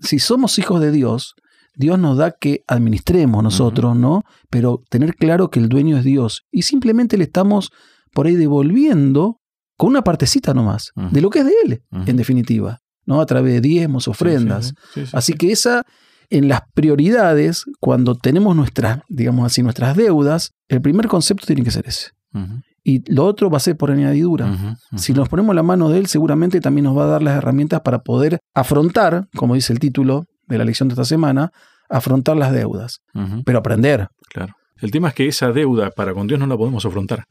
si 0.03 0.19
somos 0.19 0.59
hijos 0.59 0.81
de 0.81 0.91
Dios, 0.91 1.35
Dios 1.79 1.99
nos 1.99 2.19
da 2.19 2.33
que 2.33 2.63
administremos 2.67 3.43
nosotros, 3.43 3.97
¿no? 3.97 4.23
Pero 4.51 4.83
tener 4.91 5.15
claro 5.15 5.49
que 5.49 5.61
el 5.61 5.69
dueño 5.69 5.97
es 5.97 6.05
Dios. 6.05 6.43
Y 6.51 6.63
simplemente 6.63 7.17
le 7.17 7.25
estamos 7.25 7.71
por 8.13 8.27
ahí 8.27 8.35
devolviendo 8.35 9.41
con 9.77 9.91
una 9.91 10.03
partecita 10.03 10.53
nomás, 10.55 10.91
Ujú. 10.97 11.09
de 11.13 11.21
lo 11.21 11.31
que 11.31 11.39
es 11.39 11.45
de 11.47 11.53
Él, 11.65 11.83
en 12.07 12.17
definitiva, 12.17 12.81
¿no? 13.07 13.21
A 13.21 13.27
través 13.27 13.53
de 13.55 13.61
diezmos, 13.61 14.09
ofrendas. 14.09 14.67
Sí, 14.67 14.73
sí, 14.75 15.01
sí, 15.03 15.07
sí, 15.07 15.11
Así 15.17 15.33
sí. 15.33 15.39
que 15.39 15.53
esa, 15.53 15.85
en 16.31 16.49
las 16.49 16.63
prioridades, 16.75 17.65
cuando 17.79 18.17
tenemos 18.17 18.57
nuestras, 18.57 19.01
digamos 19.09 19.47
así, 19.47 19.63
nuestras 19.63 19.97
deudas, 19.97 20.51
el 20.69 20.83
primer 20.83 21.07
concepto 21.07 21.47
tiene 21.47 21.63
que 21.63 21.71
ser 21.71 21.87
ese. 21.87 22.09
Y 22.85 23.03
lo 23.13 23.25
otro 23.27 23.51
va 23.51 23.59
a 23.59 23.61
ser 23.61 23.77
por 23.77 23.91
añadidura. 23.91 24.77
Si 24.97 25.13
nos 25.13 25.29
ponemos 25.29 25.55
la 25.55 25.63
mano 25.63 25.91
de 25.91 25.99
él, 25.99 26.07
seguramente 26.07 26.61
también 26.61 26.85
nos 26.85 26.97
va 26.97 27.05
a 27.05 27.09
dar 27.09 27.23
las 27.23 27.37
herramientas 27.37 27.81
para 27.83 28.01
poder 28.03 28.39
afrontar, 28.55 29.29
como 29.37 29.55
dice 29.55 29.73
el 29.73 29.79
título 29.79 30.25
de 30.49 30.59
la 30.59 30.65
lección 30.65 30.89
de 30.89 30.95
esta 30.95 31.05
semana, 31.05 31.51
afrontar 31.89 32.37
las 32.37 32.53
deudas. 32.53 33.01
Pero 33.45 33.59
aprender. 33.59 34.09
Claro. 34.29 34.55
El 34.81 34.91
tema 34.91 35.09
es 35.09 35.15
que 35.15 35.27
esa 35.27 35.53
deuda 35.53 35.91
para 35.91 36.15
con 36.15 36.27
Dios 36.27 36.39
no 36.39 36.47
la 36.47 36.57
podemos 36.57 36.85
afrontar. 36.85 37.25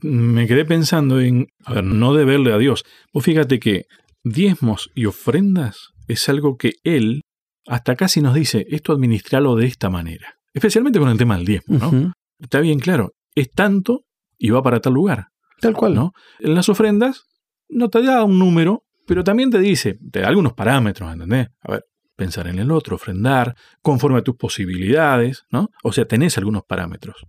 Me 0.00 0.46
quedé 0.46 0.64
pensando 0.64 1.20
en, 1.20 1.46
a 1.64 1.74
ver, 1.74 1.84
no 1.84 2.14
deberle 2.14 2.52
a 2.52 2.58
Dios. 2.58 2.84
Vos 3.12 3.24
fíjate 3.24 3.58
que 3.58 3.84
diezmos 4.22 4.90
y 4.94 5.06
ofrendas 5.06 5.90
es 6.08 6.28
algo 6.28 6.56
que 6.56 6.72
Él 6.84 7.22
hasta 7.66 7.96
casi 7.96 8.20
nos 8.20 8.34
dice, 8.34 8.66
esto 8.68 8.92
administralo 8.92 9.56
de 9.56 9.66
esta 9.66 9.88
manera. 9.88 10.34
Especialmente 10.52 10.98
con 10.98 11.08
el 11.08 11.18
tema 11.18 11.36
del 11.36 11.46
diezmo, 11.46 11.78
¿no? 11.78 12.12
Está 12.38 12.60
bien 12.60 12.78
claro, 12.78 13.12
es 13.34 13.50
tanto 13.50 14.04
y 14.38 14.50
va 14.50 14.62
para 14.62 14.80
tal 14.80 14.92
lugar, 14.92 15.28
Tal 15.60 15.74
cual. 15.74 15.94
¿no? 15.94 16.12
En 16.40 16.54
las 16.54 16.68
ofrendas 16.68 17.24
no 17.68 17.88
te 17.88 18.02
da 18.02 18.22
un 18.24 18.38
número, 18.38 18.82
pero 19.06 19.24
también 19.24 19.50
te 19.50 19.58
dice, 19.58 19.98
te 20.12 20.20
da 20.20 20.28
algunos 20.28 20.52
parámetros, 20.52 21.12
¿entendés? 21.12 21.48
A 21.62 21.72
ver, 21.72 21.84
pensar 22.16 22.46
en 22.46 22.58
el 22.58 22.70
otro, 22.70 22.96
ofrendar, 22.96 23.56
conforme 23.82 24.18
a 24.18 24.22
tus 24.22 24.36
posibilidades, 24.36 25.44
¿no? 25.50 25.70
O 25.82 25.92
sea, 25.92 26.06
tenés 26.06 26.38
algunos 26.38 26.64
parámetros. 26.64 27.26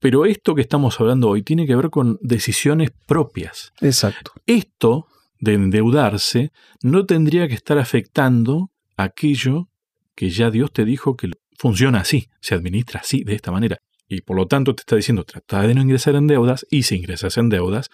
Pero 0.00 0.26
esto 0.26 0.54
que 0.54 0.60
estamos 0.60 1.00
hablando 1.00 1.30
hoy 1.30 1.42
tiene 1.42 1.66
que 1.66 1.76
ver 1.76 1.90
con 1.90 2.18
decisiones 2.20 2.90
propias. 3.06 3.72
Exacto. 3.80 4.32
Esto 4.46 5.06
de 5.40 5.54
endeudarse 5.54 6.52
no 6.82 7.06
tendría 7.06 7.48
que 7.48 7.54
estar 7.54 7.78
afectando 7.78 8.70
aquello 8.96 9.68
que 10.14 10.30
ya 10.30 10.50
Dios 10.50 10.72
te 10.72 10.84
dijo 10.84 11.16
que 11.16 11.30
funciona 11.58 12.00
así, 12.00 12.28
se 12.40 12.54
administra 12.54 13.00
así, 13.00 13.24
de 13.24 13.34
esta 13.34 13.50
manera. 13.50 13.78
Y 14.08 14.20
por 14.20 14.36
lo 14.36 14.46
tanto 14.46 14.74
te 14.74 14.82
está 14.82 14.96
diciendo, 14.96 15.24
trata 15.24 15.62
de 15.62 15.74
no 15.74 15.82
ingresar 15.82 16.14
en 16.14 16.26
deudas 16.26 16.66
y 16.70 16.82
si 16.82 16.96
ingresas 16.96 17.36
en 17.38 17.48
deudas, 17.48 17.90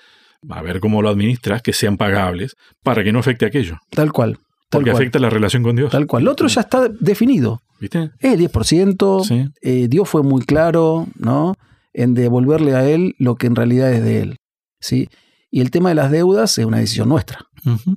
va 0.48 0.58
a 0.58 0.62
ver 0.62 0.80
cómo 0.80 1.02
lo 1.02 1.08
administras, 1.08 1.62
que 1.62 1.72
sean 1.72 1.96
pagables, 1.96 2.56
para 2.82 3.04
que 3.04 3.12
no 3.12 3.20
afecte 3.20 3.46
aquello. 3.46 3.78
Tal 3.90 4.12
cual. 4.12 4.38
Porque 4.70 4.90
afecta 4.90 5.18
la 5.18 5.30
relación 5.30 5.62
con 5.62 5.76
Dios. 5.76 5.90
Tal 5.90 6.06
cual. 6.06 6.24
Lo 6.24 6.32
otro 6.32 6.46
ya 6.48 6.60
está 6.62 6.88
definido. 6.88 7.62
¿Viste? 7.80 8.10
Es 8.18 8.34
el 8.34 8.40
10%. 8.40 9.24
Sí. 9.24 9.48
eh, 9.62 9.88
Dios 9.88 10.08
fue 10.08 10.22
muy 10.22 10.42
claro, 10.42 11.06
¿no? 11.16 11.56
En 11.92 12.14
devolverle 12.14 12.74
a 12.74 12.88
Él 12.88 13.14
lo 13.18 13.34
que 13.36 13.46
en 13.46 13.56
realidad 13.56 13.92
es 13.92 14.02
de 14.04 14.20
Él. 14.20 14.36
¿sí? 14.80 15.08
Y 15.50 15.60
el 15.60 15.70
tema 15.70 15.88
de 15.88 15.94
las 15.96 16.10
deudas 16.10 16.56
es 16.58 16.64
una 16.64 16.78
decisión 16.78 17.08
nuestra. 17.08 17.40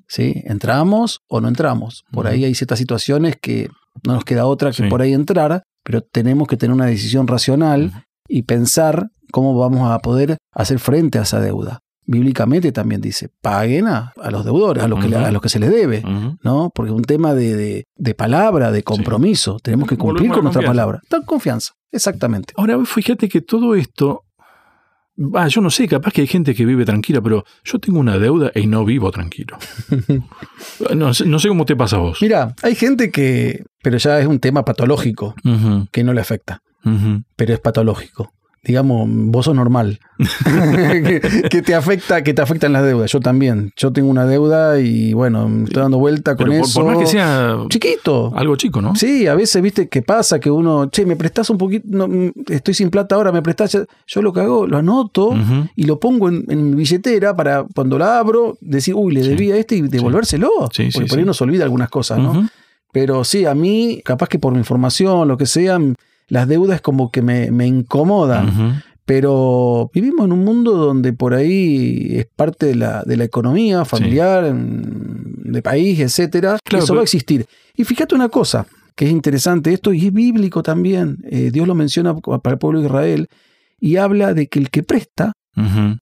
¿sí? 0.07 0.41
¿Entramos 0.45 1.21
o 1.27 1.39
no 1.41 1.47
entramos? 1.47 2.03
Por 2.11 2.27
ahí 2.27 2.43
hay 2.43 2.55
ciertas 2.55 2.79
situaciones 2.79 3.35
que 3.39 3.69
no 4.05 4.13
nos 4.13 4.25
queda 4.25 4.45
otra 4.45 4.71
que 4.71 4.83
Sí. 4.83 4.89
por 4.89 5.01
ahí 5.01 5.13
entrar, 5.13 5.63
pero 5.83 6.01
tenemos 6.01 6.47
que 6.47 6.57
tener 6.57 6.73
una 6.73 6.87
decisión 6.87 7.27
racional 7.27 8.05
y 8.27 8.43
pensar 8.43 9.09
cómo 9.31 9.55
vamos 9.57 9.89
a 9.91 9.99
poder 9.99 10.37
hacer 10.51 10.79
frente 10.79 11.19
a 11.19 11.21
esa 11.23 11.39
deuda. 11.39 11.79
Bíblicamente 12.05 12.71
también 12.71 12.99
dice, 13.01 13.29
paguen 13.41 13.87
a, 13.87 14.11
a 14.21 14.29
los 14.31 14.43
deudores, 14.43 14.83
a 14.83 14.87
los, 14.87 14.99
que 14.99 15.07
le- 15.09 15.15
a 15.17 15.31
los 15.31 15.41
que 15.41 15.49
se 15.49 15.59
les 15.59 15.71
debe. 15.71 16.03
¿no? 16.43 16.69
Porque 16.75 16.91
es 16.91 16.95
un 16.95 17.03
tema 17.03 17.33
de, 17.33 17.55
de- 17.55 17.85
de 17.95 18.13
palabra, 18.15 18.71
de 18.71 18.83
compromiso. 18.83 19.57
Tenemos 19.63 19.87
que 19.87 19.95
cumplir 19.97 20.29
Volvemos 20.29 20.35
con 20.37 20.43
nuestra 20.45 20.59
confianza. 20.61 20.71
palabra. 20.81 21.01
Tal 21.09 21.25
confianza, 21.25 21.73
exactamente. 21.91 22.53
Ahora 22.57 22.77
fíjate 22.85 23.29
que 23.29 23.41
todo 23.41 23.75
esto 23.75 24.23
Ah, 25.35 25.47
yo 25.47 25.61
no 25.61 25.69
sé, 25.69 25.87
capaz 25.87 26.09
que 26.11 26.21
hay 26.21 26.27
gente 26.27 26.55
que 26.55 26.65
vive 26.65 26.85
tranquila, 26.85 27.21
pero 27.21 27.43
yo 27.63 27.77
tengo 27.77 27.99
una 27.99 28.17
deuda 28.17 28.51
y 28.55 28.65
no 28.65 28.83
vivo 28.83 29.11
tranquilo. 29.11 29.55
no, 30.95 31.13
sé- 31.13 31.25
no 31.27 31.37
sé 31.39 31.47
cómo 31.49 31.65
te 31.65 31.75
pasa 31.75 31.97
a 31.97 31.99
vos. 31.99 32.17
Mira, 32.21 32.55
hay 32.63 32.75
gente 32.75 33.11
que, 33.11 33.63
pero 33.83 33.97
ya 33.97 34.19
es 34.19 34.25
un 34.27 34.39
tema 34.39 34.65
patológico, 34.65 35.35
que 35.91 36.03
no 36.03 36.13
le 36.13 36.21
afecta, 36.21 36.61
pero 37.35 37.53
es 37.53 37.59
patológico. 37.59 38.31
Digamos, 38.65 39.09
vos 39.09 39.43
sos 39.45 39.53
normal. 39.55 39.99
que, 40.45 41.21
que 41.49 41.61
te 41.61 41.75
afecta, 41.75 42.23
que 42.23 42.33
te 42.33 42.41
afectan 42.41 42.71
las 42.71 42.83
deudas. 42.83 43.11
Yo 43.11 43.19
también. 43.19 43.71
Yo 43.75 43.91
tengo 43.91 44.09
una 44.09 44.25
deuda 44.25 44.79
y 44.79 45.11
bueno, 45.13 45.49
me 45.49 45.65
estoy 45.65 45.81
dando 45.83 45.99
vuelta 45.99 46.35
con 46.37 46.45
Pero 46.47 46.59
por, 46.59 46.69
eso. 46.69 46.79
por 46.81 46.89
más 46.91 46.97
que 46.99 47.05
sea 47.07 47.57
Chiquito. 47.69 48.31
algo 48.35 48.55
chico, 48.55 48.81
¿no? 48.81 48.95
Sí, 48.95 49.27
a 49.27 49.35
veces, 49.35 49.61
viste, 49.61 49.89
que 49.89 50.01
pasa 50.01 50.39
que 50.39 50.49
uno, 50.49 50.85
che, 50.89 51.05
me 51.05 51.15
prestás 51.17 51.49
un 51.49 51.57
poquito, 51.57 51.85
no, 51.89 52.07
mm, 52.07 52.31
estoy 52.49 52.73
sin 52.73 52.89
plata 52.89 53.15
ahora, 53.15 53.31
me 53.33 53.41
prestás. 53.41 53.77
Yo 54.07 54.21
lo 54.21 54.31
que 54.31 54.39
hago, 54.39 54.65
lo 54.65 54.77
anoto 54.77 55.35
y 55.75 55.83
lo 55.83 55.99
pongo 55.99 56.29
en, 56.29 56.45
en 56.47 56.69
mi 56.69 56.75
billetera 56.77 57.35
para 57.35 57.65
cuando 57.75 57.97
la 57.97 58.17
abro, 58.19 58.57
decir, 58.61 58.95
uy, 58.95 59.13
le 59.13 59.23
Sí. 59.23 59.29
debía 59.29 59.55
a 59.55 59.57
este 59.57 59.75
y 59.75 59.81
devolvérselo. 59.81 60.49
Sí, 60.71 60.85
sí, 60.85 60.91
porque 60.93 61.09
por 61.09 61.19
ahí 61.19 61.25
nos 61.25 61.41
olvida 61.41 61.63
algunas 61.65 61.89
cosas, 61.89 62.19
¿no? 62.19 62.47
Pero 62.93 63.23
sí, 63.23 63.45
a 63.45 63.55
mí, 63.55 64.01
capaz 64.05 64.29
que 64.29 64.37
por 64.39 64.53
mi 64.53 64.59
información, 64.59 65.27
lo 65.27 65.35
que 65.37 65.47
sea, 65.47 65.79
las 66.27 66.47
deudas 66.47 66.81
como 66.81 67.11
que 67.11 67.21
me, 67.21 67.51
me 67.51 67.67
incomodan. 67.67 68.81
Pero 69.05 69.91
vivimos 69.93 70.25
en 70.25 70.31
un 70.31 70.45
mundo 70.45 70.71
donde 70.77 71.11
por 71.11 71.33
ahí 71.33 72.07
es 72.11 72.25
parte 72.35 72.67
de 72.67 72.75
la, 72.75 73.03
de 73.03 73.17
la 73.17 73.25
economía 73.25 73.83
familiar, 73.83 74.53
de 74.55 75.61
país, 75.61 75.99
etcétera. 75.99 76.57
Claro, 76.63 76.83
Eso 76.83 76.93
pero- 76.93 76.97
va 76.99 77.01
a 77.01 77.03
existir. 77.03 77.45
Y 77.75 77.83
fíjate 77.83 78.15
una 78.15 78.29
cosa, 78.29 78.65
que 78.95 79.05
es 79.05 79.11
interesante 79.11 79.73
esto 79.73 79.91
y 79.91 80.07
es 80.07 80.13
bíblico 80.13 80.63
también. 80.63 81.17
Eh, 81.29 81.49
Dios 81.51 81.67
lo 81.67 81.75
menciona 81.75 82.15
para 82.15 82.53
el 82.53 82.59
pueblo 82.59 82.79
de 82.79 82.85
Israel 82.85 83.27
y 83.77 83.97
habla 83.97 84.33
de 84.33 84.47
que 84.47 84.59
el 84.59 84.69
que 84.69 84.83
presta 84.83 85.33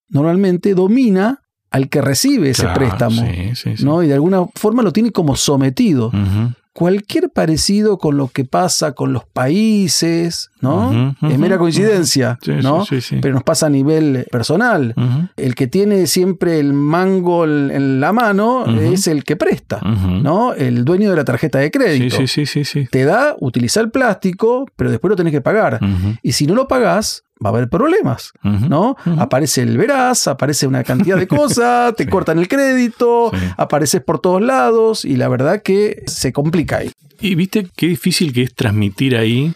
normalmente 0.09 0.73
domina 0.75 1.39
al 1.71 1.89
que 1.89 2.01
recibe 2.01 2.49
ese 2.49 2.63
Claro, 2.63 2.79
préstamo. 2.79 3.21
sí, 3.25 3.55
sí, 3.55 3.77
sí. 3.77 3.85
¿no? 3.85 4.03
Y 4.03 4.07
de 4.07 4.13
alguna 4.13 4.45
forma 4.55 4.83
lo 4.83 4.91
tiene 4.91 5.11
como 5.11 5.35
sometido. 5.35 6.11
Cualquier 6.73 7.29
parecido 7.29 7.97
con 7.97 8.17
lo 8.17 8.27
que 8.27 8.45
pasa 8.45 8.93
con 8.93 9.13
los 9.13 9.25
países, 9.25 10.50
¿no? 10.61 11.15
Es 11.21 11.37
mera 11.39 11.57
coincidencia, 11.57 12.37
Sí, 12.41 12.51
¿no? 12.61 12.85
sí, 12.85 13.01
sí. 13.01 13.17
Pero 13.21 13.33
nos 13.35 13.43
pasa 13.43 13.65
a 13.67 13.69
nivel 13.69 14.25
personal. 14.31 14.93
Ujú. 14.95 15.27
El 15.37 15.55
que 15.55 15.67
tiene 15.67 16.07
siempre 16.07 16.59
el 16.59 16.73
mango 16.73 17.45
en 17.45 17.99
la 17.99 18.11
mano 18.13 18.65
es 18.79 19.07
el 19.07 19.23
que 19.23 19.35
presta. 19.35 19.79
¿no? 19.81 20.53
El 20.53 20.85
dueño 20.85 21.09
de 21.09 21.15
la 21.15 21.23
tarjeta 21.25 21.59
de 21.59 21.71
crédito. 21.71 22.17
sí, 22.17 22.27
sí, 22.27 22.45
sí, 22.45 22.65
sí. 22.65 22.87
Te 22.91 23.05
da, 23.05 23.35
utiliza 23.39 23.79
el 23.81 23.91
plástico, 23.91 24.65
pero 24.75 24.91
después 24.91 25.09
lo 25.09 25.15
tenés 25.15 25.31
que 25.33 25.41
pagar. 25.41 25.79
Y 26.21 26.31
si 26.33 26.45
no 26.47 26.55
lo 26.55 26.67
pagás, 26.67 27.23
va 27.43 27.49
a 27.49 27.53
haber 27.53 27.69
problemas. 27.69 28.33
¿no? 28.43 28.95
Aparece 29.17 29.61
el 29.63 29.77
veraz, 29.77 30.27
aparece 30.27 30.67
una 30.67 30.83
cantidad 30.83 31.17
de 31.17 31.27
cosas, 31.27 31.95
te 31.97 32.03
Sí. 32.03 32.09
cortan 32.09 32.37
el 32.39 32.47
crédito, 32.47 33.31
Sí. 33.33 33.39
apareces 33.57 34.01
por 34.01 34.19
todos 34.19 34.41
lados 34.41 35.05
y 35.05 35.15
la 35.15 35.27
verdad 35.27 35.61
que 35.63 36.03
se 36.07 36.31
complica 36.33 36.77
ahí. 36.77 36.91
Y 37.19 37.35
viste 37.35 37.67
qué 37.75 37.87
difícil 37.87 38.33
que 38.33 38.41
es 38.43 38.53
transmitir 38.55 39.15
ahí, 39.15 39.53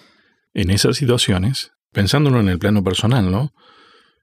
en 0.56 0.72
esas 0.72 0.98
situaciones, 0.98 1.72
pensándolo 1.92 2.40
en 2.40 2.50
el 2.50 2.58
plano 2.58 2.84
personal, 2.84 3.30
¿no? 3.30 3.52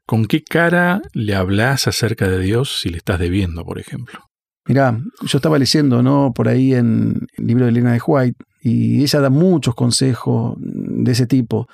¿Con 0.06 0.24
qué 0.24 0.42
cara 0.42 1.00
le 1.12 1.36
hablas 1.36 1.86
acerca 1.86 2.28
de 2.28 2.40
Dios 2.40 2.80
si 2.80 2.88
le 2.88 2.96
estás 2.96 3.20
debiendo, 3.20 3.64
por 3.64 3.78
ejemplo? 3.78 4.18
Mirá, 4.66 4.98
yo 5.20 5.38
estaba 5.38 5.58
leyendo, 5.58 6.02
¿no? 6.02 6.32
Por 6.34 6.48
ahí 6.48 6.74
en 6.74 7.28
el 7.36 7.46
libro 7.46 7.66
de 7.66 7.70
Elena 7.70 7.92
de 7.92 8.00
White, 8.04 8.44
y 8.62 9.02
ella 9.02 9.20
da 9.20 9.30
muchos 9.30 9.74
consejos 9.74 10.56
de 10.58 11.12
ese 11.12 11.26
tipo. 11.26 11.68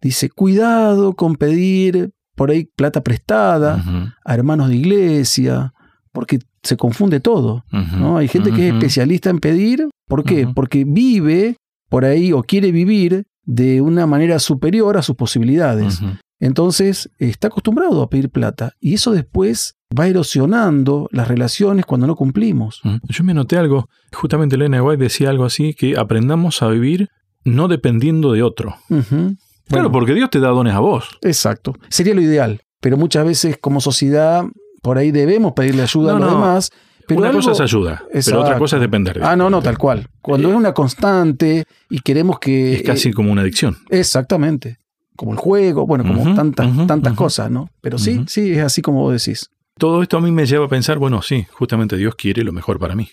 Dice, 0.00 0.30
cuidado 0.30 1.14
con 1.14 1.36
pedir 1.36 2.10
por 2.34 2.50
ahí 2.50 2.64
plata 2.64 3.02
prestada 3.02 4.14
a 4.24 4.34
hermanos 4.34 4.68
de 4.68 4.76
iglesia, 4.76 5.74
porque 6.12 6.38
se 6.62 6.76
confunde 6.76 7.20
todo, 7.20 7.64
¿no? 7.70 8.16
Hay 8.16 8.28
gente 8.28 8.52
que 8.52 8.68
es 8.68 8.74
especialista 8.74 9.30
en 9.30 9.38
pedir, 9.38 9.88
¿por 10.06 10.24
qué? 10.24 10.48
Porque 10.52 10.84
vive 10.86 11.56
por 11.88 12.04
ahí 12.04 12.32
o 12.32 12.42
quiere 12.42 12.72
vivir 12.72 13.26
de 13.44 13.80
una 13.80 14.06
manera 14.06 14.38
superior 14.38 14.96
a 14.96 15.02
sus 15.02 15.16
posibilidades. 15.16 16.00
Entonces 16.40 17.08
está 17.18 17.48
acostumbrado 17.48 18.02
a 18.02 18.10
pedir 18.10 18.28
plata 18.30 18.72
y 18.80 18.94
eso 18.94 19.12
después 19.12 19.74
va 19.98 20.08
erosionando 20.08 21.08
las 21.12 21.28
relaciones 21.28 21.86
cuando 21.86 22.06
no 22.06 22.16
cumplimos. 22.16 22.80
Ujú. 22.84 22.98
Yo 23.08 23.24
me 23.24 23.34
noté 23.34 23.58
algo, 23.58 23.88
justamente 24.12 24.56
Elena 24.56 24.82
White 24.82 25.02
decía 25.02 25.30
algo 25.30 25.44
así, 25.44 25.74
que 25.74 25.96
aprendamos 25.96 26.62
a 26.62 26.68
vivir 26.68 27.08
no 27.44 27.68
dependiendo 27.68 28.32
de 28.32 28.42
otro. 28.42 28.76
Claro, 28.88 29.34
Bueno, 29.68 29.92
porque 29.92 30.14
Dios 30.14 30.30
te 30.30 30.40
da 30.40 30.48
dones 30.48 30.74
a 30.74 30.80
vos. 30.80 31.18
Exacto. 31.22 31.74
Sería 31.88 32.14
lo 32.14 32.20
ideal, 32.20 32.60
pero 32.80 32.96
muchas 32.96 33.24
veces 33.24 33.58
como 33.60 33.80
sociedad 33.80 34.44
por 34.82 34.98
ahí 34.98 35.12
debemos 35.12 35.52
pedirle 35.52 35.82
ayuda 35.82 36.12
No, 36.12 36.16
a 36.16 36.20
los 36.20 36.30
no. 36.30 36.34
demás. 36.38 36.70
Pero 37.14 37.28
Una 37.30 37.32
cosa 37.32 37.52
es 37.52 37.60
ayuda, 37.60 38.02
pero 38.24 38.40
otra 38.40 38.58
cosa 38.58 38.76
es 38.76 38.80
depender 38.82 39.18
de 39.18 39.24
Ah, 39.24 39.36
no, 39.36 39.48
no, 39.50 39.62
tal 39.62 39.78
cual. 39.78 40.08
Cuando 40.20 40.48
Eh, 40.48 40.50
es 40.52 40.56
una 40.56 40.72
constante 40.72 41.64
y 41.90 42.00
queremos 42.00 42.38
que... 42.38 42.74
Es 42.74 42.82
casi 42.82 43.12
como 43.12 43.32
una 43.32 43.42
adicción. 43.42 43.78
exactamente. 43.90 44.78
Como 45.14 45.32
el 45.32 45.38
juego, 45.38 45.86
bueno, 45.86 46.04
como 46.04 46.34
tantas, 46.34 46.86
tantas 46.86 47.12
cosas, 47.12 47.50
¿no? 47.50 47.68
Pero 47.80 47.98
sí, 47.98 48.24
sí, 48.26 48.52
es 48.52 48.62
así 48.64 48.80
como 48.82 49.02
vos 49.02 49.12
decís. 49.24 49.50
Todo 49.78 50.02
esto 50.02 50.16
a 50.16 50.20
mí 50.20 50.32
me 50.32 50.46
lleva 50.46 50.64
a 50.66 50.68
pensar, 50.68 50.98
bueno, 50.98 51.22
sí, 51.22 51.46
justamente 51.52 51.96
Dios 51.96 52.14
quiere 52.14 52.42
lo 52.42 52.52
mejor 52.52 52.78
para 52.78 52.94
mí. 52.94 53.08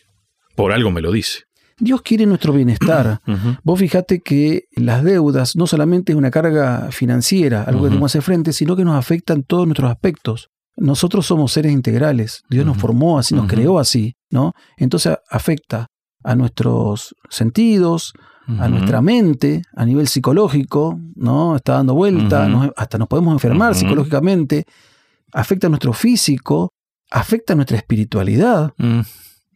Por 0.56 0.72
algo 0.72 0.92
me 0.92 1.02
lo 1.02 1.12
dice. 1.12 1.44
Dios 1.78 2.02
quiere 2.02 2.26
nuestro 2.26 2.52
bienestar. 2.54 3.22
Vos 3.64 3.80
fijate 3.80 4.20
que 4.22 4.64
las 4.76 5.04
deudas 5.04 5.56
no 5.56 5.68
solamente 5.68 6.12
es 6.14 6.18
una 6.18 6.32
carga 6.32 6.88
financiera, 6.92 7.64
algo 7.64 7.84
que 7.84 7.90
tenemos 7.90 8.12
que 8.12 8.18
hacer 8.18 8.22
frente, 8.24 8.54
sino 8.54 8.76
que 8.76 8.84
nos 8.86 8.96
afecta 8.96 9.34
en 9.34 9.44
todos 9.44 9.66
nuestros 9.68 9.90
aspectos. 9.92 10.50
Nosotros 10.80 11.26
somos 11.26 11.52
seres 11.52 11.72
integrales. 11.72 12.44
Dios 12.50 12.66
nos 12.66 12.78
formó 12.78 13.20
así, 13.20 13.36
nos 13.36 13.48
creó 13.48 13.80
así, 13.80 14.16
¿no? 14.32 14.54
Entonces 14.78 15.18
afecta 15.30 15.88
a 16.24 16.36
nuestros 16.36 17.16
sentidos, 17.30 18.14
a 18.60 18.68
nuestra 18.68 19.02
mente, 19.02 19.62
a 19.76 19.86
nivel 19.86 20.08
psicológico, 20.08 21.00
¿no? 21.16 21.56
Está 21.56 21.74
dando 21.74 21.94
vuelta, 21.94 22.48
nos- 22.50 22.72
hasta 22.76 22.98
nos 22.98 23.08
podemos 23.08 23.34
enfermar 23.34 23.76
psicológicamente, 23.76 24.66
afecta 25.34 25.68
a 25.68 25.70
nuestro 25.70 25.94
físico, 25.94 26.72
afecta 27.12 27.54
a 27.54 27.56
nuestra 27.56 27.78
espiritualidad 27.78 28.74
Mm, 28.78 29.02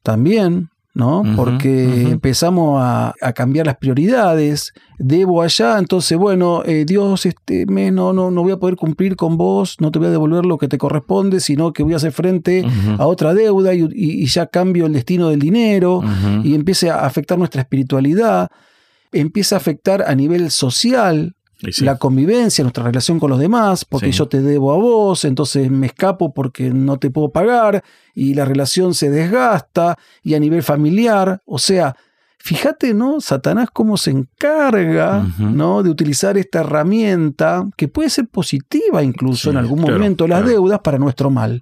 también, 0.03 0.69
¿no? 0.96 1.24
Porque 1.36 2.04
empezamos 2.12 2.80
a, 2.82 3.14
a 3.20 3.34
cambiar 3.34 3.66
las 3.66 3.78
prioridades, 3.78 4.74
debo 5.00 5.41
allá, 5.41 5.80
entonces, 5.80 6.18
bueno, 6.18 6.62
eh, 6.66 6.86
Dios, 6.86 7.26
este 7.26 7.66
mes 7.66 7.91
no, 7.91 8.14
no, 8.14 8.30
no 8.30 8.44
voy 8.44 8.52
a 8.52 8.58
poder 8.58 8.76
cumplir 8.76 9.16
con 9.16 9.36
vos, 9.36 9.78
no 9.80 9.91
te 9.91 9.98
voy 10.00 10.10
a 10.10 10.12
devolver 10.12 10.46
lo 10.46 10.58
que 10.60 10.68
te 10.68 10.78
corresponde, 10.78 11.39
sino 11.39 11.74
que 11.74 11.82
voy 11.84 11.94
a 11.94 11.96
hacer 11.96 12.12
frente 12.12 12.64
a 13.00 13.08
otra 13.08 13.34
deuda 13.34 13.74
y, 13.74 13.88
y- 13.91 14.26
ya 14.28 14.46
cambio 14.48 14.86
el 14.86 14.94
destino 14.94 15.30
del 15.30 15.39
dinero 15.39 16.02
y 16.44 16.54
empieza 16.54 17.00
a 17.00 17.06
afectar 17.08 17.38
nuestra 17.39 17.62
espiritualidad, 17.62 18.50
empieza 19.12 19.56
a 19.56 19.58
afectar 19.58 20.04
a 20.08 20.14
nivel 20.16 20.52
social 20.52 21.36
sí. 21.72 21.86
la 21.86 21.97
convivencia, 21.97 22.64
nuestra 22.64 22.84
relación 22.84 23.20
con 23.20 23.30
los 23.30 23.39
demás, 23.39 23.86
porque 23.86 24.11
Sí. 24.11 24.18
yo 24.20 24.28
te 24.28 24.41
debo 24.41 24.74
a 24.74 24.78
vos, 24.78 25.24
entonces 25.26 25.70
me 25.72 25.88
escapo 25.88 26.34
porque 26.34 26.70
no 26.72 26.97
te 26.97 27.09
puedo 27.09 27.30
pagar 27.32 27.84
y 28.14 28.34
la 28.34 28.45
relación 28.45 28.93
se 28.93 29.09
desgasta 29.09 29.97
y 30.24 30.34
a 30.34 30.39
nivel 30.39 30.64
familiar, 30.64 31.41
o 31.45 31.57
sea, 31.59 31.95
fíjate, 32.39 32.93
¿no? 32.93 33.22
Satanás 33.22 33.70
cómo 33.72 33.95
se 33.95 34.11
encarga. 34.11 35.26
¿no? 35.39 35.82
De 35.82 35.89
utilizar 35.89 36.38
esta 36.38 36.59
herramienta 36.59 37.66
que 37.78 37.88
puede 37.88 38.09
ser 38.09 38.28
positiva 38.28 39.01
incluso 39.01 39.43
Sí, 39.43 39.49
en 39.51 39.57
algún 39.57 39.80
claro, 39.80 39.93
momento, 39.97 40.28
las 40.28 40.39
claro. 40.41 40.51
deudas 40.51 40.80
para 40.82 40.97
nuestro 40.97 41.30
mal, 41.30 41.61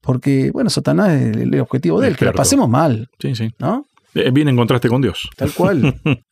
porque, 0.00 0.50
bueno, 0.52 0.68
Satanás 0.70 1.10
es 1.20 1.36
el, 1.38 1.58
objetivo 1.60 2.00
de 2.00 2.08
él, 2.08 2.16
que 2.16 2.26
la 2.26 2.32
pasemos 2.32 2.68
mal, 2.68 3.08
Sí, 3.18 3.34
sí. 3.34 3.50
¿no? 3.58 3.86
Eh, 4.14 4.30
Viene 4.30 4.50
en 4.52 4.56
contraste 4.56 4.88
con 4.88 5.00
Dios. 5.02 5.28
Tal 5.36 5.50
cual, 5.52 6.00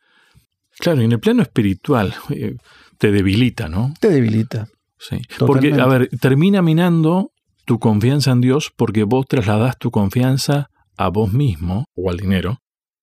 Claro, 0.79 1.01
y 1.01 1.05
en 1.05 1.11
el 1.11 1.19
plano 1.19 1.41
espiritual 1.43 2.13
eh, 2.31 2.55
te 3.03 3.11
debilita, 3.11 3.67
¿no? 3.67 3.93
te 3.99 4.07
debilita. 4.07 4.69
Sí. 4.97 5.17
Porque, 5.37 5.73
a 5.73 5.85
ver, 5.87 6.07
termina 6.21 6.61
minando 6.61 7.31
tu 7.65 7.77
confianza 7.77 8.31
en 8.31 8.39
Dios 8.39 8.71
porque 8.73 9.03
vos 9.03 9.25
trasladás 9.27 9.77
tu 9.77 9.91
confianza 9.91 10.69
a 10.95 11.09
vos 11.09 11.33
mismo 11.33 11.83
o 11.97 12.09
al 12.09 12.15
dinero. 12.15 12.59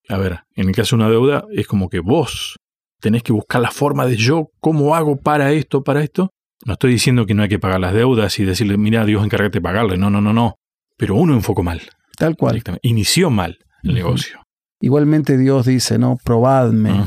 A 0.08 0.16
ver, 0.16 0.40
en 0.54 0.70
el 0.70 0.74
caso 0.74 0.96
de 0.96 1.02
una 1.02 1.10
deuda, 1.10 1.44
es 1.52 1.66
como 1.66 1.90
que 1.90 2.00
vos 2.00 2.56
tenés 2.98 3.22
que 3.22 3.34
buscar 3.34 3.60
la 3.60 3.70
forma 3.70 4.06
de 4.06 4.16
yo, 4.16 4.48
¿cómo 4.60 4.94
hago 4.94 5.20
para 5.20 5.52
esto, 5.52 5.84
para 5.84 6.02
esto? 6.02 6.30
No 6.64 6.72
estoy 6.72 6.92
diciendo 6.92 7.26
que 7.26 7.34
no 7.34 7.42
hay 7.42 7.50
que 7.50 7.58
pagar 7.58 7.80
las 7.80 7.92
deudas 7.92 8.38
y 8.38 8.46
decirle, 8.46 8.78
mira, 8.78 9.04
Dios, 9.04 9.22
encárgate 9.22 9.58
de 9.58 9.62
pagarle. 9.62 9.98
No, 9.98 10.08
no, 10.08 10.22
no, 10.22 10.32
no. 10.32 10.54
Pero 10.96 11.14
uno 11.14 11.34
enfocó 11.34 11.62
mal. 11.62 11.82
Tal 12.16 12.36
cual. 12.36 12.62
Inició 12.80 13.28
mal 13.28 13.58
el 13.82 13.92
negocio. 13.92 14.39
Igualmente 14.82 15.36
Dios 15.36 15.66
dice, 15.66 15.98
¿no? 15.98 16.16
Probadme. 16.24 17.04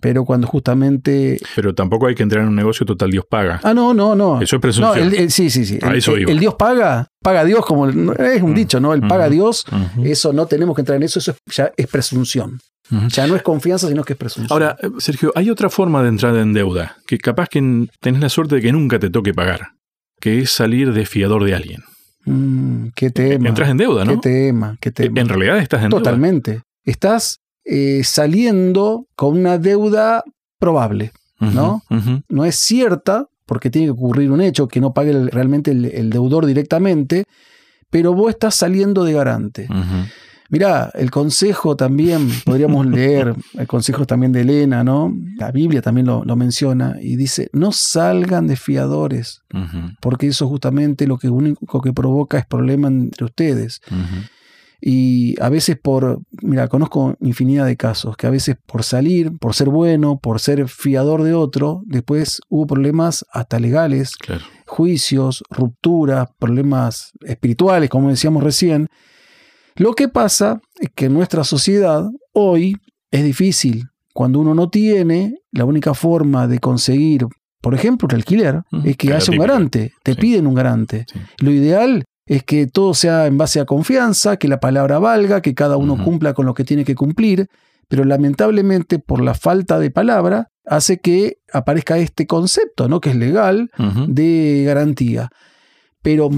Pero 0.00 0.24
cuando 0.24 0.46
justamente. 0.46 1.38
Pero 1.56 1.74
tampoco 1.74 2.06
hay 2.06 2.14
que 2.14 2.22
entrar 2.22 2.42
en 2.42 2.48
un 2.50 2.54
negocio 2.56 2.86
total, 2.86 3.10
Dios 3.10 3.24
paga. 3.28 3.60
Ah, 3.64 3.74
no, 3.74 3.92
no, 3.92 4.14
no. 4.14 4.36
Eso 4.40 4.44
es 4.44 4.52
No, 4.54 4.60
presunción. 4.60 4.98
el- 5.08 5.14
el- 5.14 5.30
sí, 5.32 5.50
sí, 5.50 5.64
sí. 5.66 5.78
A 5.82 5.90
El, 5.90 5.96
eso 5.96 6.14
el- 6.14 6.22
iba. 6.22 6.30
el 6.30 6.38
Dios 6.38 6.54
paga, 6.54 7.08
paga 7.20 7.44
Dios 7.44 7.66
como 7.66 7.88
es 7.88 7.94
un 8.42 8.50
Mm. 8.52 8.54
dicho, 8.54 8.78
¿no? 8.80 8.94
El 8.94 9.00
paga 9.00 9.24
Ujú. 9.26 9.34
Dios, 9.34 9.64
eso 10.04 10.32
no 10.32 10.46
tenemos 10.46 10.76
que 10.76 10.82
entrar 10.82 10.96
en 10.96 11.02
eso, 11.02 11.18
eso 11.18 11.32
es- 11.32 11.54
ya 11.56 11.72
es 11.76 11.86
presunción. 11.88 12.60
Ya 13.08 13.26
no 13.26 13.34
es 13.36 13.42
confianza, 13.42 13.88
sino 13.88 14.04
que 14.04 14.12
es 14.12 14.18
presunción. 14.18 14.52
Ahora, 14.52 14.76
eh, 14.82 14.88
Sergio, 14.98 15.32
hay 15.34 15.48
otra 15.48 15.70
forma 15.70 16.02
de 16.02 16.08
entrar 16.10 16.36
en 16.36 16.52
deuda, 16.52 16.96
que 17.06 17.16
capaz 17.18 17.48
que 17.48 17.86
tenés 18.00 18.20
la 18.20 18.28
suerte 18.28 18.56
de 18.56 18.60
que 18.60 18.70
nunca 18.72 18.98
te 18.98 19.10
toque 19.10 19.32
pagar. 19.34 19.68
que 20.20 20.38
es 20.40 20.50
salir 20.52 20.92
de 20.92 21.04
fiador 21.04 21.42
de 21.42 21.52
alguien. 21.56 21.82
Mm, 22.26 22.90
qué 22.94 23.10
tema. 23.10 23.48
Entras 23.48 23.70
en 23.70 23.76
deuda, 23.76 24.04
¿no? 24.04 24.12
Qué 24.20 24.28
tema, 24.28 24.76
qué 24.80 24.92
tema. 24.92 25.20
En 25.20 25.28
realidad 25.28 25.58
estás 25.58 25.82
en 25.82 25.90
Totalmente. 25.90 26.60
Estás 26.84 27.40
eh, 27.64 28.02
saliendo 28.04 29.06
con 29.14 29.38
una 29.38 29.58
deuda 29.58 30.24
probable, 30.58 31.12
¿no? 31.38 31.82
No 32.28 32.44
es 32.44 32.56
cierta, 32.56 33.28
porque 33.46 33.70
tiene 33.70 33.88
que 33.88 33.92
ocurrir 33.92 34.30
un 34.30 34.40
hecho 34.40 34.68
que 34.68 34.80
no 34.80 34.94
pague 34.94 35.12
realmente 35.30 35.72
el, 35.72 36.10
deudor 36.10 36.46
directamente, 36.46 37.24
pero 37.90 38.14
vos 38.14 38.30
estás 38.30 38.54
saliendo 38.54 39.04
de 39.04 39.12
garante. 39.12 39.68
Mirá, 40.52 40.90
el 40.94 41.10
consejo 41.10 41.76
también, 41.76 42.28
podríamos 42.44 42.84
leer, 42.98 43.34
el 43.54 43.66
consejo 43.66 44.06
también 44.06 44.32
de 44.32 44.42
Elena, 44.42 44.84
¿no? 44.84 45.10
La 45.38 45.50
Biblia 45.50 45.80
también 45.80 46.06
lo, 46.06 46.36
menciona 46.36 46.96
y 47.00 47.16
dice, 47.16 47.48
no 47.54 47.72
salgan 47.72 48.46
de 48.46 48.56
fiadores, 48.56 49.42
porque 50.00 50.26
eso 50.26 50.46
justamente 50.48 51.06
lo 51.06 51.16
que 51.16 51.28
único 51.28 51.80
que 51.80 51.92
provoca 51.92 52.38
es 52.38 52.44
problema 52.44 52.88
entre 52.88 53.24
ustedes. 53.24 53.80
Y 54.84 55.40
a 55.40 55.48
veces 55.48 55.78
por, 55.80 56.22
mira, 56.42 56.66
conozco 56.66 57.14
infinidad 57.20 57.66
de 57.66 57.76
casos, 57.76 58.16
que 58.16 58.26
a 58.26 58.30
veces 58.30 58.56
por 58.66 58.82
salir, 58.82 59.30
por 59.38 59.54
ser 59.54 59.68
bueno, 59.68 60.18
por 60.18 60.40
ser 60.40 60.68
fiador 60.68 61.22
de 61.22 61.34
otro, 61.34 61.82
después 61.86 62.40
hubo 62.48 62.66
problemas 62.66 63.24
hasta 63.32 63.60
legales, 63.60 64.14
juicios, 64.66 65.44
rupturas, 65.50 66.30
problemas 66.36 67.12
espirituales, 67.24 67.88
como 67.88 68.10
decíamos 68.10 68.42
recién, 68.42 68.88
lo 69.76 69.92
que 69.94 70.08
pasa 70.08 70.60
es 70.80 70.90
que 70.92 71.06
en 71.06 71.14
nuestra 71.14 71.44
sociedad 71.44 72.04
hoy 72.32 72.76
es 73.12 73.24
difícil. 73.24 73.84
Cuando 74.12 74.40
uno 74.40 74.52
no 74.52 74.68
tiene, 74.68 75.36
la 75.52 75.64
única 75.64 75.94
forma 75.94 76.48
de 76.48 76.58
conseguir, 76.58 77.26
por 77.60 77.74
ejemplo, 77.74 78.08
un 78.10 78.16
alquiler, 78.16 78.62
es 78.84 78.96
que 78.96 79.14
haya 79.14 79.32
un 79.32 79.38
garante. 79.38 79.92
Te 80.02 80.16
piden 80.16 80.48
un 80.48 80.54
garante. 80.54 81.06
Lo 81.38 81.52
ideal 81.52 82.04
es 82.32 82.44
que 82.44 82.66
todo 82.66 82.94
sea 82.94 83.26
en 83.26 83.36
base 83.36 83.60
a 83.60 83.66
confianza, 83.66 84.38
que 84.38 84.48
la 84.48 84.58
palabra 84.58 84.98
valga, 84.98 85.42
que 85.42 85.54
cada 85.54 85.76
uno 85.76 86.02
cumpla 86.02 86.32
con 86.32 86.46
lo 86.46 86.54
que 86.54 86.64
tiene 86.64 86.82
que 86.82 86.94
cumplir, 86.94 87.48
pero 87.88 88.06
lamentablemente 88.06 88.98
por 88.98 89.22
la 89.22 89.34
falta 89.34 89.78
de 89.78 89.90
palabra 89.90 90.48
hace 90.64 90.98
que 90.98 91.40
aparezca 91.52 91.98
este 91.98 92.26
concepto, 92.26 92.88
¿no? 92.88 93.02
que 93.02 93.10
es 93.10 93.16
legal, 93.16 93.70
de 94.08 94.62
garantía. 94.64 95.28
Pero 96.00 96.30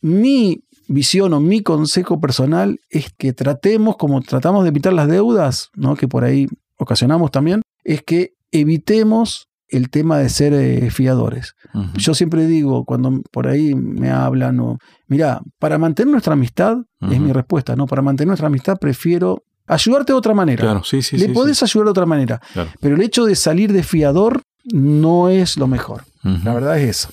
mi 0.00 0.62
visión 0.86 1.34
o 1.34 1.40
mi 1.40 1.64
consejo 1.64 2.20
personal 2.20 2.78
es 2.88 3.12
que 3.18 3.32
tratemos, 3.32 3.96
como 3.96 4.20
tratamos 4.20 4.62
de 4.62 4.68
evitar 4.68 4.92
las 4.92 5.08
deudas, 5.08 5.70
¿no? 5.74 5.96
que 5.96 6.06
por 6.06 6.22
ahí 6.22 6.46
ocasionamos 6.76 7.32
también, 7.32 7.62
es 7.82 8.02
que 8.04 8.34
evitemos 8.52 9.48
el 9.70 9.90
tema 9.90 10.18
de 10.18 10.28
ser 10.28 10.52
eh, 10.52 10.90
fiadores. 10.90 11.54
Yo 11.94 12.14
siempre 12.14 12.46
digo, 12.46 12.84
cuando 12.84 13.22
por 13.30 13.46
ahí 13.46 13.74
me 13.74 14.10
hablan, 14.10 14.58
o, 14.60 14.78
mira, 15.06 15.40
para 15.58 15.78
mantener 15.78 16.10
nuestra 16.10 16.32
amistad, 16.32 16.78
es 17.08 17.20
mi 17.20 17.32
respuesta, 17.32 17.76
¿no? 17.76 17.86
Para 17.86 18.02
mantener 18.02 18.28
nuestra 18.28 18.48
amistad 18.48 18.78
prefiero 18.78 19.44
ayudarte 19.66 20.12
de 20.12 20.18
otra 20.18 20.34
manera. 20.34 20.62
Claro, 20.62 20.82
sí, 20.84 21.02
sí, 21.02 21.16
Le 21.16 21.28
podés 21.28 21.62
ayudar 21.62 21.86
de 21.86 21.90
otra 21.90 22.06
manera. 22.06 22.40
Pero 22.80 22.96
el 22.96 23.02
hecho 23.02 23.24
de 23.24 23.36
salir 23.36 23.72
de 23.72 23.82
fiador 23.82 24.42
no 24.64 25.28
es 25.28 25.56
lo 25.56 25.66
mejor. 25.66 26.04
La 26.22 26.52
verdad 26.52 26.78
es 26.78 26.90
eso. 26.90 27.10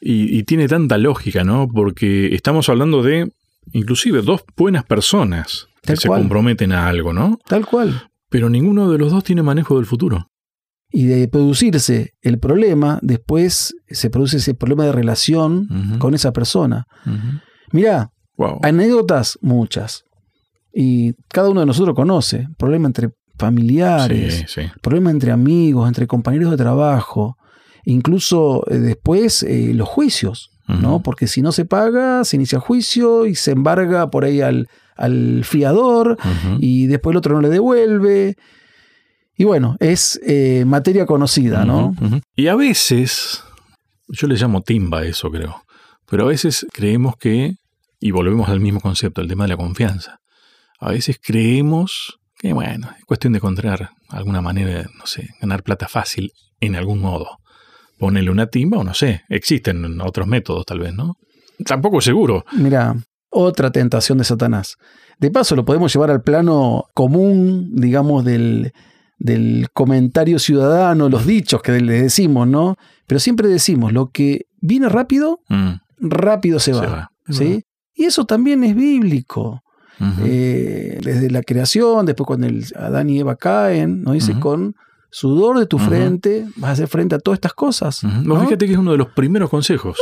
y, 0.00 0.42
tiene 0.44 0.68
tanta 0.68 0.98
lógica, 0.98 1.44
¿no? 1.44 1.68
Porque 1.68 2.34
estamos 2.34 2.68
hablando 2.68 3.02
de 3.02 3.30
inclusive 3.72 4.22
dos 4.22 4.42
buenas 4.56 4.84
personas 4.84 5.68
que 5.82 5.96
se 5.96 6.08
comprometen 6.08 6.72
a 6.72 6.88
algo, 6.88 7.12
¿no? 7.12 7.38
Tal 7.46 7.66
cual. 7.66 8.08
Pero 8.28 8.48
ninguno 8.48 8.90
de 8.90 8.98
los 8.98 9.12
dos 9.12 9.24
tiene 9.24 9.42
manejo 9.42 9.76
del 9.76 9.86
futuro. 9.86 10.28
Y 10.92 11.06
de 11.06 11.26
producirse 11.28 12.12
el 12.20 12.38
problema, 12.38 12.98
después 13.02 13.74
se 13.88 14.10
produce 14.10 14.36
ese 14.36 14.54
problema 14.54 14.84
de 14.84 14.92
relación 14.92 15.66
con 15.98 16.14
esa 16.14 16.32
persona. 16.32 16.86
Mira, 17.72 18.10
anécdotas 18.62 19.38
muchas. 19.40 20.04
Y 20.74 21.12
cada 21.28 21.50
uno 21.50 21.60
de 21.60 21.66
nosotros 21.66 21.94
conoce. 21.94 22.48
Problema 22.58 22.86
entre 22.86 23.10
familiares, 23.38 24.44
problemas 24.82 25.14
entre 25.14 25.32
amigos, 25.32 25.88
entre 25.88 26.06
compañeros 26.06 26.50
de 26.50 26.56
trabajo, 26.56 27.36
incluso 27.84 28.64
eh, 28.70 28.78
después 28.78 29.42
eh, 29.42 29.72
los 29.74 29.88
juicios, 29.88 30.50
¿no? 30.68 31.02
Porque 31.02 31.26
si 31.26 31.42
no 31.42 31.52
se 31.52 31.64
paga, 31.64 32.24
se 32.24 32.36
inicia 32.36 32.58
juicio 32.60 33.26
y 33.26 33.34
se 33.34 33.50
embarga 33.50 34.08
por 34.10 34.24
ahí 34.24 34.40
al, 34.40 34.68
al 34.96 35.44
fiador 35.44 36.16
y 36.60 36.86
después 36.86 37.12
el 37.12 37.18
otro 37.18 37.34
no 37.34 37.40
le 37.42 37.48
devuelve. 37.48 38.36
Y 39.36 39.44
bueno, 39.44 39.76
es 39.80 40.20
eh, 40.26 40.64
materia 40.66 41.06
conocida, 41.06 41.64
¿no? 41.64 41.94
Y 42.36 42.48
a 42.48 42.54
veces, 42.54 43.42
yo 44.08 44.26
le 44.26 44.36
llamo 44.36 44.62
timba 44.62 45.04
eso 45.04 45.30
creo, 45.30 45.62
pero 46.08 46.24
a 46.24 46.28
veces 46.28 46.66
creemos 46.72 47.16
que, 47.16 47.54
y 47.98 48.10
volvemos 48.10 48.48
al 48.48 48.60
mismo 48.60 48.80
concepto, 48.80 49.20
el 49.20 49.28
tema 49.28 49.44
de 49.44 49.48
la 49.48 49.56
confianza, 49.56 50.18
a 50.78 50.90
veces 50.90 51.18
creemos 51.22 52.18
que 52.42 52.52
bueno, 52.52 52.88
es 52.98 53.04
cuestión 53.04 53.32
de 53.32 53.38
encontrar 53.38 53.90
alguna 54.08 54.40
manera, 54.40 54.82
no 54.98 55.06
sé, 55.06 55.28
ganar 55.40 55.62
plata 55.62 55.86
fácil 55.86 56.32
en 56.60 56.74
algún 56.74 56.98
modo. 56.98 57.38
Ponerle 57.98 58.32
una 58.32 58.48
timba 58.48 58.78
o 58.78 58.84
no 58.84 58.94
sé, 58.94 59.22
existen 59.28 60.00
otros 60.00 60.26
métodos 60.26 60.66
tal 60.66 60.80
vez, 60.80 60.92
¿no? 60.92 61.14
Tampoco 61.64 62.00
seguro. 62.00 62.44
Mira, 62.52 62.96
otra 63.30 63.70
tentación 63.70 64.18
de 64.18 64.24
Satanás. 64.24 64.76
De 65.20 65.30
paso, 65.30 65.54
lo 65.54 65.64
podemos 65.64 65.92
llevar 65.92 66.10
al 66.10 66.22
plano 66.22 66.86
común, 66.94 67.70
digamos, 67.76 68.24
del, 68.24 68.72
del 69.22 69.68
comentario 69.72 70.40
ciudadano, 70.40 71.08
los 71.08 71.26
dichos 71.26 71.62
que 71.62 71.80
le 71.80 72.02
decimos, 72.02 72.48
¿no? 72.48 72.76
Pero 73.06 73.20
siempre 73.20 73.46
decimos, 73.46 73.92
lo 73.92 74.10
que 74.10 74.46
viene 74.60 74.88
rápido, 74.88 75.40
mm. 75.48 75.74
rápido 76.00 76.58
se, 76.58 76.72
va. 76.72 77.10
¿sí? 77.28 77.62
Y 77.94 78.04
eso 78.04 78.24
también 78.24 78.64
es 78.64 78.74
bíblico. 78.74 79.62
Eh, 80.24 80.98
desde 81.00 81.30
la 81.30 81.42
creación, 81.42 82.06
después 82.06 82.26
cuando 82.26 82.48
el 82.48 82.64
Adán 82.74 83.08
y 83.08 83.20
Eva 83.20 83.36
caen, 83.36 84.02
¿no? 84.02 84.14
Dice, 84.14 84.36
con 84.40 84.74
sudor 85.12 85.60
de 85.60 85.66
tu 85.66 85.78
frente 85.78 86.48
vas 86.56 86.70
a 86.70 86.72
hacer 86.72 86.88
frente 86.88 87.14
a 87.14 87.20
todas 87.20 87.36
estas 87.36 87.52
cosas. 87.52 88.00
Fíjate 88.00 88.66
que 88.66 88.72
es 88.72 88.78
uno 88.78 88.90
de 88.90 88.98
los 88.98 89.10
primeros 89.10 89.48
consejos. 89.48 89.96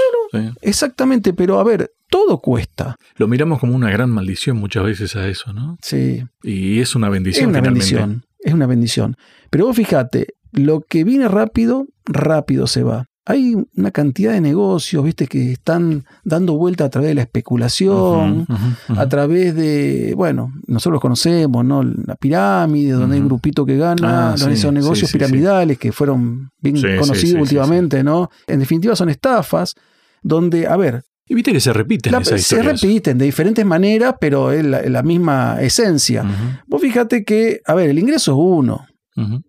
Exactamente, 0.63 1.35
pero 1.35 1.61
a 1.61 1.65
ver, 1.65 1.91
todo 2.09 2.39
cuesta. 2.39 2.97
Lo 3.17 3.29
miramos 3.29 3.61
como 3.61 3.75
una 3.75 3.91
gran 3.91 4.09
maldición 4.09 4.57
muchas 4.57 4.85
veces 4.85 5.17
a 5.17 5.29
eso, 5.29 5.53
¿no? 5.53 5.77
Sí. 5.83 6.25
Y 6.43 6.81
es 6.81 6.95
una 6.95 7.11
bendición. 7.11 7.51
Es 7.51 7.59
una 7.59 7.61
bendición, 7.61 8.25
es 8.43 8.55
una 8.55 8.67
bendición. 8.67 9.17
Pero 9.51 9.67
vos 9.67 9.77
fíjate, 9.77 10.29
lo 10.53 10.81
que 10.81 11.05
viene 11.05 11.29
rápido, 11.29 11.87
rápido 12.07 12.67
se 12.67 12.83
va 12.83 13.11
hay 13.31 13.55
una 13.77 13.91
cantidad 13.93 14.33
de 14.33 14.41
negocios, 14.41 15.05
viste, 15.05 15.27
que 15.29 15.53
están 15.53 16.05
dando 16.25 16.57
vuelta 16.57 16.87
a 16.87 16.91
través 16.91 17.11
de 17.11 17.15
la 17.15 17.23
especulación, 17.23 18.47
a 18.89 19.09
través 19.09 19.55
de, 19.55 20.15
bueno, 20.17 20.53
nosotros 20.67 20.95
los 20.95 21.01
conocemos, 21.01 21.65
¿no? 21.65 21.83
La 21.83 22.17
pirámide, 22.17 22.93
donde 22.93 23.17
hay 23.17 23.21
un 23.21 23.29
grupito 23.29 23.65
que 23.65 23.77
gana, 23.77 24.33
ah, 24.33 24.35
esos 24.35 24.73
negocios 24.73 25.13
piramidales 25.13 25.79
que 25.79 25.93
fueron 25.93 26.51
bien 26.61 26.77
conocidos 26.99 27.43
últimamente, 27.43 28.03
¿no? 28.03 28.31
En 28.49 28.59
definitiva 28.59 28.97
son 28.97 29.11
estafas, 29.11 29.75
donde, 30.23 30.67
a 30.67 30.77
ver, 30.77 31.05
y 31.31 31.35
viste 31.37 31.53
que 31.53 31.61
se 31.61 31.73
repiten 31.73 32.13
esas 32.13 32.43
Se 32.43 32.61
repiten 32.61 33.17
de 33.17 33.25
diferentes 33.25 33.65
maneras, 33.65 34.17
pero 34.21 34.51
es 34.51 34.65
la, 34.65 35.03
misma 35.05 35.59
esencia. 35.61 36.25
Vos 36.67 36.83
fíjate 36.83 37.25
que, 37.25 37.61
a 37.65 37.75
ver, 37.75 37.89
el 37.89 38.01
ingreso 38.01 38.33
es 38.33 38.39
uno. 38.41 38.85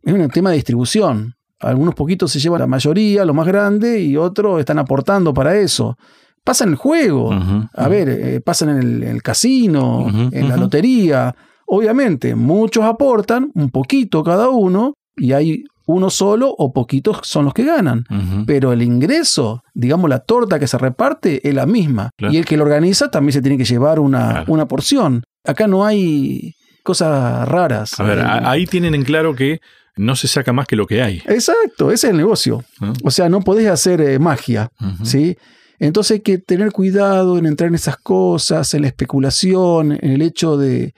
Es 0.03 0.13
un 0.13 0.29
tema 0.29 0.51
de 0.51 0.57
distribución. 0.57 1.33
Algunos 1.59 1.95
poquitos 1.95 2.31
se 2.31 2.39
llevan 2.39 2.59
la 2.59 2.67
mayoría, 2.67 3.25
lo 3.25 3.33
más 3.33 3.47
grande, 3.47 3.99
y 3.99 4.15
otros 4.15 4.59
están 4.59 4.77
aportando 4.77 5.33
para 5.33 5.57
eso. 5.57 5.97
Pasa 6.43 6.65
en 6.65 6.71
el 6.71 6.75
juego, 6.75 7.31
a 7.31 7.87
ver, 7.87 8.09
eh, 8.09 8.41
pasan 8.41 8.69
en 8.69 9.03
el, 9.03 9.23
casino, 9.23 10.05
en 10.31 10.49
la 10.49 10.57
lotería. 10.57 11.35
Obviamente, 11.65 12.35
muchos 12.35 12.83
aportan, 12.83 13.49
un 13.55 13.71
poquito 13.71 14.23
cada 14.23 14.49
uno, 14.49 14.93
y 15.17 15.33
hay 15.33 15.63
uno 15.91 16.09
solo 16.09 16.53
o 16.57 16.73
poquitos 16.73 17.19
son 17.23 17.45
los 17.45 17.53
que 17.53 17.63
ganan. 17.63 18.05
Pero 18.45 18.73
el 18.73 18.81
ingreso, 18.81 19.63
digamos, 19.73 20.09
la 20.09 20.19
torta 20.19 20.59
que 20.59 20.67
se 20.67 20.77
reparte 20.77 21.47
es 21.47 21.53
la 21.53 21.65
misma. 21.65 22.11
Y 22.17 22.37
el 22.37 22.45
que 22.45 22.57
lo 22.57 22.63
organiza 22.63 23.09
también 23.11 23.33
se 23.33 23.41
tiene 23.41 23.57
que 23.57 23.65
llevar 23.65 23.99
una, 23.99 24.43
una 24.47 24.67
porción. 24.67 25.23
Acá 25.43 25.67
no 25.67 25.85
hay 25.85 26.55
cosas 26.83 27.47
raras. 27.47 27.99
A 27.99 28.03
ver, 28.03 28.19
eh, 28.19 28.23
ahí 28.25 28.65
tienen 28.65 28.95
en 28.95 29.03
claro 29.03 29.35
que 29.35 29.59
no 29.95 30.15
se 30.15 30.27
saca 30.27 30.53
más 30.53 30.67
que 30.67 30.75
lo 30.75 30.87
que 30.87 31.01
hay. 31.01 31.21
Exacto, 31.27 31.91
ese 31.91 32.07
es 32.07 32.11
el 32.11 32.17
negocio. 32.17 32.63
Ah. 32.79 32.93
O 33.03 33.11
sea, 33.11 33.29
no 33.29 33.41
podés 33.41 33.67
hacer 33.67 34.01
eh, 34.01 34.19
magia, 34.19 34.69
¿sí? 35.03 35.37
Entonces 35.79 36.15
hay 36.15 36.19
que 36.21 36.37
tener 36.37 36.71
cuidado 36.71 37.37
en 37.37 37.47
entrar 37.47 37.67
en 37.67 37.75
esas 37.75 37.97
cosas, 37.97 38.73
en 38.73 38.83
la 38.83 38.87
especulación, 38.87 39.93
en 39.93 40.11
el 40.11 40.21
hecho 40.21 40.55
de, 40.55 40.93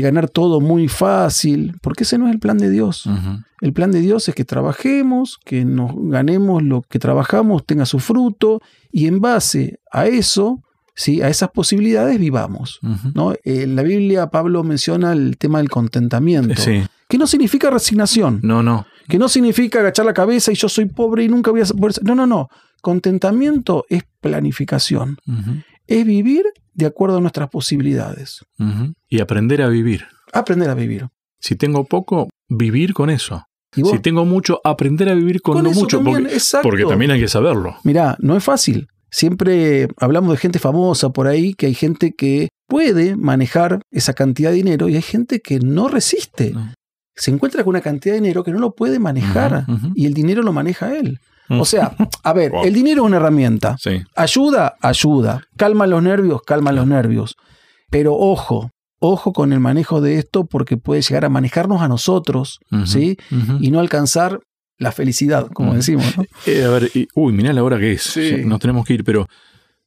ganar 0.00 0.28
todo 0.28 0.60
muy 0.60 0.88
fácil, 0.88 1.74
porque 1.82 2.04
ese 2.04 2.18
no 2.18 2.26
es 2.26 2.32
el 2.32 2.40
plan 2.40 2.58
de 2.58 2.70
Dios. 2.70 3.08
El 3.60 3.72
plan 3.72 3.92
de 3.92 4.00
Dios 4.00 4.28
es 4.28 4.34
que 4.34 4.44
trabajemos, 4.44 5.38
que 5.44 5.64
nos 5.64 5.92
ganemos 5.96 6.62
lo 6.62 6.82
que 6.82 6.98
trabajamos, 6.98 7.64
tenga 7.66 7.86
su 7.86 7.98
fruto, 7.98 8.60
y 8.90 9.06
en 9.06 9.20
base 9.20 9.80
a 9.90 10.06
eso, 10.06 10.62
¿sí? 10.94 11.22
a 11.22 11.28
esas 11.28 11.50
posibilidades, 11.50 12.18
vivamos. 12.18 12.80
¿no? 13.14 13.34
En 13.44 13.76
la 13.76 13.82
Biblia 13.82 14.28
Pablo 14.28 14.64
menciona 14.64 15.12
el 15.12 15.36
tema 15.38 15.58
del 15.58 15.68
contentamiento. 15.68 16.60
Sí 16.60 16.82
que 17.12 17.18
no 17.18 17.26
significa 17.26 17.68
resignación. 17.68 18.40
No, 18.42 18.62
no. 18.62 18.86
Que 19.06 19.18
no 19.18 19.28
significa 19.28 19.80
agachar 19.80 20.06
la 20.06 20.14
cabeza 20.14 20.50
y 20.50 20.54
yo 20.54 20.70
soy 20.70 20.86
pobre 20.86 21.24
y 21.24 21.28
nunca 21.28 21.50
voy 21.50 21.60
a 21.60 21.66
poder... 21.66 22.02
No, 22.02 22.14
no, 22.14 22.26
no. 22.26 22.48
Contentamiento 22.80 23.84
es 23.90 24.04
planificación, 24.22 25.18
es 25.86 26.06
vivir 26.06 26.46
de 26.74 26.86
acuerdo 26.86 27.18
a 27.18 27.20
nuestras 27.20 27.48
posibilidades. 27.48 28.44
Y 29.08 29.20
aprender 29.20 29.62
a 29.62 29.68
vivir. 29.68 30.06
Aprender 30.32 30.70
a 30.70 30.74
vivir. 30.74 31.08
Si 31.38 31.56
tengo 31.56 31.84
poco, 31.84 32.28
vivir 32.48 32.94
con 32.94 33.10
eso. 33.10 33.44
Si 33.72 33.98
tengo 34.00 34.24
mucho, 34.26 34.60
aprender 34.64 35.08
a 35.08 35.14
vivir 35.14 35.40
con, 35.40 35.54
con 35.54 35.64
no 35.64 35.70
mucho, 35.70 35.98
también, 35.98 36.28
porque, 36.62 36.84
también 36.84 37.10
hay 37.10 37.20
que 37.20 37.28
saberlo. 37.28 37.76
Mirá, 37.84 38.16
no 38.20 38.36
es 38.36 38.44
fácil. 38.44 38.88
Siempre 39.10 39.88
hablamos 39.96 40.30
de 40.32 40.36
gente 40.36 40.58
famosa 40.58 41.10
por 41.10 41.26
ahí, 41.26 41.54
que 41.54 41.66
hay 41.66 41.74
gente 41.74 42.14
que 42.14 42.48
puede 42.66 43.16
manejar 43.16 43.80
esa 43.90 44.12
cantidad 44.12 44.50
de 44.50 44.56
dinero 44.56 44.88
y 44.88 44.96
hay 44.96 45.02
gente 45.02 45.40
que 45.40 45.58
no 45.58 45.88
resiste. 45.88 46.50
No. 46.50 46.72
Se 47.14 47.30
encuentra 47.30 47.62
con 47.64 47.70
una 47.70 47.80
cantidad 47.80 48.14
de 48.14 48.20
dinero 48.20 48.42
que 48.42 48.52
no 48.52 48.58
lo 48.58 48.74
puede 48.74 48.98
manejar 48.98 49.66
y 49.94 50.06
el 50.06 50.14
dinero 50.14 50.42
lo 50.42 50.52
maneja 50.52 50.96
él. 50.96 51.20
Mm. 51.48 51.60
O 51.60 51.64
sea, 51.64 51.94
a 52.22 52.32
ver, 52.32 52.52
Wow. 52.52 52.64
el 52.64 52.72
dinero 52.74 53.02
es 53.02 53.06
una 53.08 53.16
herramienta. 53.18 53.76
Sí. 53.78 54.02
Ayuda, 54.16 54.76
ayuda. 54.80 55.42
Calma 55.56 55.86
los 55.86 56.02
nervios, 56.02 56.42
calma 56.42 56.72
los 56.72 56.86
nervios. 56.86 57.36
Pero 57.90 58.14
ojo, 58.14 58.70
ojo 59.00 59.32
con 59.32 59.52
el 59.52 59.60
manejo 59.60 60.00
de 60.00 60.18
esto 60.18 60.44
porque 60.46 60.76
puede 60.76 61.02
llegar 61.02 61.24
a 61.24 61.28
manejarnos 61.28 61.82
a 61.82 61.88
nosotros, 61.88 62.58
¿sí? 62.86 63.16
Y 63.60 63.70
no 63.70 63.80
alcanzar 63.80 64.40
la 64.78 64.92
felicidad, 64.92 65.48
como 65.52 65.74
decimos. 65.74 66.16
¿no? 66.16 66.24
Eh, 66.46 66.64
a 66.64 66.68
ver, 66.70 66.90
y- 66.94 67.06
uy, 67.14 67.32
mirá 67.32 67.52
la 67.52 67.62
hora 67.62 67.78
que 67.78 67.92
es. 67.92 68.02
Sí. 68.02 68.42
Nos 68.44 68.60
tenemos 68.60 68.84
que 68.86 68.94
ir, 68.94 69.04
pero 69.04 69.26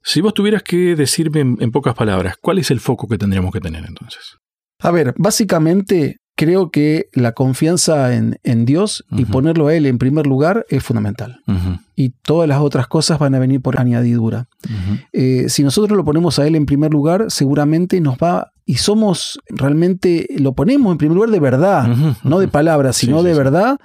si 0.04 0.22
vos 0.22 0.34
tuvieras 0.34 0.62
que 0.62 0.96
decirme 0.96 1.40
en, 1.40 1.58
en 1.60 1.72
pocas 1.72 1.96
palabras, 1.96 2.36
¿cuál 2.40 2.60
es 2.60 2.70
el 2.70 2.80
foco 2.80 3.08
que 3.08 3.18
tendríamos 3.18 3.52
que 3.52 3.60
tener 3.60 3.84
entonces? 3.88 4.38
A 4.80 4.92
ver, 4.92 5.14
básicamente 5.18 6.18
creo 6.36 6.70
que 6.70 7.10
la 7.14 7.32
confianza 7.32 8.14
en, 8.14 8.40
en 8.44 8.66
Dios 8.66 9.06
y 9.12 9.26
ponerlo 9.26 9.68
a 9.68 9.74
Él 9.74 9.86
en 9.86 9.98
primer 9.98 10.28
lugar 10.28 10.66
es 10.70 10.84
fundamental. 10.84 11.42
Y 11.96 12.10
todas 12.10 12.48
las 12.48 12.60
otras 12.60 12.88
cosas 12.88 13.20
van 13.20 13.36
a 13.36 13.40
venir 13.40 13.62
por 13.62 13.80
añadidura. 13.80 14.48
Eh, 15.14 15.46
si 15.48 15.64
nosotros 15.64 15.96
lo 15.96 16.04
ponemos 16.04 16.38
a 16.38 16.46
Él 16.46 16.56
en 16.56 16.66
primer 16.66 16.92
lugar, 16.92 17.26
seguramente 17.30 18.02
nos 18.02 18.18
va 18.18 18.52
y 18.66 18.76
somos 18.76 19.40
realmente, 19.48 20.28
lo 20.38 20.54
ponemos 20.54 20.92
en 20.92 20.98
primer 20.98 21.16
lugar 21.16 21.30
de 21.30 21.40
verdad, 21.40 21.88
no 22.24 22.40
de 22.40 22.48
palabras, 22.48 22.98
sino 22.98 23.20
sí, 23.20 23.28
de 23.28 23.34
sí. 23.34 23.38
verdad, 23.38 23.78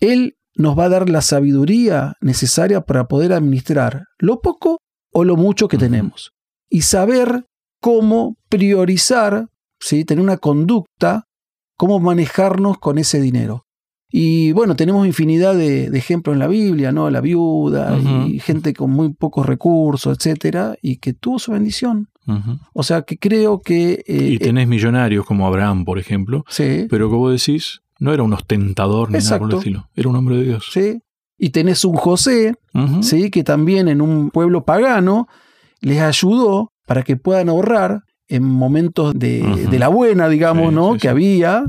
Él 0.00 0.36
nos 0.56 0.78
va 0.78 0.84
a 0.84 0.88
dar 0.88 1.10
la 1.10 1.20
sabiduría 1.20 2.14
necesaria 2.20 2.80
para 2.82 3.08
poder 3.08 3.32
administrar 3.32 4.04
lo 4.18 4.40
poco 4.40 4.78
o 5.12 5.24
lo 5.24 5.36
mucho 5.36 5.68
que 5.68 5.78
tenemos. 5.78 6.30
Y 6.70 6.82
saber 6.82 7.44
cómo 7.80 8.36
priorizar, 8.48 9.48
¿sí? 9.80 10.04
tener 10.04 10.22
una 10.22 10.38
conducta, 10.38 11.24
cómo 11.76 11.98
manejarnos 12.00 12.78
con 12.78 12.98
ese 12.98 13.20
dinero. 13.20 13.66
Y 14.16 14.52
bueno, 14.52 14.76
tenemos 14.76 15.06
infinidad 15.06 15.54
de, 15.56 15.90
de 15.90 15.98
ejemplos 15.98 16.34
en 16.34 16.38
la 16.38 16.46
Biblia, 16.46 16.92
¿no? 16.92 17.10
La 17.10 17.20
viuda 17.20 17.98
y 18.28 18.38
gente 18.38 18.72
con 18.72 18.90
muy 18.92 19.12
pocos 19.12 19.44
recursos, 19.44 20.16
etcétera, 20.16 20.76
y 20.80 20.98
que 20.98 21.14
tuvo 21.14 21.38
su 21.40 21.50
bendición. 21.52 22.08
O 22.72 22.82
sea 22.84 23.02
que 23.02 23.18
creo 23.18 23.60
que. 23.60 24.02
eh, 24.06 24.28
Y 24.32 24.38
tenés 24.38 24.68
millonarios 24.68 25.26
como 25.26 25.46
Abraham, 25.46 25.84
por 25.84 25.98
ejemplo, 25.98 26.44
sí, 26.48 26.86
pero 26.88 27.08
vos 27.10 27.32
decís, 27.32 27.80
no 27.98 28.14
era 28.14 28.22
un 28.22 28.32
ostentador 28.32 29.10
ni 29.10 29.18
nada 29.18 29.38
por 29.38 29.50
el 29.50 29.56
estilo, 29.58 29.88
era 29.94 30.08
un 30.08 30.16
hombre 30.16 30.36
de 30.36 30.44
Dios. 30.44 30.66
sí. 30.72 31.00
Y 31.36 31.50
tenés 31.50 31.84
un 31.84 31.96
José. 31.96 32.54
¿sí? 33.02 33.28
que 33.30 33.42
también 33.42 33.88
en 33.88 34.00
un 34.00 34.30
pueblo 34.30 34.64
pagano 34.64 35.26
les 35.80 36.00
ayudó 36.00 36.72
para 36.86 37.02
que 37.02 37.16
puedan 37.16 37.48
ahorrar 37.48 38.02
en 38.28 38.42
momentos 38.44 39.14
de, 39.14 39.66
de 39.70 39.78
la 39.78 39.88
buena, 39.88 40.28
digamos, 40.28 40.68
Sí, 40.70 40.74
¿no? 40.74 40.86
sí, 40.92 40.98
que 40.98 41.00
sí. 41.02 41.08
había 41.08 41.64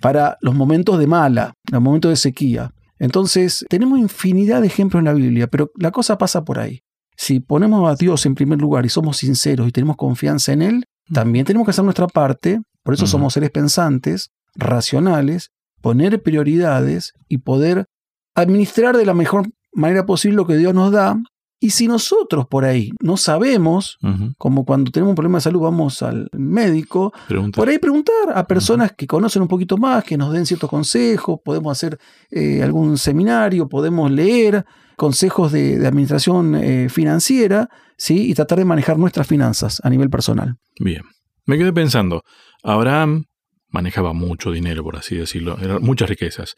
para 0.00 0.36
los 0.40 0.54
momentos 0.54 0.98
de 0.98 1.06
mala, 1.06 1.54
los 1.70 1.80
momentos 1.82 2.10
de 2.10 2.16
sequía. 2.16 2.72
Entonces, 2.98 3.64
tenemos 3.68 3.98
infinidad 3.98 4.60
de 4.60 4.66
ejemplos 4.66 5.00
en 5.00 5.04
la 5.06 5.12
Biblia, 5.14 5.46
pero 5.46 5.70
la 5.76 5.90
cosa 5.90 6.18
pasa 6.18 6.44
por 6.44 6.58
ahí. 6.58 6.80
Si 7.16 7.40
ponemos 7.40 7.90
a 7.90 7.94
Dios 7.96 8.24
en 8.26 8.34
primer 8.34 8.60
lugar 8.60 8.86
y 8.86 8.88
somos 8.88 9.18
sinceros 9.18 9.68
y 9.68 9.72
tenemos 9.72 9.96
confianza 9.96 10.52
en 10.52 10.62
Él, 10.62 10.84
también 11.12 11.44
tenemos 11.44 11.66
que 11.66 11.70
hacer 11.72 11.84
nuestra 11.84 12.06
parte, 12.06 12.60
por 12.82 12.94
eso 12.94 13.06
somos 13.06 13.34
seres 13.34 13.50
pensantes, 13.50 14.30
racionales, 14.54 15.50
poner 15.82 16.22
prioridades 16.22 17.12
y 17.28 17.38
poder 17.38 17.86
administrar 18.34 18.96
de 18.96 19.04
la 19.04 19.14
mejor 19.14 19.48
manera 19.72 20.06
posible 20.06 20.36
lo 20.36 20.46
que 20.46 20.56
Dios 20.56 20.72
nos 20.74 20.92
da. 20.92 21.16
Y 21.62 21.70
si 21.70 21.86
nosotros 21.86 22.46
por 22.46 22.64
ahí 22.64 22.90
no 23.00 23.18
sabemos, 23.18 23.98
como 24.38 24.64
cuando 24.64 24.90
tenemos 24.90 25.10
un 25.10 25.14
problema 25.14 25.38
de 25.38 25.42
salud 25.42 25.60
vamos 25.60 26.00
al 26.02 26.30
médico, 26.32 27.12
por 27.54 27.68
ahí 27.68 27.78
preguntar 27.78 28.14
a 28.34 28.46
personas 28.46 28.92
que 28.92 29.06
conocen 29.06 29.42
un 29.42 29.48
poquito 29.48 29.76
más, 29.76 30.02
que 30.04 30.16
nos 30.16 30.32
den 30.32 30.46
ciertos 30.46 30.70
consejos, 30.70 31.38
podemos 31.44 31.70
hacer 31.70 31.98
eh, 32.30 32.62
algún 32.62 32.96
seminario, 32.96 33.68
podemos 33.68 34.10
leer 34.10 34.64
consejos 34.96 35.52
de, 35.52 35.78
de 35.78 35.86
administración 35.86 36.54
eh, 36.54 36.88
financiera, 36.88 37.68
¿sí? 37.98 38.30
y 38.30 38.34
tratar 38.34 38.58
de 38.58 38.64
manejar 38.64 38.98
nuestras 38.98 39.26
finanzas 39.26 39.80
a 39.84 39.90
nivel 39.90 40.08
personal. 40.08 40.56
Bien. 40.78 41.02
Me 41.44 41.58
quedé 41.58 41.72
pensando, 41.74 42.22
Abraham 42.62 43.24
manejaba 43.68 44.12
mucho 44.14 44.50
dinero, 44.50 44.82
por 44.82 44.96
así 44.96 45.16
decirlo, 45.16 45.58
eran 45.60 45.82
muchas 45.82 46.08
riquezas. 46.08 46.54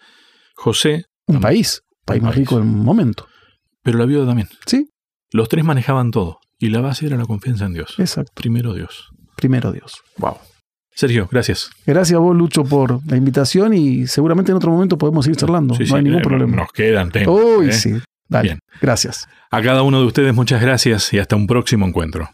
José, 0.54 1.06
Un 1.26 1.40
país, 1.40 1.82
país 2.04 2.22
más 2.22 2.34
rico 2.36 2.56
del 2.56 2.64
momento. 2.66 3.26
pero 3.82 3.98
la 3.98 4.06
viuda 4.06 4.26
también. 4.26 4.48
Sí, 4.66 4.88
Los 5.32 5.48
tres 5.48 5.64
manejaban 5.64 6.10
todo 6.10 6.38
y 6.58 6.68
la 6.68 6.80
base 6.80 7.06
era 7.06 7.16
la 7.16 7.24
confianza 7.24 7.64
en 7.64 7.72
Dios. 7.72 7.94
exacto. 7.98 8.32
Primero 8.34 8.74
Dios. 8.74 9.10
Primero 9.36 9.72
Dios. 9.72 10.02
Wow. 10.18 10.36
Sergio, 10.94 11.26
gracias. 11.30 11.70
Gracias 11.86 12.16
a 12.16 12.20
vos, 12.20 12.36
Lucho, 12.36 12.64
por 12.64 13.00
la 13.10 13.16
invitación 13.16 13.72
y 13.72 14.06
seguramente 14.06 14.52
en 14.52 14.56
otro 14.56 14.70
momento 14.70 14.98
podemos 14.98 15.26
ir 15.26 15.36
charlando. 15.36 15.74
Sí, 15.74 15.84
no 15.84 15.86
sí, 15.86 15.94
hay 15.94 16.02
ningún 16.02 16.20
eh, 16.20 16.22
problema. 16.22 16.56
Nos 16.56 16.72
quedan 16.72 17.10
temas. 17.10 17.28
Uy, 17.28 17.68
¿eh? 17.68 17.72
sí. 17.72 17.94
Dale. 18.28 18.48
Bien. 18.48 18.58
Gracias. 18.80 19.26
A 19.50 19.62
cada 19.62 19.82
uno 19.82 20.00
de 20.00 20.06
ustedes 20.06 20.34
muchas 20.34 20.60
gracias 20.60 21.12
y 21.12 21.18
hasta 21.18 21.34
un 21.34 21.46
próximo 21.46 21.86
encuentro. 21.86 22.28